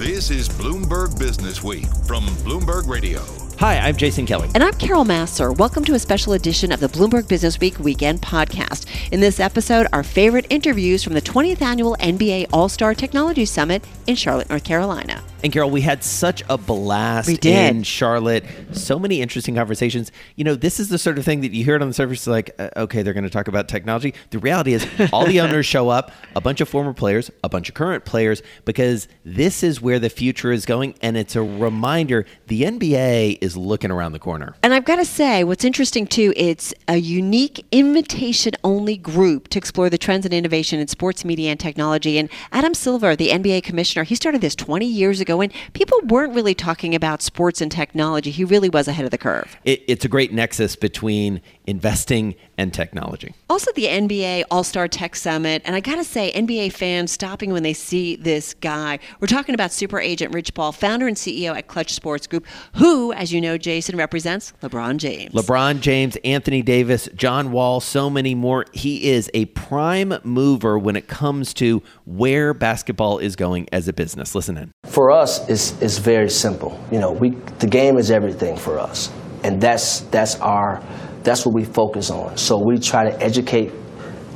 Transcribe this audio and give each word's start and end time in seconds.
This 0.00 0.30
is 0.30 0.48
Bloomberg 0.48 1.08
Businessweek 1.16 2.06
from 2.06 2.24
Bloomberg 2.42 2.88
Radio. 2.88 3.20
Hi, 3.58 3.76
I'm 3.76 3.94
Jason 3.94 4.24
Kelly. 4.24 4.48
And 4.54 4.64
I'm 4.64 4.72
Carol 4.72 5.04
Massar. 5.04 5.54
Welcome 5.54 5.84
to 5.84 5.92
a 5.92 5.98
special 5.98 6.32
edition 6.32 6.72
of 6.72 6.80
the 6.80 6.86
Bloomberg 6.86 7.24
Businessweek 7.24 7.78
Weekend 7.78 8.22
Podcast. 8.22 8.86
In 9.12 9.20
this 9.20 9.38
episode, 9.38 9.88
our 9.92 10.02
favorite 10.02 10.46
interviews 10.48 11.04
from 11.04 11.12
the 11.12 11.20
20th 11.20 11.60
annual 11.60 11.98
NBA 12.00 12.46
All 12.50 12.70
Star 12.70 12.94
Technology 12.94 13.44
Summit 13.44 13.84
in 14.06 14.16
Charlotte, 14.16 14.48
North 14.48 14.64
Carolina. 14.64 15.22
And 15.42 15.52
Carol, 15.52 15.70
we 15.70 15.80
had 15.80 16.04
such 16.04 16.42
a 16.50 16.58
blast 16.58 17.26
We 17.26 17.36
did. 17.36 17.74
in 17.76 17.82
Charlotte. 17.82 18.44
So 18.72 18.98
many 18.98 19.22
interesting 19.22 19.54
conversations. 19.54 20.12
You 20.36 20.44
know, 20.44 20.54
this 20.54 20.78
is 20.78 20.90
the 20.90 20.98
sort 20.98 21.18
of 21.18 21.24
thing 21.24 21.40
that 21.40 21.52
you 21.52 21.64
hear 21.64 21.76
it 21.76 21.82
on 21.82 21.88
the 21.88 21.94
surface, 21.94 22.26
like, 22.26 22.50
uh, 22.58 22.68
okay, 22.76 23.02
they're 23.02 23.14
going 23.14 23.24
to 23.24 23.30
talk 23.30 23.48
about 23.48 23.66
technology. 23.66 24.12
The 24.30 24.38
reality 24.38 24.74
is, 24.74 24.86
all 25.12 25.24
the 25.24 25.40
owners 25.40 25.64
show 25.64 25.88
up, 25.88 26.12
a 26.36 26.42
bunch 26.42 26.60
of 26.60 26.68
former 26.68 26.92
players, 26.92 27.30
a 27.42 27.48
bunch 27.48 27.70
of 27.70 27.74
current 27.74 28.04
players, 28.04 28.42
because 28.66 29.08
this 29.24 29.62
is 29.62 29.80
where 29.80 29.98
the 29.98 30.10
future 30.10 30.52
is 30.52 30.66
going. 30.66 30.94
And 31.00 31.16
it's 31.16 31.34
a 31.36 31.42
reminder 31.42 32.26
the 32.48 32.62
NBA 32.62 33.38
is 33.40 33.56
looking 33.56 33.90
around 33.90 34.12
the 34.12 34.18
corner. 34.18 34.54
And 34.62 34.74
I've 34.74 34.84
got 34.84 34.96
to 34.96 35.06
say, 35.06 35.42
what's 35.44 35.64
interesting 35.64 36.06
too, 36.06 36.34
it's 36.36 36.74
a 36.86 36.98
unique 36.98 37.64
invitation 37.72 38.52
only 38.62 38.96
group 38.98 39.48
to 39.48 39.58
explore 39.58 39.88
the 39.88 39.98
trends 39.98 40.26
and 40.26 40.34
innovation 40.34 40.80
in 40.80 40.88
sports 40.88 41.24
media 41.24 41.50
and 41.50 41.58
technology. 41.58 42.18
And 42.18 42.28
Adam 42.52 42.74
Silver, 42.74 43.16
the 43.16 43.28
NBA 43.28 43.62
commissioner, 43.62 44.04
he 44.04 44.14
started 44.14 44.42
this 44.42 44.54
20 44.54 44.84
years 44.84 45.20
ago, 45.20 45.29
and 45.38 45.52
people 45.74 46.00
weren't 46.04 46.34
really 46.34 46.54
talking 46.54 46.94
about 46.94 47.20
sports 47.20 47.60
and 47.60 47.70
technology. 47.70 48.30
He 48.30 48.44
really 48.44 48.70
was 48.70 48.88
ahead 48.88 49.04
of 49.04 49.10
the 49.10 49.18
curve. 49.18 49.56
It, 49.64 49.84
it's 49.86 50.04
a 50.04 50.08
great 50.08 50.32
nexus 50.32 50.74
between 50.74 51.42
investing 51.70 52.34
and 52.58 52.74
technology. 52.74 53.34
Also, 53.48 53.72
the 53.72 53.86
NBA 53.86 54.44
All 54.50 54.64
Star 54.64 54.88
Tech 54.88 55.16
Summit, 55.16 55.62
and 55.64 55.74
I 55.74 55.80
gotta 55.80 56.04
say, 56.04 56.32
NBA 56.32 56.72
fans 56.72 57.12
stopping 57.12 57.52
when 57.52 57.62
they 57.62 57.72
see 57.72 58.16
this 58.16 58.54
guy. 58.54 58.98
We're 59.20 59.28
talking 59.28 59.54
about 59.54 59.72
super 59.72 60.00
agent 60.00 60.34
Rich 60.34 60.52
Paul, 60.54 60.72
founder 60.72 61.06
and 61.06 61.16
CEO 61.16 61.56
at 61.56 61.68
Clutch 61.68 61.92
Sports 61.92 62.26
Group, 62.26 62.46
who, 62.74 63.12
as 63.12 63.32
you 63.32 63.40
know, 63.40 63.56
Jason 63.56 63.96
represents 63.96 64.52
LeBron 64.62 64.98
James. 64.98 65.32
LeBron 65.32 65.80
James, 65.80 66.16
Anthony 66.24 66.62
Davis, 66.62 67.08
John 67.14 67.52
Wall, 67.52 67.80
so 67.80 68.10
many 68.10 68.34
more. 68.34 68.66
He 68.72 69.08
is 69.10 69.30
a 69.32 69.46
prime 69.46 70.14
mover 70.24 70.78
when 70.78 70.96
it 70.96 71.08
comes 71.08 71.54
to 71.54 71.82
where 72.04 72.52
basketball 72.52 73.18
is 73.18 73.36
going 73.36 73.68
as 73.72 73.88
a 73.88 73.92
business. 73.92 74.34
Listen 74.34 74.56
in. 74.56 74.72
For 74.84 75.10
us, 75.10 75.48
it's, 75.48 75.80
it's 75.80 75.98
very 75.98 76.30
simple. 76.30 76.78
You 76.90 76.98
know, 76.98 77.12
we 77.12 77.30
the 77.60 77.66
game 77.66 77.96
is 77.96 78.10
everything 78.10 78.56
for 78.56 78.78
us, 78.78 79.12
and 79.44 79.60
that's 79.60 80.00
that's 80.00 80.36
our 80.40 80.82
that's 81.22 81.44
what 81.44 81.54
we 81.54 81.64
focus 81.64 82.10
on. 82.10 82.36
So 82.36 82.58
we 82.62 82.78
try 82.78 83.10
to 83.10 83.22
educate 83.22 83.72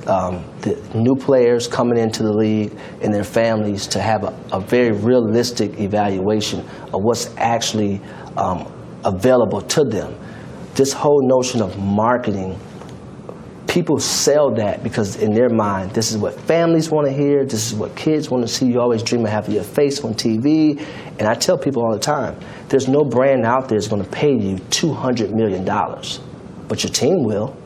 um, 0.06 0.44
the 0.60 0.76
new 0.94 1.16
players 1.16 1.66
coming 1.66 1.98
into 1.98 2.22
the 2.22 2.32
league 2.32 2.76
and 3.00 3.12
their 3.12 3.24
families 3.24 3.86
to 3.88 4.00
have 4.00 4.24
a, 4.24 4.38
a 4.52 4.60
very 4.60 4.92
realistic 4.92 5.80
evaluation 5.80 6.60
of 6.92 7.02
what's 7.02 7.34
actually 7.38 8.00
um, 8.36 8.70
available 9.04 9.62
to 9.62 9.84
them. 9.84 10.14
This 10.74 10.92
whole 10.92 11.26
notion 11.26 11.62
of 11.62 11.78
marketing 11.78 12.58
people 13.74 13.98
sell 13.98 14.54
that 14.54 14.84
because 14.84 15.16
in 15.16 15.34
their 15.34 15.48
mind, 15.48 15.90
this 15.90 16.12
is 16.12 16.16
what 16.16 16.38
families 16.42 16.90
want 16.90 17.08
to 17.08 17.12
hear, 17.12 17.44
this 17.44 17.72
is 17.72 17.74
what 17.74 17.94
kids 17.96 18.30
want 18.30 18.46
to 18.46 18.48
see. 18.48 18.66
You 18.66 18.80
always 18.80 19.02
dream 19.02 19.24
of 19.24 19.32
having 19.32 19.52
your 19.52 19.64
face 19.64 20.04
on 20.04 20.14
TV. 20.14 20.80
And 21.18 21.22
I 21.22 21.34
tell 21.34 21.58
people 21.58 21.82
all 21.82 21.92
the 21.92 21.98
time, 21.98 22.38
there's 22.68 22.86
no 22.86 23.02
brand 23.02 23.44
out 23.44 23.68
there 23.68 23.76
that's 23.76 23.88
going 23.88 24.04
to 24.04 24.10
pay 24.10 24.30
you 24.30 24.56
$200 24.70 25.32
million, 25.32 25.64
but 26.68 26.82
your 26.82 26.92
team 26.92 27.24
will. 27.24 27.56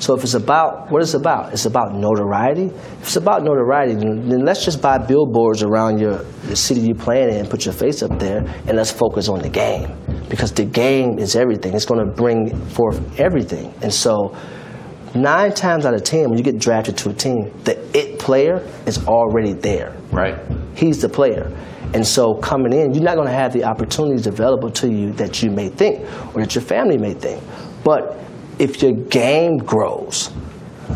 So 0.00 0.14
if 0.14 0.24
it's 0.24 0.34
about 0.34 0.90
what 0.90 1.02
it's 1.02 1.14
about, 1.14 1.52
it's 1.52 1.66
about 1.66 1.94
notoriety. 1.94 2.66
If 2.66 3.02
it's 3.02 3.16
about 3.16 3.42
notoriety, 3.42 3.94
then, 3.94 4.28
then 4.28 4.44
let's 4.44 4.64
just 4.64 4.82
buy 4.82 4.98
billboards 4.98 5.62
around 5.62 5.98
your 5.98 6.18
the 6.46 6.56
city 6.56 6.80
you're 6.80 6.96
playing 6.96 7.30
in 7.30 7.36
and 7.36 7.50
put 7.50 7.64
your 7.64 7.74
face 7.74 8.02
up 8.02 8.18
there, 8.18 8.38
and 8.66 8.76
let's 8.76 8.90
focus 8.90 9.28
on 9.28 9.38
the 9.40 9.48
game 9.48 9.96
because 10.28 10.52
the 10.52 10.64
game 10.64 11.18
is 11.18 11.36
everything. 11.36 11.74
It's 11.74 11.86
going 11.86 12.04
to 12.04 12.12
bring 12.12 12.54
forth 12.66 13.20
everything, 13.20 13.72
and 13.82 13.92
so 13.92 14.36
nine 15.14 15.54
times 15.54 15.86
out 15.86 15.94
of 15.94 16.02
ten, 16.02 16.28
when 16.28 16.38
you 16.38 16.44
get 16.44 16.58
drafted 16.58 16.96
to 16.98 17.10
a 17.10 17.14
team, 17.14 17.52
the 17.62 17.78
it 17.96 18.18
player 18.18 18.66
is 18.86 19.06
already 19.06 19.52
there. 19.52 19.96
Right. 20.10 20.36
He's 20.74 21.00
the 21.00 21.08
player. 21.08 21.56
And 21.94 22.04
so 22.04 22.34
coming 22.34 22.72
in, 22.72 22.92
you're 22.92 23.04
not 23.04 23.14
going 23.14 23.28
to 23.28 23.32
have 23.32 23.52
the 23.52 23.62
opportunities 23.62 24.26
available 24.26 24.68
to 24.72 24.90
you 24.90 25.12
that 25.12 25.44
you 25.44 25.50
may 25.50 25.68
think 25.68 26.00
or 26.34 26.42
that 26.42 26.56
your 26.56 26.62
family 26.62 26.98
may 26.98 27.14
think. 27.14 27.40
But 27.84 28.18
if 28.58 28.82
your 28.82 28.92
game 28.92 29.58
grows, 29.58 30.30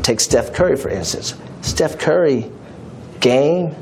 take 0.03 0.21
Steph 0.21 0.53
Curry 0.53 0.77
for 0.77 0.89
instance. 0.91 1.35
Steph 1.63 1.99
Curry 1.99 2.51
game 3.21 3.75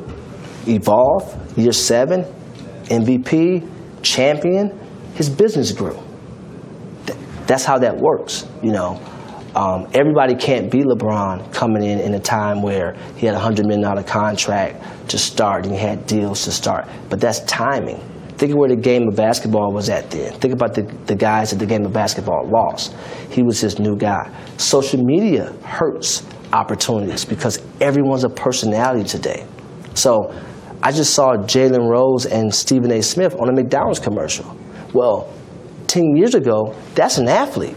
evolve 0.66 1.58
year 1.58 1.72
seven, 1.72 2.24
MVP, 2.84 3.68
champion, 4.02 4.78
his 5.14 5.28
business 5.28 5.72
grew. 5.72 5.98
That's 7.46 7.64
how 7.64 7.78
that 7.78 7.96
works, 7.96 8.46
you 8.62 8.72
know. 8.72 9.00
Um, 9.54 9.88
everybody 9.94 10.34
can't 10.34 10.70
be 10.70 10.82
LeBron 10.82 11.50
coming 11.52 11.82
in 11.82 11.98
in 12.00 12.12
a 12.12 12.20
time 12.20 12.60
where 12.60 12.94
he 13.16 13.24
had 13.24 13.34
a 13.34 13.38
$100 13.38 13.66
million 13.66 14.04
contract 14.04 15.08
to 15.08 15.18
start 15.18 15.64
and 15.64 15.74
he 15.74 15.80
had 15.80 16.06
deals 16.06 16.44
to 16.44 16.52
start. 16.52 16.86
But 17.08 17.20
that's 17.20 17.40
timing. 17.40 18.02
Think 18.36 18.52
of 18.52 18.58
where 18.58 18.68
the 18.68 18.76
game 18.76 19.08
of 19.08 19.16
basketball 19.16 19.72
was 19.72 19.88
at 19.88 20.10
then. 20.10 20.32
Think 20.34 20.52
about 20.52 20.74
the, 20.74 20.82
the 21.06 21.14
guys 21.14 21.50
that 21.50 21.58
the 21.58 21.66
game 21.66 21.86
of 21.86 21.92
basketball 21.92 22.46
lost. 22.46 22.94
He 23.30 23.42
was 23.42 23.60
his 23.60 23.78
new 23.78 23.96
guy. 23.96 24.30
Social 24.58 25.02
media 25.02 25.52
hurts 25.64 26.26
opportunities 26.52 27.24
because 27.24 27.62
everyone's 27.80 28.24
a 28.24 28.28
personality 28.28 29.08
today. 29.08 29.46
So 29.94 30.34
I 30.82 30.92
just 30.92 31.14
saw 31.14 31.36
Jalen 31.36 31.88
Rose 31.88 32.26
and 32.26 32.54
Stephen 32.54 32.92
A. 32.92 33.02
Smith 33.02 33.34
on 33.40 33.48
a 33.48 33.52
McDonald's 33.52 34.00
commercial. 34.00 34.56
Well, 34.92 35.32
10 35.86 36.16
years 36.16 36.34
ago, 36.34 36.74
that's 36.94 37.16
an 37.18 37.28
athlete. 37.28 37.76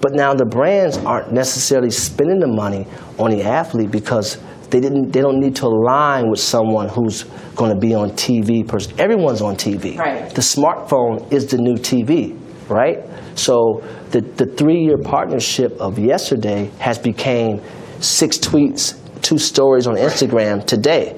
But 0.00 0.12
now 0.14 0.34
the 0.34 0.44
brands 0.44 0.98
aren't 0.98 1.32
necessarily 1.32 1.90
spending 1.90 2.38
the 2.38 2.46
money 2.46 2.86
on 3.18 3.30
the 3.30 3.42
athlete 3.42 3.90
because 3.90 4.38
they 4.70 4.80
didn't. 4.80 5.12
They 5.12 5.20
don't 5.20 5.40
need 5.40 5.56
to 5.56 5.66
align 5.66 6.30
with 6.30 6.40
someone 6.40 6.88
who's 6.88 7.24
going 7.56 7.72
to 7.74 7.78
be 7.78 7.94
on 7.94 8.10
TV. 8.12 8.66
Pers- 8.66 8.92
Everyone's 8.98 9.42
on 9.42 9.56
TV. 9.56 9.96
Right. 9.98 10.30
The 10.30 10.40
smartphone 10.42 11.32
is 11.32 11.46
the 11.46 11.58
new 11.58 11.74
TV, 11.74 12.38
right? 12.68 12.98
So 13.34 13.82
the 14.10 14.20
the 14.20 14.46
three-year 14.46 14.98
partnership 14.98 15.72
of 15.80 15.98
yesterday 15.98 16.70
has 16.78 16.98
became 16.98 17.60
six 18.00 18.38
tweets, 18.38 18.96
two 19.22 19.38
stories 19.38 19.86
on 19.86 19.96
Instagram 19.96 20.64
today. 20.66 21.16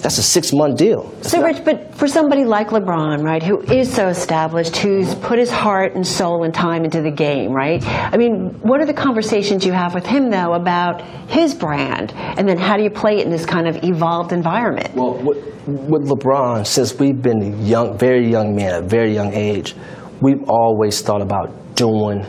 That's 0.00 0.18
a 0.18 0.22
six-month 0.22 0.76
deal. 0.78 1.02
That's 1.16 1.30
So, 1.30 1.38
not- 1.40 1.46
Rich, 1.46 1.64
but 1.64 1.94
for 1.96 2.06
somebody 2.06 2.44
like 2.44 2.68
LeBron, 2.68 3.24
right, 3.24 3.42
who 3.42 3.60
is 3.62 3.92
so 3.92 4.06
established, 4.08 4.76
who's 4.76 5.14
put 5.16 5.38
his 5.38 5.50
heart 5.50 5.94
and 5.96 6.06
soul 6.06 6.44
and 6.44 6.54
time 6.54 6.84
into 6.84 7.02
the 7.02 7.10
game, 7.10 7.52
right? 7.52 7.82
I 7.86 8.16
mean, 8.16 8.50
what 8.62 8.80
are 8.80 8.86
the 8.86 8.94
conversations 8.94 9.66
you 9.66 9.72
have 9.72 9.94
with 9.94 10.06
him, 10.06 10.30
though, 10.30 10.52
about 10.54 11.02
his 11.28 11.52
brand? 11.54 12.12
And 12.14 12.48
then 12.48 12.58
how 12.58 12.76
do 12.76 12.84
you 12.84 12.90
play 12.90 13.18
it 13.18 13.24
in 13.26 13.32
this 13.32 13.44
kind 13.44 13.66
of 13.66 13.82
evolved 13.82 14.32
environment? 14.32 14.94
Well, 14.94 15.14
with, 15.14 15.38
with 15.66 16.08
LeBron, 16.08 16.64
since 16.66 16.96
we've 16.98 17.20
been 17.20 17.66
young, 17.66 17.98
very 17.98 18.28
young 18.30 18.54
men 18.54 18.74
at 18.74 18.84
a 18.84 18.86
very 18.86 19.12
young 19.12 19.32
age, 19.34 19.74
we've 20.20 20.48
always 20.48 21.02
thought 21.02 21.22
about 21.22 21.74
doing 21.74 22.24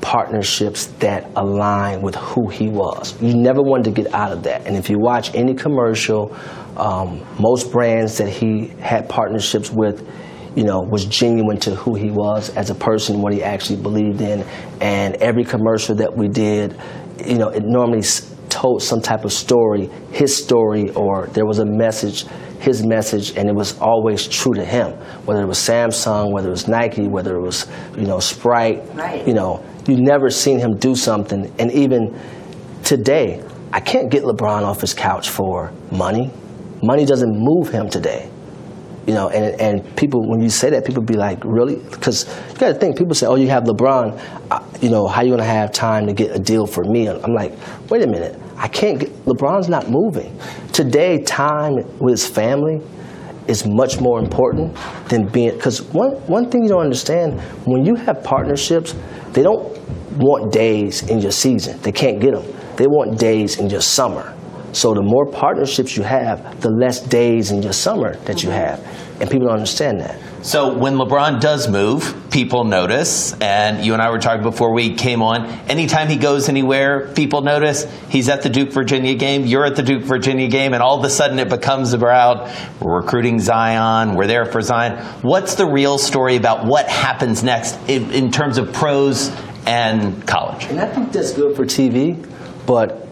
partnerships 0.00 0.86
that 1.00 1.30
align 1.36 2.02
with 2.02 2.14
who 2.14 2.48
he 2.48 2.68
was. 2.68 3.20
You 3.20 3.34
never 3.34 3.62
wanted 3.62 3.84
to 3.94 4.02
get 4.02 4.12
out 4.14 4.32
of 4.32 4.42
that. 4.44 4.66
And 4.66 4.76
if 4.76 4.88
you 4.88 4.98
watch 4.98 5.34
any 5.34 5.54
commercial, 5.54 6.34
um, 6.76 7.24
most 7.38 7.70
brands 7.70 8.18
that 8.18 8.28
he 8.28 8.68
had 8.80 9.08
partnerships 9.08 9.70
with, 9.70 10.06
you 10.56 10.64
know, 10.64 10.80
was 10.80 11.04
genuine 11.04 11.58
to 11.60 11.74
who 11.74 11.94
he 11.94 12.10
was 12.10 12.50
as 12.56 12.70
a 12.70 12.74
person, 12.74 13.20
what 13.20 13.32
he 13.32 13.42
actually 13.42 13.80
believed 13.80 14.20
in. 14.20 14.44
And 14.80 15.16
every 15.16 15.44
commercial 15.44 15.94
that 15.96 16.16
we 16.16 16.28
did, 16.28 16.80
you 17.24 17.38
know, 17.38 17.48
it 17.48 17.62
normally 17.64 18.02
told 18.48 18.82
some 18.82 19.00
type 19.00 19.24
of 19.24 19.32
story, 19.32 19.88
his 20.12 20.34
story, 20.36 20.90
or 20.90 21.26
there 21.28 21.46
was 21.46 21.58
a 21.60 21.66
message, 21.66 22.26
his 22.58 22.84
message, 22.84 23.36
and 23.36 23.48
it 23.48 23.54
was 23.54 23.78
always 23.78 24.26
true 24.26 24.54
to 24.54 24.64
him. 24.64 24.92
Whether 25.24 25.42
it 25.42 25.46
was 25.46 25.58
Samsung, 25.58 26.32
whether 26.32 26.48
it 26.48 26.52
was 26.52 26.66
Nike, 26.68 27.06
whether 27.06 27.36
it 27.36 27.42
was, 27.42 27.66
you 27.96 28.06
know, 28.06 28.18
Sprite, 28.18 28.82
Right. 28.94 29.26
you 29.26 29.34
know, 29.34 29.62
you 29.86 29.96
never 29.96 30.30
seen 30.30 30.58
him 30.58 30.76
do 30.76 30.94
something. 30.94 31.52
And 31.58 31.70
even 31.72 32.18
today, 32.82 33.42
I 33.72 33.80
can't 33.80 34.10
get 34.10 34.24
LeBron 34.24 34.62
off 34.62 34.80
his 34.80 34.94
couch 34.94 35.30
for 35.30 35.72
money. 35.90 36.30
Money 36.82 37.04
doesn't 37.04 37.32
move 37.32 37.70
him 37.70 37.88
today. 37.88 38.30
You 39.06 39.14
know, 39.14 39.28
and, 39.28 39.60
and 39.60 39.96
people, 39.96 40.28
when 40.28 40.40
you 40.40 40.50
say 40.50 40.70
that, 40.70 40.84
people 40.84 41.02
be 41.02 41.14
like, 41.14 41.42
really? 41.44 41.76
Because 41.76 42.26
you 42.52 42.58
got 42.58 42.68
to 42.68 42.74
think, 42.74 42.96
people 42.96 43.14
say, 43.14 43.26
oh, 43.26 43.36
you 43.36 43.48
have 43.48 43.64
LeBron, 43.64 44.20
uh, 44.50 44.62
you 44.80 44.90
know, 44.90 45.06
how 45.06 45.22
you 45.22 45.28
going 45.28 45.40
to 45.40 45.44
have 45.44 45.72
time 45.72 46.06
to 46.06 46.12
get 46.12 46.34
a 46.34 46.38
deal 46.38 46.66
for 46.66 46.84
me? 46.84 47.08
I'm 47.08 47.32
like, 47.32 47.52
wait 47.90 48.02
a 48.02 48.06
minute, 48.06 48.38
I 48.56 48.68
can't 48.68 49.00
get, 49.00 49.10
LeBron's 49.24 49.68
not 49.68 49.88
moving. 49.88 50.38
Today, 50.72 51.22
time 51.22 51.76
with 51.98 52.12
his 52.12 52.26
family 52.26 52.80
is 53.50 53.66
much 53.66 54.00
more 54.00 54.18
important 54.18 54.76
than 55.08 55.26
being, 55.26 55.52
because 55.54 55.82
one, 55.92 56.12
one 56.26 56.48
thing 56.50 56.62
you 56.62 56.68
don't 56.68 56.82
understand, 56.82 57.40
when 57.66 57.84
you 57.84 57.96
have 57.96 58.22
partnerships, 58.22 58.94
they 59.32 59.42
don't 59.42 59.76
want 60.16 60.52
days 60.52 61.02
in 61.08 61.18
your 61.20 61.32
season. 61.32 61.78
They 61.82 61.92
can't 61.92 62.20
get 62.20 62.32
them. 62.32 62.44
They 62.76 62.86
want 62.86 63.18
days 63.18 63.58
in 63.58 63.68
your 63.68 63.82
summer. 63.82 64.34
So 64.72 64.94
the 64.94 65.02
more 65.02 65.26
partnerships 65.26 65.96
you 65.96 66.04
have, 66.04 66.60
the 66.60 66.70
less 66.70 67.00
days 67.00 67.50
in 67.50 67.62
your 67.62 67.72
summer 67.72 68.14
that 68.26 68.42
you 68.42 68.50
mm-hmm. 68.50 68.58
have. 68.58 69.20
And 69.20 69.30
people 69.30 69.48
don't 69.48 69.56
understand 69.56 70.00
that. 70.00 70.16
So 70.42 70.74
when 70.74 70.94
LeBron 70.94 71.40
does 71.40 71.68
move, 71.68 72.16
people 72.30 72.64
notice. 72.64 73.34
And 73.40 73.84
you 73.84 73.92
and 73.92 74.00
I 74.00 74.10
were 74.10 74.18
talking 74.18 74.42
before 74.42 74.72
we 74.72 74.94
came 74.94 75.22
on. 75.22 75.46
Anytime 75.68 76.08
he 76.08 76.16
goes 76.16 76.48
anywhere, 76.48 77.12
people 77.14 77.42
notice. 77.42 77.84
He's 78.08 78.30
at 78.30 78.42
the 78.42 78.48
Duke 78.48 78.70
Virginia 78.72 79.14
game. 79.14 79.44
You're 79.44 79.66
at 79.66 79.76
the 79.76 79.82
Duke 79.82 80.02
Virginia 80.02 80.48
game, 80.48 80.72
and 80.72 80.82
all 80.82 80.98
of 80.98 81.04
a 81.04 81.10
sudden 81.10 81.38
it 81.38 81.50
becomes 81.50 81.92
about 81.92 82.50
we're 82.80 83.02
recruiting 83.02 83.38
Zion. 83.38 84.14
We're 84.14 84.26
there 84.26 84.46
for 84.46 84.62
Zion. 84.62 85.04
What's 85.22 85.56
the 85.56 85.66
real 85.66 85.98
story 85.98 86.36
about 86.36 86.64
what 86.64 86.88
happens 86.88 87.42
next 87.42 87.78
in, 87.86 88.10
in 88.10 88.30
terms 88.30 88.56
of 88.56 88.72
pros 88.72 89.28
and 89.66 90.26
college? 90.26 90.64
And 90.64 90.80
I 90.80 90.86
think 90.86 91.12
that's 91.12 91.34
good 91.34 91.54
for 91.54 91.66
TV, 91.66 92.16
but 92.66 93.06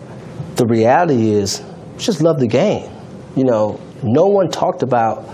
the 0.57 0.65
reality 0.67 1.31
is, 1.31 1.63
just 1.99 2.23
love 2.23 2.41
the 2.41 2.47
game. 2.47 2.91
You 3.37 3.45
know, 3.45 3.81
no 4.03 4.27
one 4.27 4.51
talked 4.51 4.83
about 4.83 5.29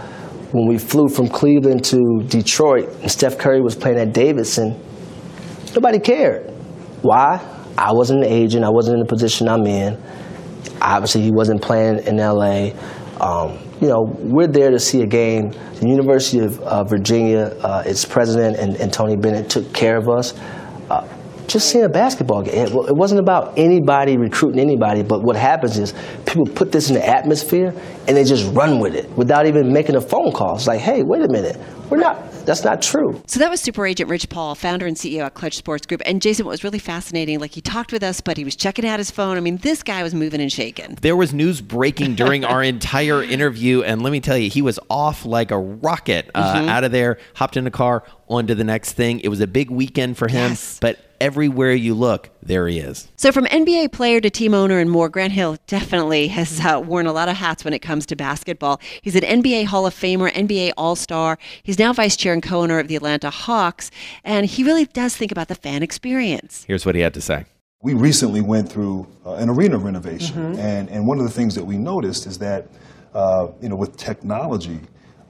when 0.54 0.68
we 0.68 0.78
flew 0.78 1.08
from 1.08 1.26
Cleveland 1.26 1.84
to 1.84 2.22
Detroit 2.28 2.88
and 3.02 3.10
Steph 3.10 3.36
Curry 3.38 3.60
was 3.60 3.74
playing 3.74 3.98
at 3.98 4.12
Davidson. 4.12 4.80
Nobody 5.74 5.98
cared. 5.98 6.48
Why? 7.02 7.40
I 7.76 7.92
wasn't 7.92 8.22
an 8.24 8.30
agent. 8.30 8.64
I 8.64 8.70
wasn't 8.70 8.94
in 8.94 9.00
the 9.00 9.06
position 9.06 9.48
I'm 9.48 9.66
in. 9.66 10.00
Obviously, 10.80 11.22
he 11.22 11.32
wasn't 11.32 11.60
playing 11.60 12.06
in 12.06 12.18
LA. 12.18 12.70
Um, 13.20 13.58
you 13.80 13.88
know, 13.88 14.04
we're 14.20 14.46
there 14.46 14.70
to 14.70 14.78
see 14.78 15.02
a 15.02 15.06
game. 15.06 15.50
The 15.80 15.88
University 15.88 16.38
of 16.38 16.60
uh, 16.60 16.84
Virginia, 16.84 17.56
uh, 17.60 17.82
its 17.84 18.04
president 18.04 18.56
and, 18.56 18.76
and, 18.76 18.92
Tony 18.92 19.16
Bennett 19.16 19.50
took 19.50 19.72
care 19.72 19.96
of 19.96 20.08
us. 20.08 20.38
Uh, 20.88 21.08
just 21.48 21.68
seeing 21.68 21.84
a 21.84 21.88
basketball 21.88 22.42
game. 22.42 22.68
It 22.68 22.96
wasn't 22.96 23.20
about 23.20 23.58
anybody 23.58 24.16
recruiting 24.16 24.60
anybody, 24.60 25.02
but 25.02 25.22
what 25.22 25.34
happens 25.34 25.78
is 25.78 25.94
people 26.34 26.52
put 26.54 26.72
this 26.72 26.88
in 26.88 26.94
the 26.94 27.06
atmosphere 27.06 27.75
and 28.06 28.16
they 28.16 28.25
just 28.25 28.52
run 28.54 28.78
with 28.81 28.94
it 28.94 29.08
without 29.10 29.46
even 29.46 29.72
making 29.72 29.96
a 29.96 30.00
phone 30.00 30.32
call. 30.32 30.56
It's 30.56 30.66
like, 30.66 30.81
hey, 30.81 31.02
wait 31.02 31.22
a 31.22 31.28
minute, 31.28 31.58
we're 31.90 31.98
not. 31.98 32.31
That's 32.44 32.62
not 32.62 32.82
true. 32.82 33.22
So 33.26 33.40
that 33.40 33.50
was 33.50 33.60
super 33.60 33.86
agent 33.86 34.10
Rich 34.10 34.28
Paul, 34.28 34.54
founder 34.54 34.86
and 34.86 34.96
CEO 34.96 35.25
at 35.25 35.34
Clutch 35.34 35.56
Sports 35.56 35.86
Group. 35.86 36.02
And 36.04 36.20
Jason, 36.20 36.44
what 36.44 36.50
was 36.50 36.62
really 36.62 36.78
fascinating, 36.78 37.38
like 37.40 37.52
he 37.52 37.60
talked 37.60 37.90
with 37.90 38.02
us, 38.02 38.20
but 38.20 38.36
he 38.36 38.44
was 38.44 38.54
checking 38.54 38.86
out 38.86 38.98
his 38.98 39.10
phone. 39.10 39.36
I 39.36 39.40
mean, 39.40 39.56
this 39.58 39.82
guy 39.82 40.02
was 40.02 40.14
moving 40.14 40.40
and 40.40 40.52
shaking. 40.52 40.98
There 41.00 41.16
was 41.16 41.32
news 41.32 41.60
breaking 41.60 42.16
during 42.16 42.44
our 42.44 42.62
entire 42.75 43.22
interview, 43.22 43.82
and 43.82 44.02
let 44.02 44.10
me 44.10 44.20
tell 44.20 44.36
you, 44.36 44.50
he 44.50 44.60
was 44.60 44.78
off 44.90 45.25
like 45.25 45.50
a 45.50 45.58
rocket 45.58 46.31
uh, 46.34 46.54
mm-hmm. 46.54 46.69
out 46.69 46.84
of 46.84 46.92
there, 46.92 47.19
hopped 47.34 47.56
in 47.56 47.66
a 47.66 47.70
car, 47.70 48.04
on 48.28 48.46
to 48.46 48.54
the 48.54 48.64
next 48.64 48.92
thing. 48.92 49.20
It 49.20 49.28
was 49.28 49.40
a 49.40 49.46
big 49.46 49.70
weekend 49.70 50.16
for 50.16 50.28
him, 50.28 50.50
yes. 50.50 50.78
but 50.80 50.98
everywhere 51.20 51.72
you 51.72 51.94
look, 51.94 52.30
there 52.42 52.68
he 52.68 52.78
is. 52.78 53.08
So, 53.16 53.32
from 53.32 53.46
NBA 53.46 53.92
player 53.92 54.20
to 54.20 54.30
team 54.30 54.54
owner 54.54 54.78
and 54.78 54.90
more, 54.90 55.08
Grant 55.08 55.32
Hill 55.32 55.56
definitely 55.66 56.28
has 56.28 56.60
uh, 56.60 56.82
worn 56.84 57.06
a 57.06 57.12
lot 57.12 57.28
of 57.28 57.36
hats 57.36 57.64
when 57.64 57.72
it 57.72 57.80
comes 57.80 58.06
to 58.06 58.16
basketball. 58.16 58.80
He's 59.02 59.16
an 59.16 59.22
NBA 59.22 59.66
Hall 59.66 59.86
of 59.86 59.94
Famer, 59.94 60.30
NBA 60.32 60.72
All 60.76 60.96
Star. 60.96 61.38
He's 61.62 61.78
now 61.78 61.92
vice 61.92 62.16
chair 62.16 62.32
and 62.32 62.42
co 62.42 62.60
owner 62.62 62.78
of 62.78 62.88
the 62.88 62.96
Atlanta 62.96 63.30
Hawks, 63.30 63.90
and 64.24 64.46
he 64.46 64.62
really 64.62 64.84
does 64.86 65.16
think 65.16 65.32
about 65.32 65.48
the 65.48 65.54
fan 65.54 65.82
experience. 65.82 66.64
Here's 66.66 66.84
what 66.84 66.94
he 66.94 67.00
had 67.00 67.14
to 67.14 67.20
say. 67.20 67.46
We 67.82 67.92
recently 67.92 68.40
went 68.40 68.70
through 68.70 69.06
uh, 69.26 69.34
an 69.34 69.50
arena 69.50 69.78
renovation, 69.78 70.36
mm-hmm. 70.36 70.60
and, 70.60 70.88
and 70.88 71.06
one 71.06 71.18
of 71.18 71.24
the 71.24 71.30
things 71.30 71.54
that 71.54 71.64
we 71.64 71.76
noticed 71.76 72.26
is 72.26 72.38
that, 72.38 72.68
uh, 73.12 73.48
you 73.60 73.68
know, 73.68 73.76
with 73.76 73.96
technology, 73.96 74.80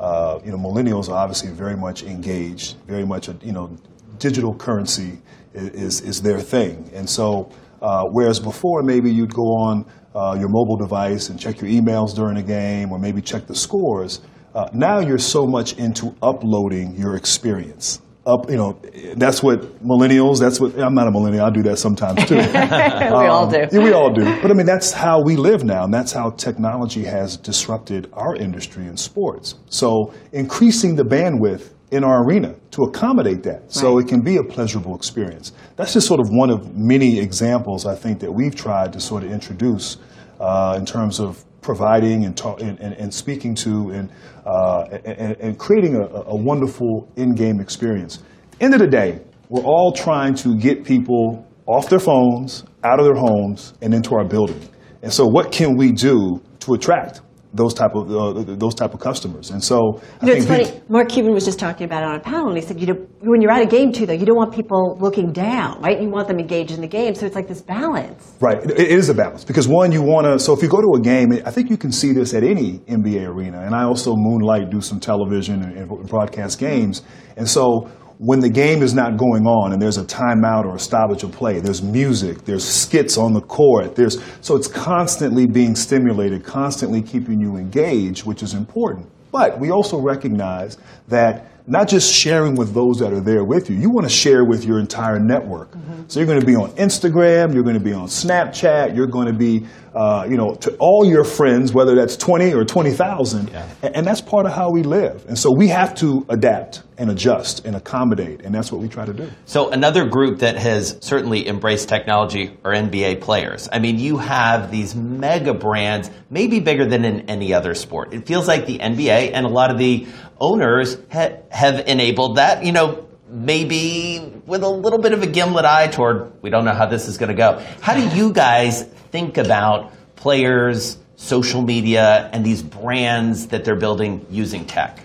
uh, 0.00 0.40
you 0.44 0.50
know, 0.50 0.58
millennials 0.58 1.08
are 1.08 1.16
obviously 1.16 1.50
very 1.50 1.76
much 1.76 2.02
engaged, 2.02 2.76
very 2.86 3.06
much, 3.06 3.28
you 3.42 3.52
know, 3.52 3.76
digital 4.18 4.54
currency 4.54 5.18
is, 5.54 6.00
is 6.00 6.22
their 6.22 6.40
thing. 6.40 6.90
And 6.94 7.08
so, 7.08 7.50
uh, 7.80 8.04
whereas 8.10 8.40
before 8.40 8.82
maybe 8.82 9.12
you'd 9.12 9.34
go 9.34 9.42
on 9.42 9.86
uh, 10.14 10.36
your 10.38 10.48
mobile 10.48 10.76
device 10.76 11.28
and 11.28 11.38
check 11.38 11.60
your 11.60 11.70
emails 11.70 12.14
during 12.14 12.36
a 12.36 12.42
game 12.42 12.92
or 12.92 12.98
maybe 12.98 13.20
check 13.20 13.46
the 13.46 13.54
scores, 13.54 14.20
uh, 14.54 14.68
now 14.72 15.00
you're 15.00 15.18
so 15.18 15.46
much 15.46 15.74
into 15.78 16.14
uploading 16.22 16.94
your 16.96 17.16
experience. 17.16 18.00
Up, 18.26 18.48
you 18.48 18.56
know, 18.56 18.80
that's 19.16 19.42
what 19.42 19.60
millennials. 19.84 20.40
That's 20.40 20.58
what 20.58 20.78
I'm 20.78 20.94
not 20.94 21.06
a 21.06 21.10
millennial. 21.10 21.44
I 21.44 21.50
do 21.50 21.62
that 21.64 21.76
sometimes 21.76 22.24
too. 22.24 22.36
we 22.36 22.42
um, 22.42 23.12
all 23.12 23.46
do. 23.46 23.66
Yeah, 23.70 23.78
we 23.80 23.92
all 23.92 24.12
do. 24.12 24.24
But 24.40 24.50
I 24.50 24.54
mean, 24.54 24.64
that's 24.64 24.92
how 24.92 25.22
we 25.22 25.36
live 25.36 25.62
now, 25.62 25.84
and 25.84 25.92
that's 25.92 26.12
how 26.12 26.30
technology 26.30 27.04
has 27.04 27.36
disrupted 27.36 28.08
our 28.14 28.34
industry 28.34 28.86
in 28.86 28.96
sports. 28.96 29.56
So 29.68 30.14
increasing 30.32 30.96
the 30.96 31.02
bandwidth 31.04 31.74
in 31.90 32.02
our 32.02 32.24
arena 32.24 32.56
to 32.72 32.82
accommodate 32.82 33.42
that 33.44 33.60
right. 33.60 33.72
so 33.72 33.98
it 33.98 34.08
can 34.08 34.20
be 34.20 34.36
a 34.36 34.42
pleasurable 34.42 34.96
experience. 34.96 35.52
That's 35.76 35.92
just 35.92 36.06
sort 36.06 36.20
of 36.20 36.28
one 36.30 36.50
of 36.50 36.76
many 36.76 37.20
examples 37.20 37.86
I 37.86 37.94
think 37.94 38.20
that 38.20 38.32
we've 38.32 38.54
tried 38.54 38.92
to 38.94 39.00
sort 39.00 39.22
of 39.22 39.30
introduce 39.30 39.98
uh, 40.40 40.76
in 40.78 40.86
terms 40.86 41.20
of 41.20 41.44
providing 41.64 42.26
and, 42.26 42.36
talk, 42.36 42.60
and, 42.60 42.78
and, 42.78 42.94
and 42.94 43.12
speaking 43.12 43.54
to 43.54 43.90
and, 43.90 44.12
uh, 44.46 44.84
and, 45.04 45.36
and, 45.40 45.58
creating 45.58 45.96
a, 45.96 46.04
a 46.04 46.36
wonderful 46.36 47.10
in-game 47.16 47.58
experience. 47.58 48.22
End 48.60 48.74
of 48.74 48.80
the 48.80 48.86
day, 48.86 49.20
we're 49.48 49.62
all 49.62 49.90
trying 49.90 50.34
to 50.34 50.56
get 50.56 50.84
people 50.84 51.44
off 51.66 51.88
their 51.88 51.98
phones, 51.98 52.64
out 52.84 53.00
of 53.00 53.06
their 53.06 53.16
homes, 53.16 53.72
and 53.80 53.94
into 53.94 54.14
our 54.14 54.24
building. 54.24 54.60
And 55.02 55.12
so 55.12 55.26
what 55.26 55.50
can 55.50 55.76
we 55.76 55.90
do 55.90 56.42
to 56.60 56.74
attract 56.74 57.22
those 57.54 57.72
type 57.72 57.94
of 57.94 58.10
uh, 58.10 58.42
those 58.56 58.74
type 58.74 58.92
of 58.94 59.00
customers. 59.00 59.50
And 59.50 59.62
so 59.62 60.00
you 60.20 60.28
know, 60.28 60.32
it's 60.34 60.46
funny. 60.46 60.80
Mark 60.88 61.08
Cuban 61.08 61.32
was 61.32 61.44
just 61.44 61.58
talking 61.58 61.84
about 61.84 62.02
it 62.02 62.08
on 62.08 62.16
a 62.16 62.20
panel, 62.20 62.48
and 62.48 62.56
he 62.56 62.62
said, 62.62 62.80
you 62.80 62.86
know, 62.86 62.94
when 63.20 63.40
you're 63.40 63.50
at 63.52 63.62
a 63.62 63.66
game 63.66 63.92
too, 63.92 64.06
though, 64.06 64.12
you 64.12 64.26
don't 64.26 64.36
want 64.36 64.52
people 64.52 64.98
looking 65.00 65.32
down, 65.32 65.80
right? 65.80 66.00
You 66.00 66.10
want 66.10 66.28
them 66.28 66.38
engaged 66.38 66.72
in 66.72 66.80
the 66.80 66.88
game. 66.88 67.14
So 67.14 67.26
it's 67.26 67.36
like 67.36 67.46
this 67.48 67.62
balance. 67.62 68.34
Right. 68.40 68.58
It 68.64 68.90
is 68.90 69.08
a 69.08 69.14
balance 69.14 69.44
because 69.44 69.68
one, 69.68 69.92
you 69.92 70.02
want 70.02 70.26
to. 70.26 70.38
So 70.38 70.52
if 70.52 70.62
you 70.62 70.68
go 70.68 70.80
to 70.80 70.98
a 70.98 71.00
game, 71.00 71.32
I 71.46 71.50
think 71.50 71.70
you 71.70 71.76
can 71.76 71.92
see 71.92 72.12
this 72.12 72.34
at 72.34 72.42
any 72.42 72.80
NBA 72.80 73.26
arena. 73.26 73.60
And 73.60 73.74
I 73.74 73.84
also 73.84 74.14
moonlight, 74.16 74.70
do 74.70 74.80
some 74.80 74.98
television 74.98 75.62
and 75.62 76.08
broadcast 76.08 76.58
games, 76.58 77.02
and 77.36 77.48
so 77.48 77.88
when 78.24 78.40
the 78.40 78.48
game 78.48 78.82
is 78.82 78.94
not 78.94 79.18
going 79.18 79.46
on 79.46 79.74
and 79.74 79.82
there's 79.82 79.98
a 79.98 80.04
timeout 80.04 80.64
or 80.64 80.76
a 80.76 80.78
stoppage 80.78 81.22
of 81.24 81.30
play, 81.30 81.60
there's 81.60 81.82
music, 81.82 82.46
there's 82.46 82.64
skits 82.64 83.18
on 83.18 83.34
the 83.34 83.40
court, 83.40 83.96
there's 83.96 84.18
so 84.40 84.56
it's 84.56 84.66
constantly 84.66 85.46
being 85.46 85.76
stimulated, 85.76 86.42
constantly 86.42 87.02
keeping 87.02 87.38
you 87.38 87.56
engaged, 87.56 88.24
which 88.24 88.42
is 88.42 88.54
important. 88.54 89.06
But 89.30 89.60
we 89.60 89.70
also 89.70 90.00
recognize 90.00 90.78
that 91.08 91.50
not 91.66 91.88
just 91.88 92.12
sharing 92.12 92.54
with 92.54 92.74
those 92.74 92.98
that 92.98 93.12
are 93.12 93.20
there 93.20 93.44
with 93.44 93.70
you, 93.70 93.76
you 93.76 93.90
want 93.90 94.06
to 94.06 94.12
share 94.12 94.44
with 94.44 94.64
your 94.64 94.78
entire 94.78 95.18
network. 95.18 95.70
Mm-hmm. 95.72 96.02
So 96.08 96.20
you're 96.20 96.26
going 96.26 96.40
to 96.40 96.46
be 96.46 96.54
on 96.54 96.70
Instagram, 96.72 97.54
you're 97.54 97.62
going 97.62 97.78
to 97.78 97.84
be 97.84 97.94
on 97.94 98.06
Snapchat, 98.06 98.94
you're 98.94 99.06
going 99.06 99.28
to 99.28 99.32
be, 99.32 99.66
uh, 99.94 100.26
you 100.28 100.36
know, 100.36 100.54
to 100.56 100.76
all 100.76 101.06
your 101.06 101.24
friends, 101.24 101.72
whether 101.72 101.94
that's 101.94 102.16
20 102.16 102.52
or 102.52 102.64
20,000. 102.64 103.48
Yeah. 103.48 103.68
And, 103.82 103.96
and 103.96 104.06
that's 104.06 104.20
part 104.20 104.44
of 104.44 104.52
how 104.52 104.70
we 104.70 104.82
live. 104.82 105.24
And 105.26 105.38
so 105.38 105.50
we 105.56 105.68
have 105.68 105.94
to 105.96 106.26
adapt 106.28 106.82
and 106.98 107.10
adjust 107.10 107.64
and 107.64 107.74
accommodate, 107.74 108.42
and 108.42 108.54
that's 108.54 108.70
what 108.70 108.80
we 108.80 108.88
try 108.88 109.04
to 109.04 109.12
do. 109.12 109.28
So 109.46 109.70
another 109.70 110.06
group 110.06 110.40
that 110.40 110.56
has 110.56 110.96
certainly 111.00 111.48
embraced 111.48 111.88
technology 111.88 112.56
are 112.64 112.72
NBA 112.72 113.20
players. 113.20 113.68
I 113.72 113.78
mean, 113.78 113.98
you 113.98 114.18
have 114.18 114.70
these 114.70 114.94
mega 114.94 115.54
brands, 115.54 116.10
maybe 116.30 116.60
bigger 116.60 116.86
than 116.86 117.04
in 117.04 117.28
any 117.28 117.52
other 117.52 117.74
sport. 117.74 118.14
It 118.14 118.26
feels 118.26 118.46
like 118.46 118.66
the 118.66 118.78
NBA 118.78 119.32
and 119.32 119.44
a 119.44 119.48
lot 119.48 119.70
of 119.70 119.78
the 119.78 120.06
owners 120.40 120.96
ha- 121.12 121.36
have 121.50 121.86
enabled 121.86 122.36
that. 122.36 122.64
You 122.64 122.72
know, 122.72 123.06
maybe 123.28 124.40
with 124.46 124.62
a 124.62 124.68
little 124.68 125.00
bit 125.00 125.12
of 125.12 125.22
a 125.22 125.26
gimlet 125.26 125.64
eye 125.64 125.88
toward 125.88 126.42
we 126.42 126.50
don't 126.50 126.64
know 126.64 126.74
how 126.74 126.86
this 126.86 127.08
is 127.08 127.18
going 127.18 127.30
to 127.30 127.36
go. 127.36 127.62
How 127.80 127.94
do 127.94 128.16
you 128.16 128.32
guys 128.32 128.84
think 129.10 129.38
about 129.38 129.92
players, 130.16 130.98
social 131.16 131.62
media, 131.62 132.30
and 132.32 132.44
these 132.44 132.62
brands 132.62 133.48
that 133.48 133.64
they're 133.64 133.78
building 133.78 134.26
using 134.30 134.64
tech? 134.64 134.98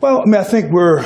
Well, 0.00 0.20
I 0.20 0.24
mean, 0.24 0.40
I 0.40 0.44
think 0.44 0.70
we're 0.70 1.00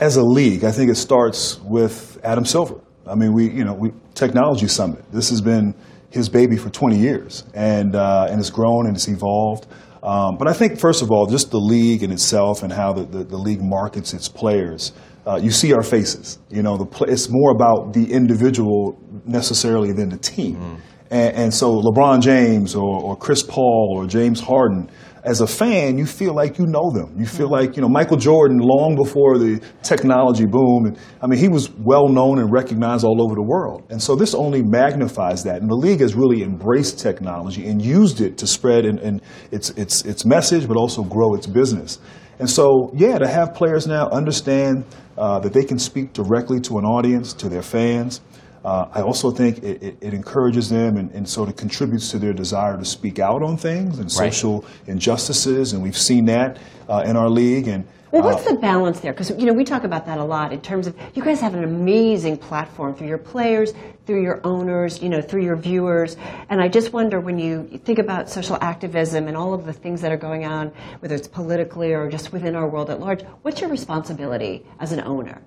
as 0.00 0.16
a 0.16 0.22
league. 0.22 0.64
I 0.64 0.72
think 0.72 0.90
it 0.90 0.96
starts 0.96 1.60
with 1.60 2.18
Adam 2.24 2.44
Silver. 2.44 2.80
I 3.06 3.14
mean, 3.14 3.32
we 3.32 3.50
you 3.50 3.64
know 3.64 3.74
we 3.74 3.92
technology 4.14 4.68
summit. 4.68 5.04
This 5.12 5.30
has 5.30 5.40
been 5.40 5.74
his 6.10 6.28
baby 6.28 6.56
for 6.56 6.70
20 6.70 6.98
years, 6.98 7.44
and 7.54 7.94
uh, 7.94 8.28
and 8.30 8.40
it's 8.40 8.50
grown 8.50 8.86
and 8.86 8.96
it's 8.96 9.08
evolved. 9.08 9.66
Um, 10.02 10.36
but 10.36 10.48
I 10.48 10.52
think, 10.52 10.80
first 10.80 11.02
of 11.02 11.10
all, 11.10 11.26
just 11.26 11.50
the 11.50 11.58
league 11.58 12.02
in 12.02 12.10
itself 12.10 12.62
and 12.62 12.72
how 12.72 12.92
the, 12.92 13.04
the, 13.04 13.24
the 13.24 13.36
league 13.36 13.62
markets 13.62 14.12
its 14.12 14.28
players. 14.28 14.92
Uh, 15.24 15.38
you 15.40 15.52
see 15.52 15.72
our 15.72 15.84
faces. 15.84 16.40
You 16.50 16.62
know, 16.62 16.76
the 16.76 17.04
it's 17.04 17.28
more 17.30 17.52
about 17.52 17.92
the 17.92 18.12
individual 18.12 18.98
necessarily 19.24 19.92
than 19.92 20.08
the 20.08 20.16
team. 20.16 20.56
Mm. 20.56 20.80
And, 21.12 21.36
and, 21.36 21.54
so 21.54 21.80
LeBron 21.80 22.22
James 22.22 22.74
or, 22.74 23.00
or 23.00 23.16
Chris 23.16 23.42
Paul 23.42 23.94
or 23.94 24.06
James 24.06 24.40
Harden, 24.40 24.90
as 25.24 25.40
a 25.40 25.46
fan, 25.46 25.98
you 25.98 26.06
feel 26.06 26.34
like 26.34 26.58
you 26.58 26.66
know 26.66 26.90
them. 26.90 27.14
You 27.16 27.26
feel 27.26 27.48
like, 27.48 27.76
you 27.76 27.82
know, 27.82 27.88
Michael 27.88 28.16
Jordan, 28.16 28.58
long 28.58 28.96
before 28.96 29.38
the 29.38 29.62
technology 29.82 30.46
boom, 30.46 30.86
and 30.86 30.98
I 31.20 31.28
mean, 31.28 31.38
he 31.38 31.48
was 31.48 31.70
well 31.70 32.08
known 32.08 32.40
and 32.40 32.52
recognized 32.52 33.04
all 33.04 33.22
over 33.22 33.34
the 33.36 33.42
world. 33.42 33.84
And 33.88 34.02
so 34.02 34.16
this 34.16 34.34
only 34.34 34.62
magnifies 34.62 35.44
that. 35.44 35.62
And 35.62 35.70
the 35.70 35.76
league 35.76 36.00
has 36.00 36.16
really 36.16 36.42
embraced 36.42 36.98
technology 36.98 37.68
and 37.68 37.80
used 37.80 38.20
it 38.20 38.36
to 38.38 38.46
spread 38.48 38.84
in 38.84 39.20
its, 39.52 39.70
its, 39.70 40.04
its 40.04 40.24
message, 40.24 40.66
but 40.66 40.76
also 40.76 41.04
grow 41.04 41.34
its 41.34 41.46
business. 41.46 42.00
And 42.40 42.50
so, 42.50 42.90
yeah, 42.92 43.18
to 43.18 43.28
have 43.28 43.54
players 43.54 43.86
now 43.86 44.08
understand 44.08 44.84
uh, 45.16 45.38
that 45.38 45.52
they 45.52 45.64
can 45.64 45.78
speak 45.78 46.12
directly 46.12 46.60
to 46.62 46.78
an 46.78 46.84
audience, 46.84 47.32
to 47.34 47.48
their 47.48 47.62
fans, 47.62 48.22
Uh, 48.64 48.88
I 48.92 49.02
also 49.02 49.30
think 49.30 49.58
it, 49.58 49.82
it, 49.82 49.96
it 50.00 50.14
encourages 50.14 50.70
them 50.70 50.96
and, 50.96 51.10
and, 51.10 51.28
sort 51.28 51.48
of 51.48 51.56
contributes 51.56 52.12
to 52.12 52.18
their 52.18 52.32
desire 52.32 52.76
to 52.78 52.84
speak 52.84 53.18
out 53.18 53.42
on 53.42 53.56
things 53.56 53.98
and 53.98 54.04
right. 54.04 54.32
social 54.32 54.64
injustices, 54.86 55.72
and 55.72 55.82
we've 55.82 55.96
seen 55.96 56.26
that 56.26 56.58
uh, 56.88 57.02
in 57.04 57.16
our 57.16 57.28
league. 57.28 57.66
And 57.66 57.84
well, 58.12 58.22
what's 58.22 58.44
the 58.44 58.54
balance 58.54 59.00
there? 59.00 59.12
Because 59.12 59.30
you 59.30 59.46
know 59.46 59.52
we 59.52 59.64
talk 59.64 59.82
about 59.82 60.06
that 60.06 60.18
a 60.18 60.24
lot 60.24 60.52
in 60.52 60.60
terms 60.60 60.86
of 60.86 60.96
you 61.14 61.24
guys 61.24 61.40
have 61.40 61.54
an 61.54 61.64
amazing 61.64 62.36
platform 62.36 62.94
through 62.94 63.08
your 63.08 63.18
players, 63.18 63.72
through 64.06 64.22
your 64.22 64.40
owners, 64.44 65.02
you 65.02 65.08
know, 65.08 65.20
through 65.20 65.42
your 65.42 65.56
viewers, 65.56 66.16
and 66.48 66.60
I 66.60 66.68
just 66.68 66.92
wonder 66.92 67.18
when 67.18 67.40
you 67.40 67.80
think 67.84 67.98
about 67.98 68.30
social 68.30 68.58
activism 68.60 69.26
and 69.26 69.36
all 69.36 69.54
of 69.54 69.64
the 69.64 69.72
things 69.72 70.00
that 70.02 70.12
are 70.12 70.16
going 70.16 70.44
on, 70.44 70.68
whether 71.00 71.16
it's 71.16 71.26
politically 71.26 71.94
or 71.94 72.08
just 72.08 72.32
within 72.32 72.54
our 72.54 72.68
world 72.68 72.90
at 72.90 73.00
large, 73.00 73.22
what's 73.42 73.60
your 73.60 73.70
responsibility 73.70 74.64
as 74.78 74.92
an 74.92 75.00
owner? 75.00 75.42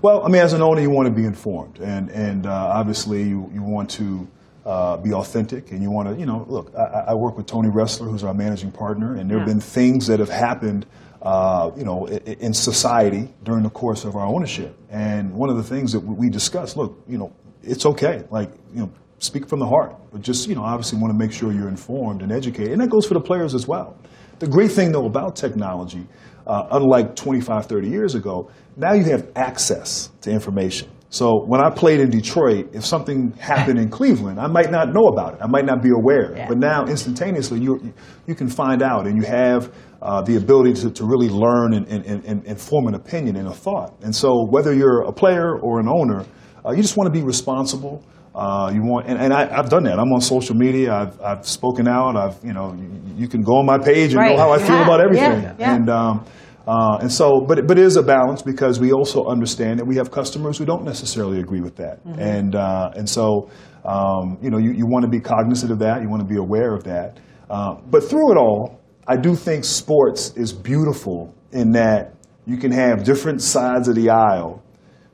Well, 0.00 0.24
I 0.24 0.28
mean, 0.28 0.42
as 0.42 0.52
an 0.52 0.62
owner, 0.62 0.80
you 0.80 0.90
want 0.90 1.08
to 1.08 1.14
be 1.14 1.24
informed, 1.24 1.78
and 1.78 2.10
and 2.10 2.46
uh, 2.46 2.52
obviously 2.52 3.22
you, 3.22 3.50
you 3.52 3.62
want 3.62 3.90
to. 3.90 4.28
Uh, 4.66 4.98
be 4.98 5.14
authentic, 5.14 5.70
and 5.70 5.82
you 5.82 5.90
want 5.90 6.08
to, 6.08 6.14
you 6.20 6.26
know, 6.26 6.44
look. 6.46 6.74
I, 6.76 7.04
I, 7.08 7.14
work 7.14 7.38
with 7.38 7.46
Tony 7.46 7.70
Ressler, 7.70 8.10
who's 8.10 8.22
our 8.22 8.34
managing 8.34 8.70
partner, 8.70 9.14
and 9.14 9.30
there 9.30 9.38
have 9.38 9.48
yeah. 9.48 9.54
been 9.54 9.62
things 9.62 10.06
that 10.08 10.18
have 10.18 10.28
happened 10.28 10.84
uh, 11.22 11.70
you 11.76 11.84
know, 11.84 12.06
in 12.06 12.52
society 12.52 13.32
during 13.42 13.62
the 13.62 13.70
course 13.70 14.04
of 14.04 14.14
our 14.14 14.26
ownership. 14.26 14.76
And 14.90 15.32
one 15.32 15.50
of 15.50 15.56
the 15.56 15.62
things 15.62 15.92
that 15.92 16.00
we 16.00 16.28
discuss, 16.28 16.76
look, 16.76 17.02
you 17.08 17.18
know, 17.18 17.32
it's 17.62 17.86
okay. 17.86 18.24
Like, 18.30 18.52
you 18.72 18.80
know, 18.80 18.92
speak 19.18 19.48
from 19.48 19.58
the 19.58 19.66
heart, 19.66 19.96
but 20.12 20.22
just, 20.22 20.48
you 20.48 20.54
know, 20.54 20.62
obviously 20.62 20.98
want 21.00 21.12
to 21.12 21.18
make 21.18 21.32
sure 21.32 21.52
you're 21.52 21.68
informed 21.68 22.22
and 22.22 22.30
educated. 22.30 22.72
And 22.72 22.80
that 22.80 22.90
goes 22.90 23.06
for 23.06 23.14
the 23.14 23.20
players 23.20 23.54
as 23.54 23.66
well. 23.66 23.98
The 24.38 24.46
great 24.46 24.70
thing, 24.70 24.92
though, 24.92 25.06
about 25.06 25.34
technology, 25.34 26.06
uh, 26.46 26.68
unlike 26.70 27.16
25, 27.16 27.66
30 27.66 27.88
years 27.88 28.14
ago, 28.14 28.50
now 28.78 28.92
you 28.92 29.04
have 29.04 29.30
access 29.36 30.10
to 30.22 30.30
information. 30.30 30.88
So 31.10 31.42
when 31.46 31.60
I 31.60 31.70
played 31.70 32.00
in 32.00 32.10
Detroit, 32.10 32.68
if 32.74 32.84
something 32.84 33.32
happened 33.32 33.78
in 33.78 33.90
Cleveland, 33.98 34.38
I 34.38 34.46
might 34.46 34.70
not 34.70 34.92
know 34.92 35.06
about 35.06 35.34
it. 35.34 35.40
I 35.42 35.46
might 35.46 35.64
not 35.64 35.82
be 35.82 35.90
aware. 35.90 36.36
Yeah. 36.36 36.48
But 36.48 36.58
now, 36.58 36.84
instantaneously, 36.86 37.60
you, 37.60 37.92
you 38.26 38.34
can 38.34 38.48
find 38.48 38.82
out, 38.82 39.06
and 39.06 39.16
you 39.16 39.26
have 39.26 39.74
uh, 40.02 40.20
the 40.22 40.36
ability 40.36 40.74
to, 40.74 40.90
to 40.90 41.04
really 41.04 41.28
learn 41.28 41.72
and, 41.74 41.88
and, 41.88 42.24
and, 42.24 42.46
and, 42.46 42.60
form 42.60 42.86
an 42.86 42.94
opinion 42.94 43.36
and 43.36 43.48
a 43.48 43.52
thought. 43.52 43.94
And 44.02 44.14
so, 44.14 44.46
whether 44.48 44.72
you're 44.72 45.02
a 45.02 45.12
player 45.12 45.58
or 45.58 45.80
an 45.80 45.88
owner, 45.88 46.24
uh, 46.64 46.72
you 46.72 46.82
just 46.82 46.96
want 46.96 47.12
to 47.12 47.18
be 47.18 47.24
responsible. 47.24 48.04
Uh, 48.34 48.70
you 48.72 48.82
want, 48.82 49.06
and, 49.08 49.18
and 49.18 49.32
I, 49.32 49.46
have 49.46 49.70
done 49.70 49.84
that. 49.84 49.98
I'm 49.98 50.12
on 50.12 50.20
social 50.20 50.54
media. 50.54 50.92
I've, 50.92 51.20
I've 51.20 51.48
spoken 51.48 51.88
out. 51.88 52.16
I've, 52.16 52.44
you 52.44 52.52
know, 52.52 52.72
you, 52.74 53.00
you 53.16 53.28
can 53.28 53.42
go 53.42 53.56
on 53.56 53.66
my 53.66 53.78
page 53.78 54.12
and 54.12 54.20
right. 54.20 54.36
know 54.36 54.42
how 54.42 54.52
I 54.52 54.58
yeah. 54.58 54.66
feel 54.66 54.82
about 54.82 55.00
everything. 55.04 55.42
Yeah. 55.42 55.54
Yeah. 55.58 55.74
And 55.74 55.88
um, 55.88 56.24
uh, 56.68 56.98
and 57.00 57.10
so, 57.10 57.40
but 57.40 57.66
but 57.66 57.78
it 57.78 57.84
is 57.84 57.96
a 57.96 58.02
balance 58.02 58.42
because 58.42 58.78
we 58.78 58.92
also 58.92 59.24
understand 59.24 59.78
that 59.78 59.86
we 59.86 59.96
have 59.96 60.10
customers 60.10 60.58
who 60.58 60.66
don't 60.66 60.84
necessarily 60.84 61.40
agree 61.40 61.62
with 61.62 61.76
that. 61.76 62.04
Mm-hmm. 62.04 62.20
And 62.20 62.54
uh, 62.54 62.90
and 62.94 63.08
so, 63.08 63.48
um, 63.86 64.36
you 64.42 64.50
know, 64.50 64.58
you, 64.58 64.72
you 64.72 64.86
want 64.86 65.02
to 65.04 65.08
be 65.08 65.18
cognizant 65.18 65.72
of 65.72 65.78
that. 65.78 66.02
You 66.02 66.10
want 66.10 66.20
to 66.20 66.28
be 66.28 66.36
aware 66.36 66.74
of 66.74 66.84
that. 66.84 67.20
Uh, 67.48 67.76
but 67.86 68.04
through 68.04 68.32
it 68.32 68.36
all, 68.36 68.82
I 69.06 69.16
do 69.16 69.34
think 69.34 69.64
sports 69.64 70.34
is 70.36 70.52
beautiful 70.52 71.34
in 71.52 71.72
that 71.72 72.14
you 72.44 72.58
can 72.58 72.70
have 72.70 73.02
different 73.02 73.40
sides 73.40 73.88
of 73.88 73.94
the 73.94 74.10
aisle 74.10 74.62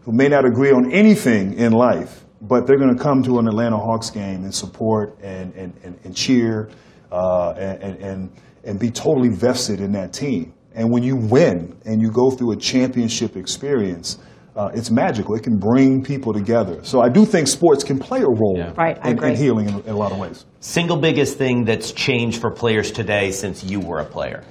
who 0.01 0.11
may 0.11 0.27
not 0.27 0.45
agree 0.45 0.73
on 0.73 0.91
anything 0.91 1.55
in 1.55 1.71
life, 1.73 2.25
but 2.41 2.67
they're 2.67 2.79
going 2.79 2.97
to 2.97 3.01
come 3.01 3.23
to 3.23 3.39
an 3.39 3.47
Atlanta 3.47 3.77
Hawks 3.77 4.11
game 4.11 4.43
and 4.43 4.53
support 4.53 5.17
and, 5.23 5.55
and, 5.55 5.73
and, 5.85 6.01
and 6.03 6.17
cheer 6.17 6.69
uh, 7.13 7.51
and, 7.53 7.97
and, 8.03 8.33
and 8.65 8.81
be 8.81 8.91
totally 8.91 9.29
vested 9.29 9.81
in 9.81 9.93
that 9.93 10.13
team. 10.13 10.53
And 10.75 10.91
when 10.91 11.03
you 11.03 11.17
win 11.17 11.77
and 11.85 12.03
you 12.03 12.11
go 12.11 12.31
through 12.31 12.53
a 12.53 12.57
championship 12.57 13.37
experience, 13.37 14.19
uh, 14.57 14.71
it's 14.75 14.91
magical. 14.91 15.35
It 15.35 15.43
can 15.43 15.59
bring 15.59 16.03
people 16.03 16.33
together. 16.33 16.83
So 16.85 17.01
I 17.01 17.09
do 17.09 17.25
think 17.25 17.49
sports 17.49 17.83
can 17.83 17.99
play 17.99 18.21
a 18.21 18.29
role 18.29 18.55
yeah. 18.57 18.73
right, 18.77 19.05
in, 19.05 19.23
in, 19.23 19.37
healing 19.37 19.69
in, 19.69 19.81
in, 19.81 19.91
a 19.91 19.97
lot 19.97 20.13
of 20.13 20.19
ways. 20.19 20.45
Single 20.61 20.97
biggest 20.97 21.39
thing 21.39 21.65
that's 21.65 21.93
changed 21.93 22.41
for 22.41 22.51
players 22.51 22.93
today 22.93 23.31
since 23.31 23.65
you 23.65 23.81
were 23.81 23.99
a 23.99 24.05
player? 24.05 24.45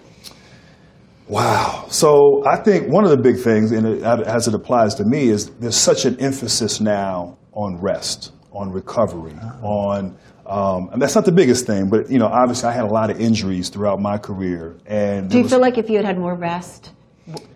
Wow. 1.27 1.85
So 1.89 2.43
I 2.45 2.57
think 2.57 2.91
one 2.91 3.05
of 3.05 3.11
the 3.11 3.17
big 3.17 3.39
things, 3.39 3.71
and 3.71 3.87
it, 3.87 4.03
as 4.03 4.47
it 4.47 4.53
applies 4.53 4.95
to 4.95 5.05
me, 5.05 5.29
is 5.29 5.49
there's 5.51 5.77
such 5.77 6.05
an 6.05 6.19
emphasis 6.19 6.81
now 6.81 7.37
on 7.53 7.79
rest, 7.81 8.33
on 8.51 8.71
recovery, 8.71 9.33
on 9.61 10.17
um, 10.45 10.89
and 10.91 11.01
that's 11.01 11.15
not 11.15 11.25
the 11.25 11.31
biggest 11.31 11.65
thing, 11.65 11.89
but 11.89 12.09
you 12.09 12.19
know, 12.19 12.27
obviously, 12.27 12.69
I 12.69 12.73
had 12.73 12.83
a 12.83 12.93
lot 12.93 13.09
of 13.09 13.19
injuries 13.19 13.69
throughout 13.69 13.99
my 13.99 14.17
career. 14.17 14.77
And 14.85 15.29
do 15.29 15.37
you 15.37 15.43
was, 15.43 15.51
feel 15.51 15.61
like 15.61 15.77
if 15.77 15.89
you 15.89 15.97
had 15.97 16.05
had 16.05 16.17
more 16.17 16.35
rest 16.35 16.91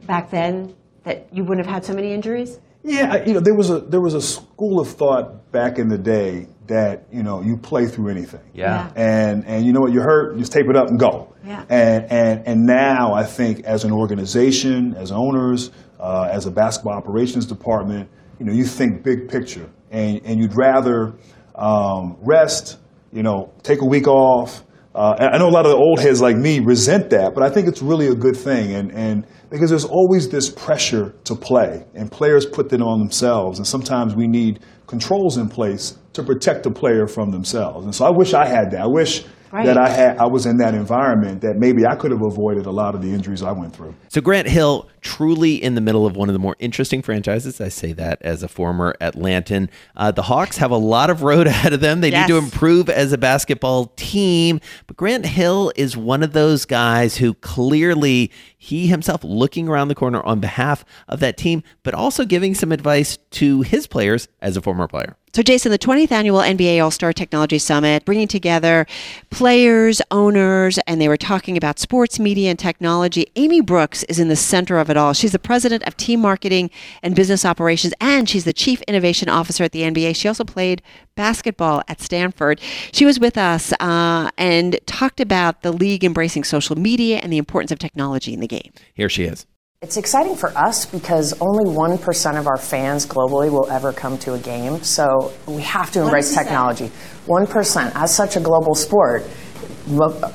back 0.06 0.32
then, 0.32 0.74
that 1.03 1.27
you 1.34 1.44
wouldn't 1.44 1.65
have 1.65 1.74
had 1.74 1.86
so 1.86 1.94
many 1.94 2.13
injuries? 2.13 2.60
Yeah, 2.84 3.25
you 3.25 3.34
know, 3.34 3.41
there 3.41 3.56
was 3.56 3.70
a 3.70 3.79
there 3.79 4.00
was 4.00 4.13
a 4.13 4.22
school 4.22 4.79
of 4.79 4.88
thought 4.88 5.51
back 5.51 5.77
in 5.77 5.89
the 5.89 5.98
day 5.98 6.48
that 6.67 7.08
you 7.12 7.24
know 7.24 7.41
you 7.41 7.58
play 7.58 7.88
through 7.88 8.10
anything. 8.10 8.50
Yeah. 8.53 8.91
And 8.96 9.46
and 9.46 9.65
you 9.65 9.74
know 9.74 9.82
what, 9.82 9.91
you 9.91 10.00
hurt, 10.00 10.36
you 10.36 10.39
just 10.39 10.53
tape 10.53 10.67
it 10.70 10.77
up 10.77 10.88
and 10.88 10.98
go. 10.98 11.34
Yeah. 11.46 11.65
And 11.70 12.12
and 12.12 12.48
and 12.48 12.65
now 12.65 13.13
I 13.13 13.24
think 13.24 13.65
as 13.65 13.84
an 13.84 13.91
organization, 13.91 14.96
as 14.96 15.12
owners, 15.12 15.72
uh, 16.00 16.29
as 16.32 16.46
a 16.46 16.51
basketball 16.51 16.94
operations 16.94 17.46
department, 17.46 18.10
you 18.39 18.46
know, 18.46 18.53
you 18.53 18.63
think 18.63 19.03
big 19.03 19.27
picture, 19.27 19.70
and 19.91 20.22
and 20.24 20.39
you'd 20.39 20.56
rather 20.56 21.13
um, 21.57 22.17
rest, 22.21 22.77
you 23.11 23.23
know, 23.23 23.51
take 23.63 23.81
a 23.81 23.85
week 23.85 24.07
off. 24.07 24.63
Uh, 24.93 25.15
I 25.19 25.37
know 25.37 25.47
a 25.47 25.51
lot 25.51 25.65
of 25.65 25.71
the 25.71 25.77
old 25.77 25.99
heads 25.99 26.21
like 26.21 26.35
me 26.35 26.59
resent 26.59 27.11
that, 27.11 27.35
but 27.35 27.43
I 27.43 27.49
think 27.49 27.67
it's 27.67 27.81
really 27.81 28.07
a 28.07 28.15
good 28.15 28.35
thing. 28.35 28.73
And, 28.73 28.91
and 28.91 29.27
because 29.49 29.69
there's 29.69 29.85
always 29.85 30.29
this 30.29 30.49
pressure 30.49 31.13
to 31.25 31.35
play, 31.35 31.85
and 31.93 32.11
players 32.11 32.45
put 32.45 32.69
that 32.69 32.81
on 32.81 32.99
themselves. 32.99 33.59
And 33.59 33.67
sometimes 33.67 34.15
we 34.15 34.27
need 34.27 34.59
controls 34.87 35.37
in 35.37 35.49
place 35.49 35.97
to 36.13 36.23
protect 36.23 36.63
the 36.63 36.71
player 36.71 37.05
from 37.07 37.31
themselves. 37.31 37.85
And 37.85 37.93
so 37.93 38.05
I 38.05 38.09
wish 38.09 38.33
I 38.33 38.47
had 38.47 38.71
that. 38.71 38.81
I 38.81 38.87
wish 38.87 39.23
Right. 39.51 39.66
that 39.66 39.77
I 39.77 39.89
had 39.89 40.18
I 40.18 40.25
was 40.25 40.46
in 40.46 40.58
that 40.58 40.74
environment 40.74 41.42
that 41.42 41.58
maybe 41.58 41.86
I 41.86 41.96
could 41.96 42.12
have 42.12 42.22
avoided 42.22 42.66
a 42.66 42.72
lot 42.72 42.96
of 42.96 43.01
the 43.01 43.13
injuries 43.13 43.42
I 43.42 43.51
went 43.51 43.75
through. 43.75 43.96
So 44.10 44.22
Grant 44.22 44.48
Hill 44.48 44.88
truly 45.01 45.62
in 45.62 45.75
the 45.75 45.82
middle 45.82 46.06
of 46.06 46.18
one 46.18 46.27
of 46.27 46.34
the 46.34 46.39
more 46.39 46.56
interesting 46.60 47.01
franchises. 47.01 47.62
I 47.62 47.70
say 47.70 47.94
that 47.94 48.22
as 48.22 48.44
a 48.44 48.48
former 48.48 48.96
Atlantan. 49.00 49.70
Uh, 49.96 50.12
the 50.12 50.24
Hawks 50.24 50.58
have 50.58 50.72
a 50.72 50.77
lot 50.77 51.10
of 51.10 51.24
road 51.24 51.48
ahead 51.48 51.72
of 51.72 51.80
them. 51.80 52.01
They 52.01 52.12
yes. 52.12 52.27
need 52.27 52.34
to 52.34 52.38
improve 52.38 52.89
as 52.89 53.13
a 53.13 53.18
basketball 53.18 53.94
team, 53.96 54.60
but 54.86 54.98
Grant 54.98 55.25
Hill 55.25 55.72
is 55.75 55.96
one 55.96 56.24
of 56.24 56.34
those 56.34 56.66
guys 56.66 57.18
who 57.18 57.34
clearly 57.36 58.32
he 58.58 58.88
himself 58.88 59.24
looking 59.24 59.70
around 59.70 59.88
the 59.88 59.96
corner 59.96 60.22
on 60.24 60.39
behalf 60.39 60.84
of 61.08 61.20
that 61.22 61.38
team, 61.38 61.63
but 61.84 61.94
also 61.94 62.25
giving 62.25 62.54
some 62.54 62.72
advice 62.72 63.18
to 63.32 63.62
his 63.62 63.88
players 63.88 64.27
as 64.42 64.58
a 64.58 64.62
former 64.62 64.88
player. 64.88 65.16
So, 65.34 65.43
Jason, 65.43 65.72
the 65.72 65.77
20th 65.77 66.12
annual 66.12 66.39
NBA 66.39 66.84
All 66.84 66.89
Star 66.89 67.13
Technology 67.13 67.60
Summit, 67.60 68.05
bringing 68.05 68.27
together 68.27 68.88
players, 69.29 70.01
owners, 70.10 70.79
and 70.88 71.00
they 71.00 71.07
were 71.07 71.17
talking 71.17 71.57
about 71.57 71.77
sports, 71.77 72.17
media, 72.17 72.50
and 72.50 72.57
technology. 72.57 73.27
Amy 73.36 73.62
Brooks 73.62 74.03
is 74.05 74.19
in 74.19 74.29
the 74.29 74.36
center 74.36 74.79
of 74.79 74.89
it 74.89 74.98
all. 74.98 75.13
She's 75.13 75.34
the 75.34 75.39
president 75.39 75.84
of 75.84 75.96
team 75.96 76.22
marketing 76.22 76.72
and 77.03 77.15
business 77.15 77.46
operations, 77.46 77.93
and 78.01 78.27
she's 78.27 78.46
the 78.46 78.53
chief 78.53 78.81
innovation 78.84 79.29
officer 79.29 79.63
at 79.63 79.74
the 79.74 79.81
NBA. 79.81 80.15
She 80.15 80.27
also 80.27 80.43
played 80.43 80.81
basketball 81.15 81.84
at 81.88 82.01
Stanford. 82.01 82.60
She 82.91 83.05
was 83.05 83.19
with 83.19 83.38
us 83.38 83.74
uh, 83.79 84.31
and 84.38 84.79
talked 84.88 85.19
about 85.19 85.62
the 85.62 85.72
league 85.72 86.03
embracing 86.03 86.46
social 86.46 86.77
media 86.77 87.17
and 87.17 87.31
the 87.31 87.38
importance 87.38 87.72
of 87.72 87.79
technology 87.79 88.34
in 88.34 88.39
the 88.39 88.48
game. 88.48 88.72
Here 88.93 89.10
she 89.10 89.25
is. 89.25 89.46
It's 89.84 89.96
exciting 89.96 90.36
for 90.36 90.50
us 90.57 90.88
because 90.88 91.39
only 91.39 91.65
1% 91.65 92.39
of 92.39 92.48
our 92.48 92.57
fans 92.57 93.05
globally 93.05 93.51
will 93.51 93.69
ever 93.69 93.93
come 93.93 94.17
to 94.17 94.34
a 94.34 94.39
game. 94.39 94.81
So 94.81 95.31
we 95.46 95.62
have 95.62 95.91
to 95.91 96.01
embrace 96.01 96.34
technology. 96.34 96.89
1%. 97.27 97.91
As 97.93 98.15
such 98.15 98.38
a 98.38 98.39
global 98.39 98.74
sport, 98.74 99.27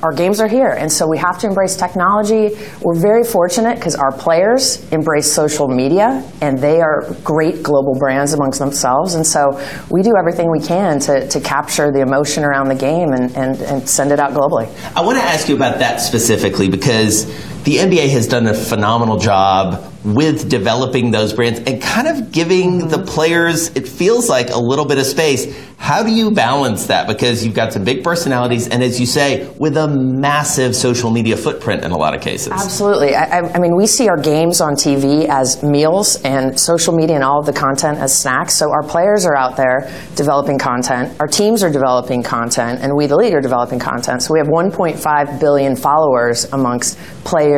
our 0.01 0.13
games 0.13 0.39
are 0.39 0.47
here, 0.47 0.69
and 0.69 0.89
so 0.89 1.07
we 1.07 1.17
have 1.17 1.37
to 1.39 1.47
embrace 1.47 1.75
technology. 1.75 2.55
We're 2.81 2.95
very 2.95 3.25
fortunate 3.25 3.75
because 3.75 3.95
our 3.95 4.13
players 4.13 4.89
embrace 4.91 5.31
social 5.31 5.67
media, 5.67 6.23
and 6.41 6.57
they 6.57 6.79
are 6.79 7.13
great 7.23 7.61
global 7.61 7.95
brands 7.99 8.31
amongst 8.31 8.59
themselves. 8.59 9.15
And 9.15 9.27
so 9.27 9.61
we 9.91 10.01
do 10.03 10.13
everything 10.17 10.49
we 10.49 10.61
can 10.61 11.01
to, 11.01 11.27
to 11.27 11.39
capture 11.41 11.91
the 11.91 11.99
emotion 11.99 12.45
around 12.45 12.69
the 12.69 12.75
game 12.75 13.11
and, 13.11 13.35
and, 13.35 13.61
and 13.61 13.87
send 13.87 14.13
it 14.13 14.19
out 14.19 14.31
globally. 14.31 14.73
I 14.95 15.01
want 15.01 15.17
to 15.17 15.23
ask 15.23 15.49
you 15.49 15.55
about 15.55 15.79
that 15.79 15.97
specifically 15.97 16.69
because 16.69 17.25
the 17.63 17.77
NBA 17.77 18.09
has 18.09 18.27
done 18.27 18.47
a 18.47 18.53
phenomenal 18.53 19.17
job 19.17 19.93
with 20.03 20.49
developing 20.49 21.11
those 21.11 21.31
brands 21.31 21.59
and 21.59 21.81
kind 21.81 22.07
of 22.07 22.31
giving 22.31 22.79
mm-hmm. 22.79 22.89
the 22.89 22.99
players, 22.99 23.69
it 23.69 23.87
feels 23.87 24.29
like 24.29 24.49
a 24.49 24.59
little 24.59 24.85
bit 24.85 24.97
of 24.97 25.05
space. 25.05 25.55
How 25.77 26.01
do 26.01 26.13
you 26.13 26.31
balance 26.31 26.87
that? 26.87 27.07
Because 27.07 27.45
you've 27.45 27.55
got 27.55 27.73
some 27.73 27.83
big 27.83 28.05
personalities, 28.05 28.69
and 28.69 28.81
as 28.81 29.01
you 29.01 29.05
say, 29.05 29.53
with 29.59 29.75
a 29.75 29.87
massive 29.89 30.77
social 30.77 31.11
media 31.11 31.35
footprint 31.35 31.83
in 31.83 31.91
a 31.91 31.97
lot 31.97 32.15
of 32.15 32.21
cases. 32.21 32.53
Absolutely. 32.53 33.15
I, 33.15 33.39
I 33.39 33.59
mean, 33.59 33.75
we 33.75 33.85
see 33.85 34.07
our 34.07 34.15
games 34.15 34.61
on 34.61 34.75
TV 34.75 35.27
as 35.27 35.61
meals 35.61 36.21
and 36.21 36.57
social 36.57 36.95
media 36.95 37.15
and 37.15 37.23
all 37.23 37.39
of 37.39 37.45
the 37.45 37.51
content 37.51 37.97
as 37.97 38.17
snacks. 38.17 38.53
So 38.53 38.71
our 38.71 38.83
players 38.83 39.25
are 39.25 39.35
out 39.35 39.57
there 39.57 39.91
developing 40.15 40.57
content, 40.57 41.19
our 41.19 41.27
teams 41.27 41.63
are 41.63 41.71
developing 41.71 42.23
content, 42.23 42.79
and 42.81 42.95
we, 42.95 43.05
the 43.05 43.17
league, 43.17 43.33
are 43.33 43.41
developing 43.41 43.79
content. 43.79 44.23
So 44.23 44.33
we 44.33 44.39
have 44.39 44.47
1.5 44.47 45.39
billion 45.41 45.75
followers 45.75 46.45
amongst 46.53 46.97
players, 47.25 47.52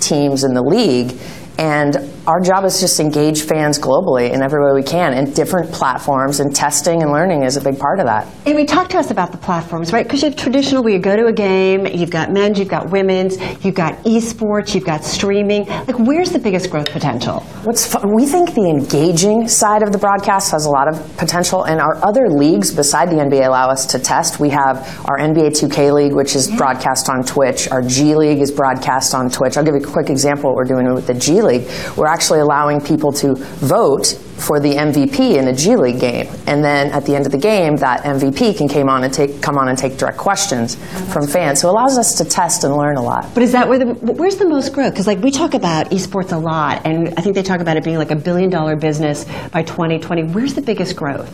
teams 0.00 0.44
in 0.44 0.54
the 0.54 0.62
league 0.62 1.18
And 1.58 1.96
our 2.26 2.40
job 2.40 2.64
is 2.64 2.80
just 2.80 2.98
engage 2.98 3.42
fans 3.42 3.78
globally 3.78 4.32
in 4.32 4.42
every 4.42 4.64
way 4.64 4.72
we 4.74 4.82
can, 4.82 5.14
in 5.14 5.32
different 5.32 5.70
platforms, 5.70 6.40
and 6.40 6.54
testing 6.54 7.02
and 7.02 7.12
learning 7.12 7.44
is 7.44 7.56
a 7.56 7.60
big 7.60 7.78
part 7.78 8.00
of 8.00 8.06
that. 8.06 8.26
Amy, 8.46 8.64
talk 8.64 8.88
to 8.88 8.98
us 8.98 9.12
about 9.12 9.30
the 9.30 9.38
platforms, 9.38 9.92
right? 9.92 10.04
Because 10.04 10.22
you 10.22 10.30
have 10.30 10.36
traditional 10.36 10.82
where 10.82 10.92
you 10.92 10.98
go 10.98 11.14
to 11.14 11.26
a 11.26 11.32
game, 11.32 11.86
you've 11.86 12.10
got 12.10 12.32
men's, 12.32 12.58
you've 12.58 12.68
got 12.68 12.90
women's, 12.90 13.38
you've 13.64 13.76
got 13.76 13.94
esports, 14.04 14.74
you've 14.74 14.84
got 14.84 15.04
streaming. 15.04 15.66
Like, 15.66 15.98
where's 16.00 16.32
the 16.32 16.40
biggest 16.40 16.68
growth 16.70 16.90
potential? 16.90 17.40
What's 17.62 17.86
fun, 17.86 18.12
we 18.14 18.26
think 18.26 18.54
the 18.54 18.68
engaging 18.68 19.46
side 19.46 19.82
of 19.82 19.92
the 19.92 19.98
broadcast 19.98 20.50
has 20.50 20.64
a 20.64 20.70
lot 20.70 20.88
of 20.88 21.16
potential, 21.18 21.64
and 21.64 21.80
our 21.80 21.96
other 22.04 22.28
leagues 22.28 22.74
beside 22.74 23.08
the 23.08 23.16
NBA 23.16 23.46
allow 23.46 23.68
us 23.68 23.86
to 23.86 24.00
test. 24.00 24.40
We 24.40 24.50
have 24.50 24.78
our 25.08 25.18
NBA 25.18 25.60
2K 25.60 25.92
League, 25.92 26.14
which 26.14 26.34
is 26.34 26.50
broadcast 26.50 27.08
on 27.08 27.22
Twitch. 27.22 27.68
Our 27.70 27.82
G 27.82 28.16
League 28.16 28.40
is 28.40 28.50
broadcast 28.50 29.14
on 29.14 29.30
Twitch. 29.30 29.56
I'll 29.56 29.64
give 29.64 29.74
you 29.74 29.88
a 29.88 29.92
quick 29.92 30.10
example 30.10 30.50
of 30.50 30.54
what 30.54 30.56
we're 30.56 30.64
doing 30.64 30.92
with 30.92 31.06
the 31.06 31.14
G 31.14 31.40
League. 31.40 31.68
We're 31.96 32.15
actually 32.16 32.40
allowing 32.40 32.80
people 32.80 33.12
to 33.12 33.34
vote 33.34 34.06
for 34.38 34.58
the 34.58 34.72
MVP 34.72 35.36
in 35.36 35.48
a 35.48 35.52
G 35.52 35.76
League 35.76 36.00
game, 36.00 36.26
and 36.46 36.64
then 36.64 36.90
at 36.92 37.04
the 37.04 37.14
end 37.14 37.26
of 37.26 37.32
the 37.32 37.38
game, 37.38 37.76
that 37.76 38.04
MVP 38.04 38.56
can 38.56 38.68
came 38.68 38.88
on 38.88 39.04
and 39.04 39.12
take 39.12 39.42
come 39.42 39.58
on 39.58 39.68
and 39.68 39.76
take 39.76 39.98
direct 39.98 40.16
questions 40.16 40.76
from 41.12 41.26
fans. 41.26 41.60
So 41.60 41.68
it 41.68 41.72
allows 41.72 41.98
us 41.98 42.16
to 42.18 42.24
test 42.24 42.64
and 42.64 42.74
learn 42.74 42.96
a 42.96 43.02
lot. 43.02 43.32
But 43.34 43.42
is 43.42 43.52
that 43.52 43.68
where 43.68 43.78
the 43.78 43.86
where's 44.18 44.36
the 44.36 44.48
most 44.48 44.72
growth? 44.72 44.92
Because 44.92 45.06
like 45.06 45.20
we 45.20 45.30
talk 45.30 45.52
about 45.52 45.90
esports 45.90 46.32
a 46.32 46.38
lot, 46.38 46.86
and 46.86 47.12
I 47.18 47.20
think 47.20 47.34
they 47.34 47.42
talk 47.42 47.60
about 47.60 47.76
it 47.76 47.84
being 47.84 47.98
like 47.98 48.10
a 48.10 48.16
billion 48.16 48.48
dollar 48.48 48.76
business 48.76 49.24
by 49.52 49.62
2020. 49.62 50.32
Where's 50.32 50.54
the 50.54 50.62
biggest 50.62 50.96
growth? 50.96 51.28